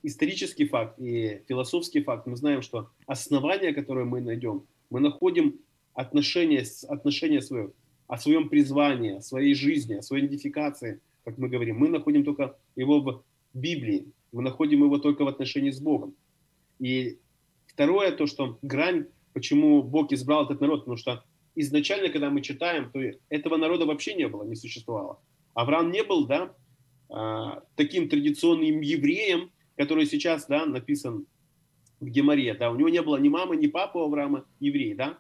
Исторический 0.04 0.66
факт 0.66 1.00
и 1.00 1.42
философский 1.48 2.04
факт. 2.04 2.28
Мы 2.28 2.36
знаем, 2.36 2.62
что 2.62 2.90
основание, 3.08 3.74
которое 3.74 4.06
мы 4.06 4.22
найдем, 4.22 4.66
мы 4.90 5.00
находим 5.00 5.60
отношение, 5.94 6.64
отношение 6.88 7.42
свое, 7.42 7.72
о 8.08 8.18
своем 8.18 8.50
призвании, 8.50 9.18
о 9.18 9.22
своей 9.22 9.56
жизни, 9.56 9.96
о 9.96 10.02
своей 10.02 10.26
идентификации, 10.26 11.00
как 11.24 11.38
мы 11.38 11.48
говорим. 11.48 11.78
Мы 11.78 11.88
находим 11.88 12.24
только 12.24 12.58
его 12.76 13.00
в 13.02 13.24
Библии. 13.54 14.12
Мы 14.32 14.42
находим 14.42 14.84
его 14.84 14.98
только 14.98 15.24
в 15.24 15.28
отношении 15.28 15.72
с 15.72 15.80
Богом. 15.80 16.16
И 16.80 17.20
второе, 17.66 18.12
то, 18.12 18.28
что 18.28 18.60
грань, 18.62 19.08
почему 19.34 19.82
Бог 19.82 20.12
избрал 20.12 20.46
этот 20.46 20.60
народ, 20.60 20.82
потому 20.82 20.98
что 20.98 21.24
изначально, 21.56 22.10
когда 22.10 22.30
мы 22.30 22.42
читаем, 22.42 22.92
то 22.92 23.00
этого 23.30 23.58
народа 23.58 23.86
вообще 23.86 24.16
не 24.16 24.28
было, 24.28 24.44
не 24.44 24.56
существовало. 24.56 25.20
Авраам 25.54 25.92
не 25.92 26.04
был, 26.04 26.26
да, 26.26 26.54
а, 27.10 27.64
таким 27.76 28.10
традиционным 28.10 28.82
евреем, 28.82 29.52
который 29.78 30.06
сейчас, 30.06 30.46
да, 30.48 30.66
написан 30.66 31.26
в 32.00 32.06
Геморе, 32.06 32.54
да, 32.54 32.72
у 32.72 32.76
него 32.76 32.90
не 32.90 33.02
было 33.02 33.18
ни 33.18 33.30
мамы, 33.30 33.56
ни 33.56 33.68
папы 33.68 34.00
у 34.00 34.04
Авраама 34.04 34.46
еврей, 34.60 34.94
да, 34.94 35.18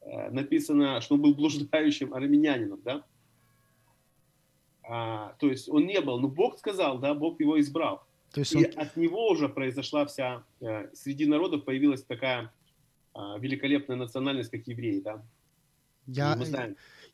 э, 0.00 0.30
написано, 0.30 1.00
что 1.00 1.14
он 1.14 1.22
был 1.22 1.34
блуждающим 1.34 2.14
армянином, 2.14 2.80
да, 2.82 3.04
а, 4.86 5.34
то 5.38 5.48
есть 5.48 5.68
он 5.68 5.86
не 5.86 6.00
был, 6.00 6.20
но 6.20 6.28
Бог 6.28 6.58
сказал, 6.58 6.98
да, 6.98 7.14
Бог 7.14 7.40
его 7.40 7.58
избрал. 7.58 8.06
То 8.32 8.40
есть 8.40 8.54
он... 8.54 8.62
И 8.62 8.66
от 8.66 8.96
него 8.96 9.28
уже 9.28 9.48
произошла 9.48 10.04
вся, 10.04 10.44
э, 10.60 10.88
среди 10.92 11.26
народов 11.26 11.64
появилась 11.64 12.02
такая 12.02 12.52
а, 13.14 13.38
великолепная 13.38 13.96
национальность, 13.96 14.50
как 14.50 14.66
евреи, 14.66 15.00
да. 15.00 15.22
Я, 16.06 16.36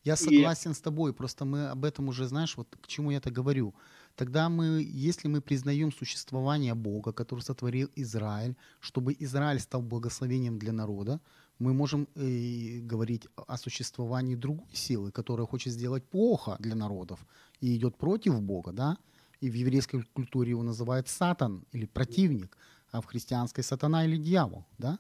я 0.03 0.17
согласен 0.17 0.73
и... 0.73 0.75
с 0.75 0.81
тобой, 0.81 1.13
просто 1.13 1.45
мы 1.45 1.69
об 1.69 1.85
этом 1.85 2.09
уже, 2.09 2.27
знаешь, 2.27 2.57
вот 2.57 2.75
к 2.81 2.87
чему 2.89 3.11
я 3.11 3.19
это 3.19 3.31
говорю. 3.31 3.75
Тогда 4.21 4.51
мы, 4.51 4.87
если 4.87 5.29
мы 5.29 5.41
признаем 5.41 5.93
существование 5.93 6.75
Бога, 6.75 7.11
который 7.11 7.41
сотворил 7.41 7.89
Израиль, 7.97 8.55
чтобы 8.79 9.17
Израиль 9.19 9.61
стал 9.61 9.81
благословением 9.81 10.59
для 10.59 10.73
народа, 10.73 11.21
мы 11.59 11.73
можем 11.73 12.07
э, 12.17 12.81
говорить 12.81 13.27
о 13.35 13.57
существовании 13.57 14.37
другой 14.37 14.75
силы, 14.75 15.11
которая 15.11 15.47
хочет 15.47 15.73
сделать 15.73 16.05
плохо 16.05 16.57
для 16.59 16.75
народов 16.75 17.27
и 17.63 17.75
идет 17.75 17.97
против 17.97 18.43
Бога, 18.43 18.73
да? 18.73 18.99
И 19.41 19.49
в 19.49 19.55
еврейской 19.55 20.03
культуре 20.13 20.51
его 20.51 20.63
называют 20.63 21.09
сатан 21.09 21.65
или 21.73 21.87
противник, 21.87 22.59
а 22.93 23.01
в 23.01 23.07
христианской 23.07 23.65
сатана 23.65 24.05
или 24.05 24.19
дьявол, 24.19 24.67
да? 24.79 24.99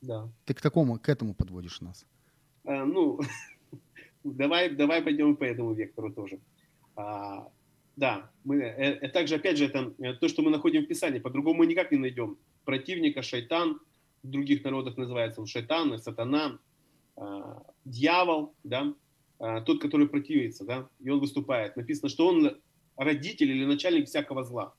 Да. 0.00 0.28
Ты 0.46 0.54
к 0.54 0.62
такому, 0.62 0.98
к 0.98 1.10
этому 1.10 1.34
подводишь 1.34 1.82
нас? 1.82 2.06
А, 2.64 2.86
ну, 2.86 3.20
давай, 4.24 4.74
давай 4.74 5.02
пойдем 5.02 5.36
по 5.36 5.44
этому 5.44 5.74
вектору 5.74 6.10
тоже. 6.10 6.38
А, 6.96 7.46
да, 8.00 8.30
мы, 8.44 8.56
э, 8.56 8.98
э, 9.02 9.08
также, 9.10 9.34
опять 9.34 9.58
же, 9.58 9.66
это 9.66 9.92
э, 9.98 10.14
то, 10.14 10.28
что 10.28 10.40
мы 10.40 10.50
находим 10.50 10.84
в 10.84 10.86
Писании, 10.86 11.18
по-другому 11.18 11.58
мы 11.58 11.66
никак 11.66 11.92
не 11.92 11.98
найдем. 11.98 12.38
Противника, 12.64 13.20
шайтан, 13.20 13.78
в 14.22 14.30
других 14.30 14.64
народах 14.64 14.96
называется 14.96 15.42
он 15.42 15.46
шайтан, 15.46 15.98
сатана, 15.98 16.58
дьявол, 17.84 18.54
да, 18.64 18.94
тот, 19.38 19.82
который 19.82 20.08
противится, 20.08 20.64
да, 20.64 20.88
и 20.98 21.10
он 21.10 21.20
выступает. 21.20 21.76
Написано, 21.76 22.08
что 22.08 22.26
он 22.26 22.58
родитель 22.96 23.50
или 23.50 23.66
начальник 23.66 24.06
всякого 24.06 24.44
зла. 24.44 24.74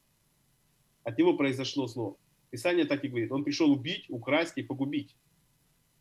От 1.04 1.20
него 1.20 1.38
произошло 1.38 1.86
зло. 1.86 2.18
Писание 2.50 2.86
так 2.86 3.04
и 3.04 3.08
говорит. 3.08 3.32
Он 3.32 3.44
пришел 3.44 3.72
убить, 3.72 4.06
украсть 4.10 4.58
и 4.58 4.64
погубить. 4.64 5.16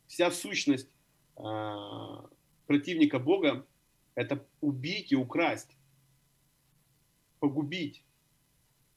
Вся 0.06 0.30
сущность 0.30 0.88
противника 2.66 3.18
Бога– 3.18 3.66
это 4.14 4.46
убить 4.60 5.12
и 5.12 5.16
украсть, 5.16 5.76
погубить. 7.40 8.04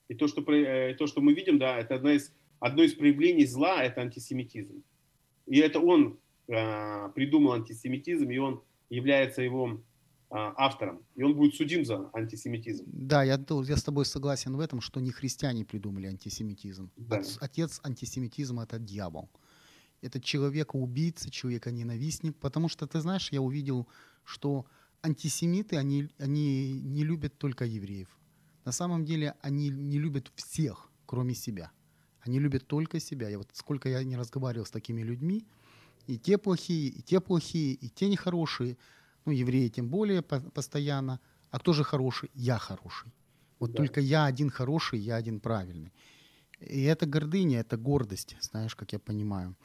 И 0.10 0.16
то, 0.16 0.28
что, 0.28 0.42
э, 0.54 0.94
то, 0.96 1.08
что 1.08 1.22
мы 1.22 1.34
видим, 1.34 1.58
да, 1.58 1.80
это 1.80 1.96
одна 1.96 2.14
из 2.14 2.32
одно 2.64 2.84
из 2.84 2.94
проявлений 2.94 3.46
зла– 3.46 3.84
это 3.86 4.02
антисемитизм. 4.02 4.84
И 5.48 5.60
это 5.60 5.80
он 5.80 6.18
э, 6.48 7.10
придумал 7.14 7.54
антисемитизм, 7.54 8.30
и 8.32 8.38
он 8.38 8.62
является 8.90 9.42
его 9.42 9.70
э, 9.70 9.74
автором. 10.30 11.04
И 11.16 11.24
он 11.24 11.36
будет 11.36 11.56
судим 11.56 11.84
за 11.84 12.10
антисемитизм. 12.14 12.86
Да, 12.88 13.24
я, 13.24 13.38
я 13.68 13.78
с 13.78 13.84
тобой 13.84 14.06
согласен 14.06 14.56
в 14.56 14.62
этом, 14.62 14.80
что 14.80 15.02
не 15.02 15.12
христиане 15.12 15.66
придумали 15.66 16.08
антисемитизм. 16.08 16.90
Да. 16.96 17.22
Отец 17.42 17.82
антисемитизма– 17.84 18.64
это 18.70 18.80
дьявол. 18.80 19.30
Это 20.02 20.22
человека-убийца, 20.22 21.30
человека-ненавистник. 21.30 22.38
Потому 22.38 22.70
что, 22.70 22.88
ты 22.88 23.02
знаешь, 23.02 23.30
я 23.34 23.42
увидел, 23.42 23.88
что 24.24 24.66
антисемиты, 25.02 25.76
они, 25.76 26.08
они 26.18 26.80
не 26.82 27.04
любят 27.04 27.38
только 27.38 27.66
евреев. 27.66 28.08
На 28.66 28.72
самом 28.72 29.06
деле 29.06 29.36
они 29.42 29.70
не 29.70 30.00
любят 30.00 30.32
всех, 30.36 30.90
кроме 31.06 31.34
себя. 31.36 31.72
Они 32.22 32.40
любят 32.40 32.66
только 32.68 33.00
себя. 33.00 33.30
Я 33.30 33.38
вот 33.38 33.50
сколько 33.54 33.90
я 33.90 34.04
не 34.04 34.18
разговаривал 34.18 34.66
с 34.66 34.72
такими 34.72 35.02
людьми, 35.04 35.46
и 36.08 36.18
те 36.18 36.38
плохие, 36.38 36.88
и 36.90 37.02
те 37.02 37.20
плохие, 37.20 37.74
и 37.74 37.90
те 37.90 38.10
нехорошие. 38.10 38.78
Ну, 39.26 39.32
евреи 39.32 39.70
тем 39.70 39.90
более 39.90 40.22
по- 40.22 40.40
постоянно. 40.40 41.20
А 41.52 41.60
кто 41.60 41.74
же 41.74 41.84
хороший? 41.84 42.30
Я 42.34 42.58
хороший. 42.58 43.12
Вот 43.60 43.72
Да. 43.72 43.78
только 43.78 44.02
я 44.02 44.26
один 44.26 44.50
хороший, 44.50 45.00
я 45.00 45.16
один 45.16 45.40
правильный. 45.40 45.92
И 46.60 46.82
это 46.84 47.06
гордыня, 47.06 47.60
это 47.60 47.78
гордость, 47.78 48.36
знаешь, 48.42 48.76
как 48.76 48.94
я 48.94 49.00
понимаю. 49.00 49.56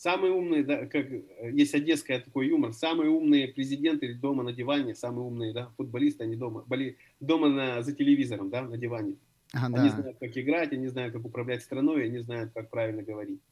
Самые 0.00 0.32
умные, 0.32 0.64
да, 0.64 0.86
как 0.86 1.12
э, 1.12 1.50
есть 1.52 1.74
одесская 1.74 2.20
такой 2.20 2.48
юмор, 2.48 2.72
самые 2.72 3.10
умные 3.10 3.48
президенты 3.48 4.14
дома 4.14 4.42
на 4.42 4.50
диване, 4.50 4.94
самые 4.94 5.26
умные 5.26 5.52
да, 5.52 5.74
футболисты, 5.76 6.24
они 6.24 6.36
дома, 6.36 6.62
боли, 6.62 6.96
дома 7.20 7.50
на, 7.50 7.82
за 7.82 7.92
телевизором, 7.94 8.48
да, 8.48 8.62
на 8.62 8.78
диване. 8.78 9.16
А, 9.52 9.66
Они 9.66 9.74
да. 9.74 9.90
знают, 9.90 10.16
как 10.18 10.34
играть, 10.38 10.72
они 10.72 10.88
знают, 10.88 11.12
как 11.12 11.22
управлять 11.26 11.62
страной, 11.62 12.06
они 12.06 12.20
знают, 12.20 12.50
как 12.54 12.70
правильно 12.70 13.02
говорить. 13.02 13.42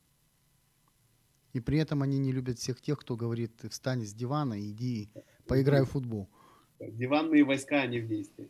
И 1.52 1.60
при 1.60 1.80
этом 1.80 2.02
они 2.02 2.18
не 2.18 2.32
любят 2.32 2.58
всех 2.58 2.80
тех, 2.80 2.98
кто 2.98 3.14
говорит, 3.14 3.52
встань 3.68 4.06
с 4.06 4.14
дивана 4.14 4.54
и 4.54 4.70
иди 4.70 5.10
поиграй 5.46 5.82
в 5.82 5.90
футбол. 5.90 6.30
Диванные 6.80 7.44
войска, 7.44 7.82
они 7.82 8.00
в 8.00 8.08
действии. 8.08 8.48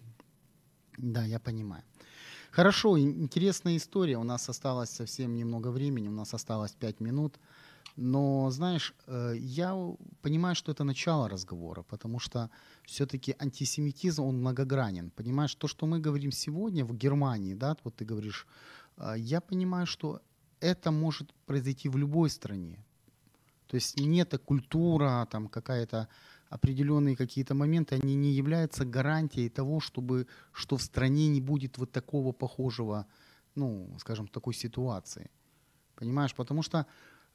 Да, 0.99 1.25
я 1.25 1.41
понимаю. 1.41 1.83
Хорошо, 2.53 2.97
ин- 2.97 3.23
интересная 3.23 3.77
история. 3.77 4.19
У 4.19 4.25
нас 4.25 4.49
осталось 4.49 4.91
совсем 4.91 5.35
немного 5.35 5.73
времени, 5.73 6.07
у 6.07 6.13
нас 6.13 6.33
осталось 6.33 6.73
5 6.73 7.01
минут. 7.01 7.41
Но, 8.01 8.49
знаешь, 8.51 8.95
э, 9.09 9.35
я 9.41 9.75
понимаю, 10.23 10.55
что 10.55 10.71
это 10.71 10.85
начало 10.85 11.29
разговора, 11.29 11.83
потому 11.83 12.21
что 12.21 12.49
все-таки 12.85 13.35
антисемитизм, 13.41 14.23
он 14.23 14.37
многогранен. 14.37 15.11
Понимаешь, 15.11 15.55
то, 15.57 15.67
что 15.67 15.87
мы 15.87 15.99
говорим 15.99 16.31
сегодня 16.31 16.85
в 16.85 16.97
Германии, 16.97 17.55
да, 17.55 17.77
вот 17.83 17.97
ты 17.97 18.05
говоришь, 18.05 18.47
э, 18.99 19.15
я 19.19 19.41
понимаю, 19.41 19.87
что 19.87 20.21
это 20.61 20.93
может 20.93 21.35
произойти 21.47 21.89
в 21.89 21.97
любой 21.97 22.31
стране. 22.31 22.85
То 23.67 23.75
есть 23.75 23.99
не 23.99 24.21
эта 24.21 24.39
культура, 24.39 25.27
там 25.31 25.49
какая-то 25.49 26.07
определенные 26.51 27.17
какие-то 27.17 27.55
моменты, 27.55 27.97
они 27.97 28.15
не 28.15 28.31
являются 28.31 28.85
гарантией 28.85 29.49
того, 29.49 29.81
чтобы, 29.81 30.29
что 30.53 30.77
в 30.77 30.83
стране 30.83 31.29
не 31.29 31.41
будет 31.41 31.79
вот 31.79 31.91
такого 31.91 32.31
похожего, 32.31 33.07
ну, 33.57 33.97
скажем, 33.99 34.29
такой 34.29 34.55
ситуации. 34.55 35.31
Понимаешь? 35.97 36.33
Потому 36.33 36.63
что 36.63 36.87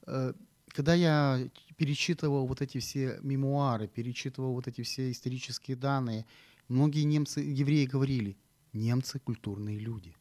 э, 0.08 0.34
когда 0.74 0.96
я 0.96 1.48
перечитывал 1.78 2.48
вот 2.48 2.62
эти 2.62 2.80
все 2.80 3.20
мемуары, 3.22 3.88
перечитывал 3.88 4.54
вот 4.54 4.68
эти 4.68 4.82
все 4.82 5.12
исторические 5.12 5.78
данные, 5.78 6.26
многие 6.68 7.04
немцы, 7.04 7.40
евреи 7.40 7.86
говорили, 7.86 8.38
немцы 8.74 9.20
культурные 9.20 9.78
люди. 9.78 10.16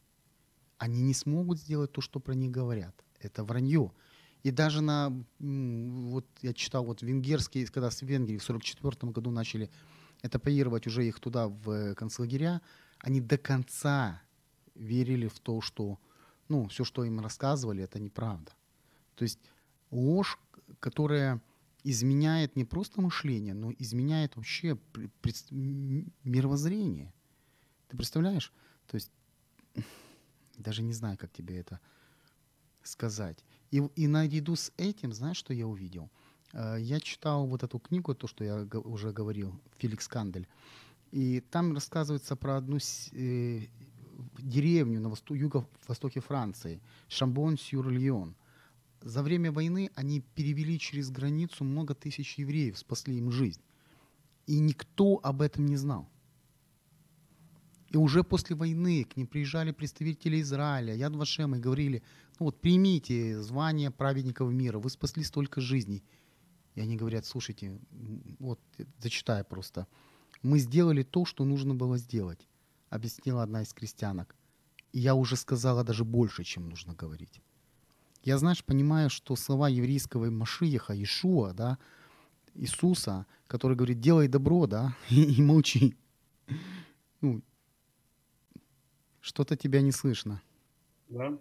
Они 0.76 1.02
не 1.02 1.14
смогут 1.14 1.58
сделать 1.58 1.92
то, 1.92 2.00
что 2.00 2.20
про 2.20 2.34
них 2.34 2.50
говорят. 2.50 2.94
Это 3.18 3.44
вранье. 3.44 3.92
И 4.42 4.50
даже 4.50 4.82
на, 4.82 5.12
вот 5.38 6.26
я 6.42 6.52
читал, 6.52 6.84
вот 6.84 7.02
венгерские, 7.02 7.66
когда 7.66 7.90
с 7.90 8.02
Венгрии 8.02 8.38
в 8.38 8.44
44 8.44 9.12
году 9.12 9.30
начали 9.30 9.70
этапоировать 10.22 10.86
уже 10.86 11.06
их 11.06 11.20
туда 11.20 11.48
в 11.48 11.70
э, 11.70 11.94
концлагеря, 11.94 12.60
они 12.98 13.20
до 13.20 13.38
конца 13.38 14.20
верили 14.74 15.28
в 15.28 15.38
то, 15.38 15.60
что, 15.60 15.98
ну, 16.48 16.68
все, 16.68 16.84
что 16.84 17.04
им 17.04 17.20
рассказывали, 17.20 17.84
это 17.84 18.00
неправда. 18.00 18.52
То 19.14 19.22
есть 19.22 19.38
ложь, 19.92 20.38
которая 20.80 21.40
изменяет 21.84 22.56
не 22.56 22.64
просто 22.64 23.00
мышление, 23.00 23.54
но 23.54 23.72
изменяет 23.78 24.36
вообще 24.36 24.76
мировоззрение. 26.24 27.12
Ты 27.88 27.96
представляешь? 27.96 28.52
То 28.86 28.96
есть 28.96 29.10
даже 30.58 30.82
не 30.82 30.92
знаю, 30.92 31.16
как 31.18 31.32
тебе 31.32 31.58
это 31.58 31.80
сказать. 32.82 33.44
И, 33.70 33.78
и 33.96 34.06
наряду 34.06 34.56
с 34.56 34.72
этим, 34.76 35.12
знаешь, 35.12 35.36
что 35.36 35.54
я 35.54 35.66
увидел? 35.66 36.10
Э, 36.52 36.76
Я 36.80 37.00
читал 37.00 37.46
вот 37.46 37.62
эту 37.62 37.78
книгу, 37.78 38.14
то, 38.14 38.26
что 38.26 38.44
я 38.44 38.66
уже 38.84 39.12
говорил, 39.12 39.54
Феликс 39.78 40.08
Кандель. 40.08 40.46
И 41.10 41.40
там 41.40 41.74
рассказывается 41.74 42.36
про 42.36 42.56
одну 42.56 42.78
э, 43.12 43.60
деревню 44.38 45.00
на 45.00 45.08
восто- 45.08 45.36
юго-востоке 45.36 46.20
Франции, 46.20 46.80
Шамбон-Сюр-Льон. 47.08 48.34
За 49.04 49.22
время 49.22 49.50
войны 49.50 49.90
они 49.94 50.20
перевели 50.20 50.78
через 50.78 51.10
границу 51.10 51.64
много 51.64 51.94
тысяч 51.94 52.38
евреев, 52.38 52.78
спасли 52.78 53.18
им 53.18 53.30
жизнь. 53.32 53.60
И 54.46 54.58
никто 54.60 55.20
об 55.22 55.42
этом 55.42 55.66
не 55.66 55.76
знал. 55.76 56.08
И 57.90 57.96
уже 57.96 58.22
после 58.24 58.56
войны 58.56 59.04
к 59.04 59.16
ним 59.16 59.26
приезжали 59.26 59.72
представители 59.72 60.40
Израиля, 60.40 60.94
Яд 60.94 61.14
Вашем, 61.14 61.54
и 61.54 61.58
говорили, 61.58 62.02
ну 62.38 62.46
вот 62.46 62.60
примите 62.60 63.40
звание 63.42 63.90
праведников 63.90 64.50
мира, 64.52 64.78
вы 64.78 64.88
спасли 64.88 65.24
столько 65.24 65.60
жизней. 65.60 66.02
И 66.74 66.80
они 66.80 66.96
говорят, 66.96 67.26
слушайте, 67.26 67.78
вот 68.38 68.60
зачитаю 68.98 69.44
просто. 69.44 69.86
Мы 70.42 70.58
сделали 70.58 71.02
то, 71.02 71.24
что 71.24 71.44
нужно 71.44 71.74
было 71.74 71.98
сделать, 71.98 72.48
объяснила 72.88 73.42
одна 73.42 73.62
из 73.62 73.74
крестьянок. 73.74 74.36
И 74.92 75.00
я 75.00 75.14
уже 75.14 75.36
сказала 75.36 75.84
даже 75.84 76.04
больше, 76.04 76.44
чем 76.44 76.68
нужно 76.68 76.94
говорить. 76.94 77.42
Я, 78.22 78.38
знаешь, 78.38 78.64
понимаю, 78.64 79.10
что 79.10 79.36
слова 79.36 79.68
еврейского 79.68 80.30
Машиеха, 80.30 80.94
Ишуа, 80.94 81.52
да, 81.52 81.78
Иисуса, 82.54 83.26
который 83.46 83.76
говорит, 83.76 84.00
делай 84.00 84.28
добро, 84.28 84.66
да, 84.66 84.96
и, 85.10 85.22
и 85.22 85.42
молчи. 85.42 85.96
Ну, 87.20 87.42
что-то 89.20 89.56
тебя 89.56 89.80
не 89.80 89.92
слышно. 89.92 90.42
Да? 91.08 91.38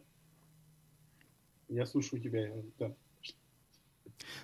Я 1.70 1.86
слушаю 1.86 2.22
тебя. 2.22 2.52
Да. 2.80 2.94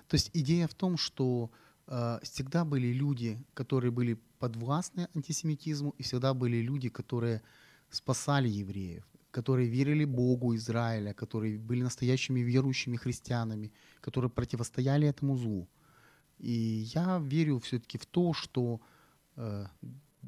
То 0.08 0.16
есть 0.16 0.32
идея 0.34 0.68
в 0.68 0.74
том, 0.74 0.98
что 0.98 1.52
э, 1.88 2.20
всегда 2.24 2.66
были 2.66 2.88
люди, 2.88 3.38
которые 3.54 3.92
были 3.92 4.18
подвластны 4.40 5.08
антисемитизму, 5.16 5.94
и 5.98 6.04
всегда 6.04 6.34
были 6.34 6.58
люди, 6.58 6.90
которые 6.90 7.42
спасали 7.90 8.48
евреев, 8.48 9.06
которые 9.32 9.68
верили 9.70 10.06
Богу 10.06 10.56
Израиля, 10.56 11.14
которые 11.14 11.58
были 11.58 11.82
настоящими 11.84 12.40
верующими 12.40 12.98
христианами, 12.98 13.72
которые 14.02 14.30
противостояли 14.32 15.08
этому 15.08 15.36
злу. 15.36 15.68
И 16.40 16.86
я 16.96 17.22
верю 17.24 17.60
все-таки 17.60 17.98
в 17.98 18.06
то, 18.06 18.34
что, 18.34 18.80
э, 19.36 19.66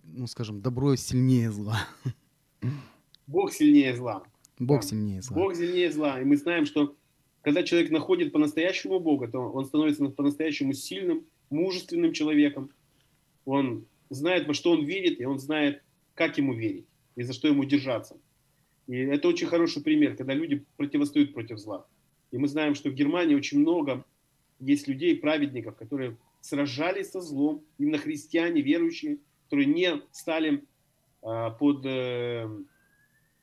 ну, 0.04 0.28
скажем, 0.28 0.62
добро 0.62 0.96
сильнее 0.96 1.52
зла. 1.52 1.80
Бог 3.28 3.54
сильнее 3.54 3.96
зла. 3.96 4.24
Бог 4.58 4.82
Да. 4.82 4.88
сильнее 4.88 5.22
зла. 5.22 5.36
Бог 5.38 5.56
сильнее 5.56 5.92
зла. 5.92 6.20
И 6.20 6.26
мы 6.26 6.36
знаем, 6.38 6.66
что 6.66 6.96
когда 7.42 7.64
человек 7.64 7.92
находит 7.92 8.34
по-настоящему 8.34 9.00
Бога, 9.00 9.28
то 9.28 9.40
он 9.40 9.66
становится 9.66 10.06
по-настоящему 10.10 10.74
сильным, 10.74 11.26
мужественным 11.50 12.12
человеком. 12.14 12.72
Он 13.46 13.86
знает, 14.10 14.48
во 14.48 14.54
что 14.54 14.72
он 14.72 14.84
верит, 14.86 15.22
и 15.22 15.26
он 15.26 15.40
знает, 15.40 15.84
как 16.16 16.38
ему 16.38 16.54
верить, 16.54 16.88
и 17.16 17.24
за 17.24 17.34
что 17.34 17.48
ему 17.48 17.64
держаться. 17.64 18.18
И 18.90 18.96
это 18.96 19.28
очень 19.28 19.46
хороший 19.46 19.84
пример, 19.84 20.16
когда 20.16 20.34
люди 20.34 20.66
противостоят 20.76 21.32
против 21.32 21.60
зла. 21.60 21.86
И 22.32 22.40
мы 22.40 22.48
знаем, 22.48 22.74
что 22.74 22.90
в 22.90 22.96
Германии 22.96 23.36
очень 23.36 23.60
много 23.60 24.04
есть 24.60 24.88
людей, 24.88 25.16
праведников, 25.16 25.76
которые 25.76 26.18
сражались 26.42 27.12
со 27.12 27.22
злом, 27.22 27.64
именно 27.78 28.00
христиане, 28.00 28.62
верующие, 28.62 29.20
которые 29.44 29.68
не 29.68 30.02
стали 30.12 30.66
а, 31.22 31.52
под 31.52 31.86
э, 31.86 32.50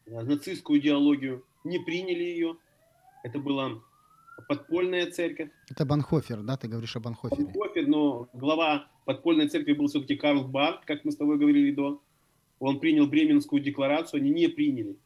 нацистскую 0.06 0.80
идеологию, 0.80 1.44
не 1.62 1.78
приняли 1.78 2.24
ее. 2.24 2.56
Это 3.22 3.38
была 3.38 3.80
подпольная 4.48 5.08
церковь. 5.12 5.50
Это 5.70 5.84
Банхофер, 5.84 6.42
да? 6.42 6.56
Ты 6.56 6.66
говоришь 6.66 6.96
о 6.96 7.00
Банхофере. 7.00 7.52
Кофе, 7.52 7.86
но 7.86 8.28
глава 8.32 8.88
подпольной 9.04 9.48
церкви 9.48 9.74
был 9.74 9.86
все-таки 9.86 10.16
Карл 10.16 10.42
Барт, 10.42 10.84
как 10.86 11.04
мы 11.04 11.12
с 11.12 11.16
тобой 11.16 11.38
говорили 11.38 11.70
до. 11.70 12.02
Он 12.58 12.80
принял 12.80 13.06
Бременскую 13.06 13.62
декларацию, 13.62 14.20
они 14.20 14.30
не 14.30 14.48
приняли. 14.48 14.96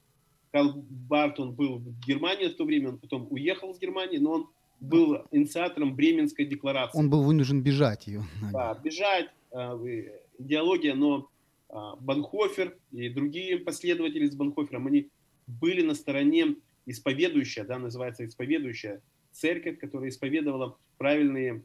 Карл 0.53 0.85
Барт, 1.09 1.39
он 1.41 1.53
был 1.53 1.79
в 1.79 2.01
Германии 2.07 2.49
в 2.49 2.57
то 2.57 2.65
время, 2.65 2.91
он 2.91 2.99
потом 2.99 3.27
уехал 3.31 3.71
из 3.73 3.79
Германии, 3.79 4.19
но 4.19 4.33
он 4.33 4.51
был 4.81 5.27
инициатором 5.31 5.95
Бременской 5.95 6.45
декларации. 6.45 6.99
Он 6.99 7.11
был 7.11 7.23
вынужден 7.23 7.63
бежать 7.63 8.07
ее. 8.07 8.25
Да, 8.53 8.75
бежать, 8.75 9.29
э, 9.53 10.09
идеология, 10.39 10.95
но 10.95 11.29
а, 11.69 11.97
Банхофер 11.97 12.77
и 12.91 13.09
другие 13.09 13.59
последователи 13.59 14.27
с 14.27 14.35
Банхофером, 14.35 14.87
они 14.89 15.09
были 15.47 15.83
на 15.83 15.95
стороне 15.95 16.57
исповедующая, 16.87 17.65
да, 17.65 17.79
называется 17.79 18.25
исповедующая 18.25 19.03
церковь, 19.31 19.79
которая 19.79 20.09
исповедовала 20.09 20.77
правильные 20.99 21.63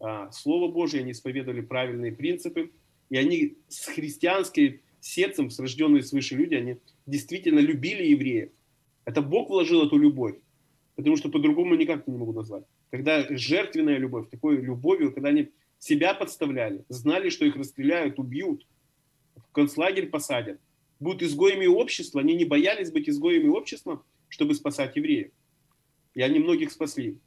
а, 0.00 0.30
Слово 0.30 0.70
Божие, 0.70 1.02
они 1.02 1.12
исповедовали 1.12 1.60
правильные 1.60 2.12
принципы, 2.12 2.70
и 3.10 3.16
они 3.16 3.58
с 3.68 3.86
христианским 3.86 4.80
сердцем, 5.02 5.50
с 5.50 5.58
рожденные 5.58 6.02
свыше 6.02 6.36
люди, 6.36 6.54
они 6.54 6.78
действительно 7.06 7.58
любили 7.58 8.04
евреев. 8.04 8.50
Это 9.04 9.20
Бог 9.20 9.50
вложил 9.50 9.84
эту 9.84 9.98
любовь, 9.98 10.36
потому 10.94 11.16
что 11.16 11.28
по-другому 11.28 11.74
никак 11.74 12.06
не 12.06 12.16
могу 12.16 12.32
назвать. 12.32 12.64
Когда 12.90 13.26
жертвенная 13.36 13.98
любовь, 13.98 14.30
такой 14.30 14.60
любовью, 14.60 15.12
когда 15.12 15.30
они 15.30 15.50
себя 15.78 16.14
подставляли, 16.14 16.84
знали, 16.88 17.30
что 17.30 17.44
их 17.44 17.56
расстреляют, 17.56 18.18
убьют, 18.18 18.66
в 19.34 19.52
концлагерь 19.52 20.08
посадят, 20.08 20.60
будут 21.00 21.22
изгоями 21.22 21.66
общества, 21.66 22.20
они 22.20 22.34
не 22.36 22.44
боялись 22.44 22.92
быть 22.92 23.08
изгоями 23.08 23.48
общества, 23.48 24.04
чтобы 24.28 24.54
спасать 24.54 24.94
евреев. 24.96 25.32
И 26.14 26.22
они 26.22 26.38
многих 26.38 26.70
спасли. 26.70 27.18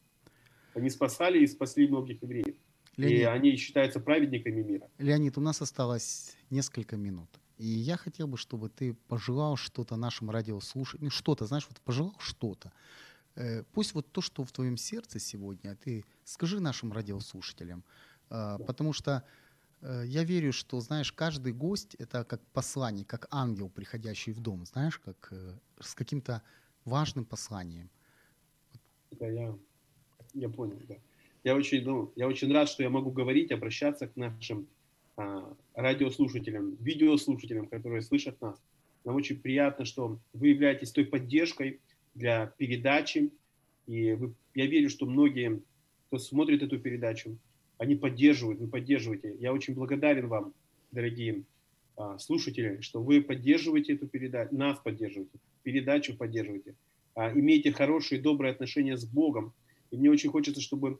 Они 0.73 0.89
спасали 0.89 1.39
и 1.39 1.47
спасли 1.47 1.87
многих 1.87 2.21
евреев. 2.21 2.55
Леонид, 2.97 3.19
и 3.19 3.23
они 3.23 3.55
считаются 3.57 3.99
праведниками 3.99 4.61
мира. 4.61 4.89
Леонид, 4.97 5.37
у 5.37 5.41
нас 5.41 5.61
осталось 5.61 6.37
несколько 6.49 6.95
минут. 6.95 7.29
И 7.57 7.67
я 7.67 7.97
хотел 7.97 8.27
бы, 8.27 8.37
чтобы 8.37 8.69
ты 8.69 8.93
пожелал 9.07 9.55
что-то 9.55 9.95
нашим 9.95 10.29
радиослушателям, 10.29 11.05
ну 11.05 11.09
что-то, 11.09 11.45
знаешь, 11.45 11.67
вот 11.69 11.79
пожелал 11.81 12.15
что-то. 12.19 12.71
Э, 13.35 13.63
пусть 13.73 13.93
вот 13.93 14.11
то, 14.11 14.21
что 14.21 14.43
в 14.43 14.51
твоем 14.51 14.77
сердце 14.77 15.19
сегодня, 15.19 15.75
ты 15.75 16.03
скажи 16.23 16.59
нашим 16.59 16.91
радиослушателям, 16.91 17.83
э, 18.29 18.57
потому 18.65 18.93
что 18.93 19.23
э, 19.81 20.03
я 20.05 20.23
верю, 20.23 20.51
что, 20.51 20.81
знаешь, 20.81 21.11
каждый 21.11 21.53
гость 21.53 21.95
это 21.95 22.23
как 22.25 22.41
посланник, 22.53 23.07
как 23.07 23.27
ангел, 23.31 23.69
приходящий 23.69 24.33
в 24.33 24.39
дом, 24.39 24.65
знаешь, 24.65 24.99
как 24.99 25.31
с 25.79 25.95
каким-то 25.95 26.41
важным 26.83 27.25
посланием. 27.25 27.89
Да, 29.11 29.27
я, 29.27 29.57
я 30.33 30.49
понял, 30.49 30.79
да. 30.87 30.95
Я 31.43 31.55
очень, 31.55 31.83
ну, 31.85 32.11
я 32.15 32.27
очень 32.27 32.51
рад, 32.51 32.67
что 32.67 32.83
я 32.83 32.89
могу 32.89 33.11
говорить, 33.11 33.51
обращаться 33.51 34.07
к 34.07 34.15
нашим 34.15 34.67
радиослушателям, 35.73 36.75
видеослушателям, 36.75 37.67
которые 37.67 38.01
слышат 38.01 38.39
нас. 38.41 38.61
Нам 39.03 39.15
очень 39.15 39.39
приятно, 39.39 39.85
что 39.85 40.19
вы 40.33 40.47
являетесь 40.49 40.91
той 40.91 41.05
поддержкой 41.05 41.79
для 42.15 42.47
передачи. 42.57 43.31
И 43.87 44.13
вы, 44.13 44.33
я 44.55 44.65
верю, 44.65 44.89
что 44.89 45.05
многие, 45.05 45.61
кто 46.07 46.17
смотрит 46.17 46.63
эту 46.63 46.79
передачу, 46.79 47.37
они 47.77 47.95
поддерживают, 47.95 48.59
вы 48.59 48.67
поддерживаете. 48.67 49.35
Я 49.39 49.53
очень 49.53 49.73
благодарен 49.73 50.27
вам, 50.27 50.53
дорогие 50.91 51.43
а, 51.97 52.17
слушатели, 52.17 52.81
что 52.81 53.01
вы 53.01 53.21
поддерживаете 53.21 53.93
эту 53.93 54.07
передачу, 54.07 54.55
нас 54.55 54.79
поддерживаете, 54.79 55.37
передачу 55.63 56.15
поддерживаете, 56.15 56.75
а, 57.13 57.31
имеете 57.31 57.71
хорошие, 57.71 58.19
добрые 58.21 58.51
отношения 58.51 58.97
с 58.97 59.05
Богом. 59.05 59.53
И 59.91 59.97
мне 59.97 60.09
очень 60.09 60.29
хочется, 60.29 60.61
чтобы 60.61 60.99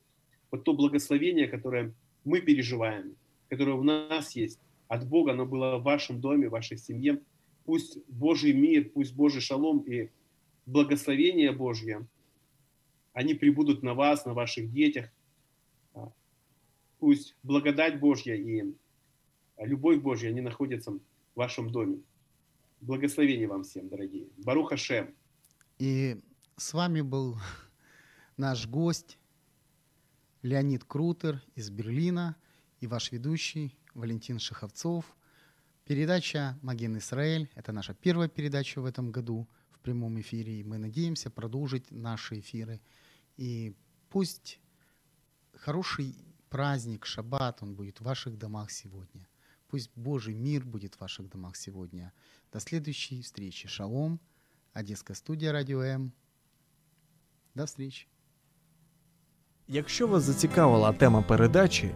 вот 0.51 0.63
то 0.63 0.74
благословение, 0.74 1.47
которое 1.47 1.93
мы 2.24 2.39
переживаем, 2.41 3.16
которое 3.56 3.78
у 3.78 3.84
нас 3.84 4.36
есть 4.36 4.60
от 4.89 5.08
Бога, 5.08 5.32
оно 5.32 5.45
было 5.45 5.78
в 5.78 5.84
вашем 5.84 6.20
доме, 6.20 6.49
в 6.49 6.51
вашей 6.51 6.78
семье. 6.78 7.22
Пусть 7.64 7.97
Божий 8.10 8.51
мир, 8.51 8.89
пусть 8.93 9.16
Божий 9.16 9.39
шалом 9.39 9.80
и 9.80 10.10
благословение 10.66 11.53
Божье, 11.53 12.06
они 13.14 13.34
прибудут 13.34 13.82
на 13.82 13.93
вас, 13.93 14.26
на 14.26 14.34
ваших 14.34 14.72
детях. 14.74 15.10
А, 15.93 16.12
пусть 16.99 17.38
благодать 17.43 17.99
Божья 18.01 18.36
и 18.36 18.76
любовь 19.58 20.01
Божья, 20.01 20.30
они 20.30 20.41
находятся 20.41 20.91
в 20.91 20.99
вашем 21.36 21.70
доме. 21.72 22.01
Благословение 22.82 23.47
вам 23.47 23.64
всем, 23.64 23.88
дорогие. 23.88 24.28
Баруха 24.38 24.76
Шем. 24.76 25.16
И 25.80 26.20
с 26.58 26.74
вами 26.74 26.99
был 26.99 27.38
наш 28.38 28.68
гость 28.68 29.18
Леонид 30.41 30.84
Крутер 30.84 31.41
из 31.56 31.70
Берлина 31.70 32.36
и 32.86 32.88
ваш 32.88 33.11
ведущий 33.11 33.75
Валентин 33.95 34.39
Шаховцов. 34.39 35.05
Передача 35.86 36.57
«Маген 36.61 36.97
Израиль»– 36.97 37.49
это 37.55 37.71
наша 37.71 37.93
первая 37.93 38.29
передача 38.29 38.79
в 38.79 38.86
этом 38.86 39.11
году 39.11 39.47
в 39.71 39.79
прямом 39.79 40.19
эфире. 40.21 40.59
И 40.59 40.63
мы 40.63 40.77
надеемся 40.77 41.29
продолжить 41.31 41.91
наши 41.91 42.39
эфиры. 42.39 42.79
И 43.38 43.73
пусть 44.09 44.59
хороший 45.53 46.15
праздник, 46.49 47.05
шаббат, 47.05 47.63
он 47.63 47.75
будет 47.75 47.99
в 47.99 48.03
ваших 48.03 48.38
домах 48.38 48.69
сегодня. 48.71 49.27
Пусть 49.67 49.89
Божий 49.95 50.36
мир 50.36 50.63
будет 50.63 50.95
в 50.95 51.01
ваших 51.01 51.27
домах 51.29 51.55
сегодня. 51.55 52.13
До 52.53 52.59
следующей 52.59 53.21
встречи. 53.21 53.67
Шалом. 53.67 54.19
Одесская 54.73 55.15
студия 55.15 55.51
Радио 55.51 55.81
М. 55.81 56.11
До 57.55 57.65
встречи. 57.65 58.07
Якщо 59.67 60.07
вас 60.07 60.23
зацікавила 60.23 60.93
тема 60.93 61.21
передачі 61.21 61.95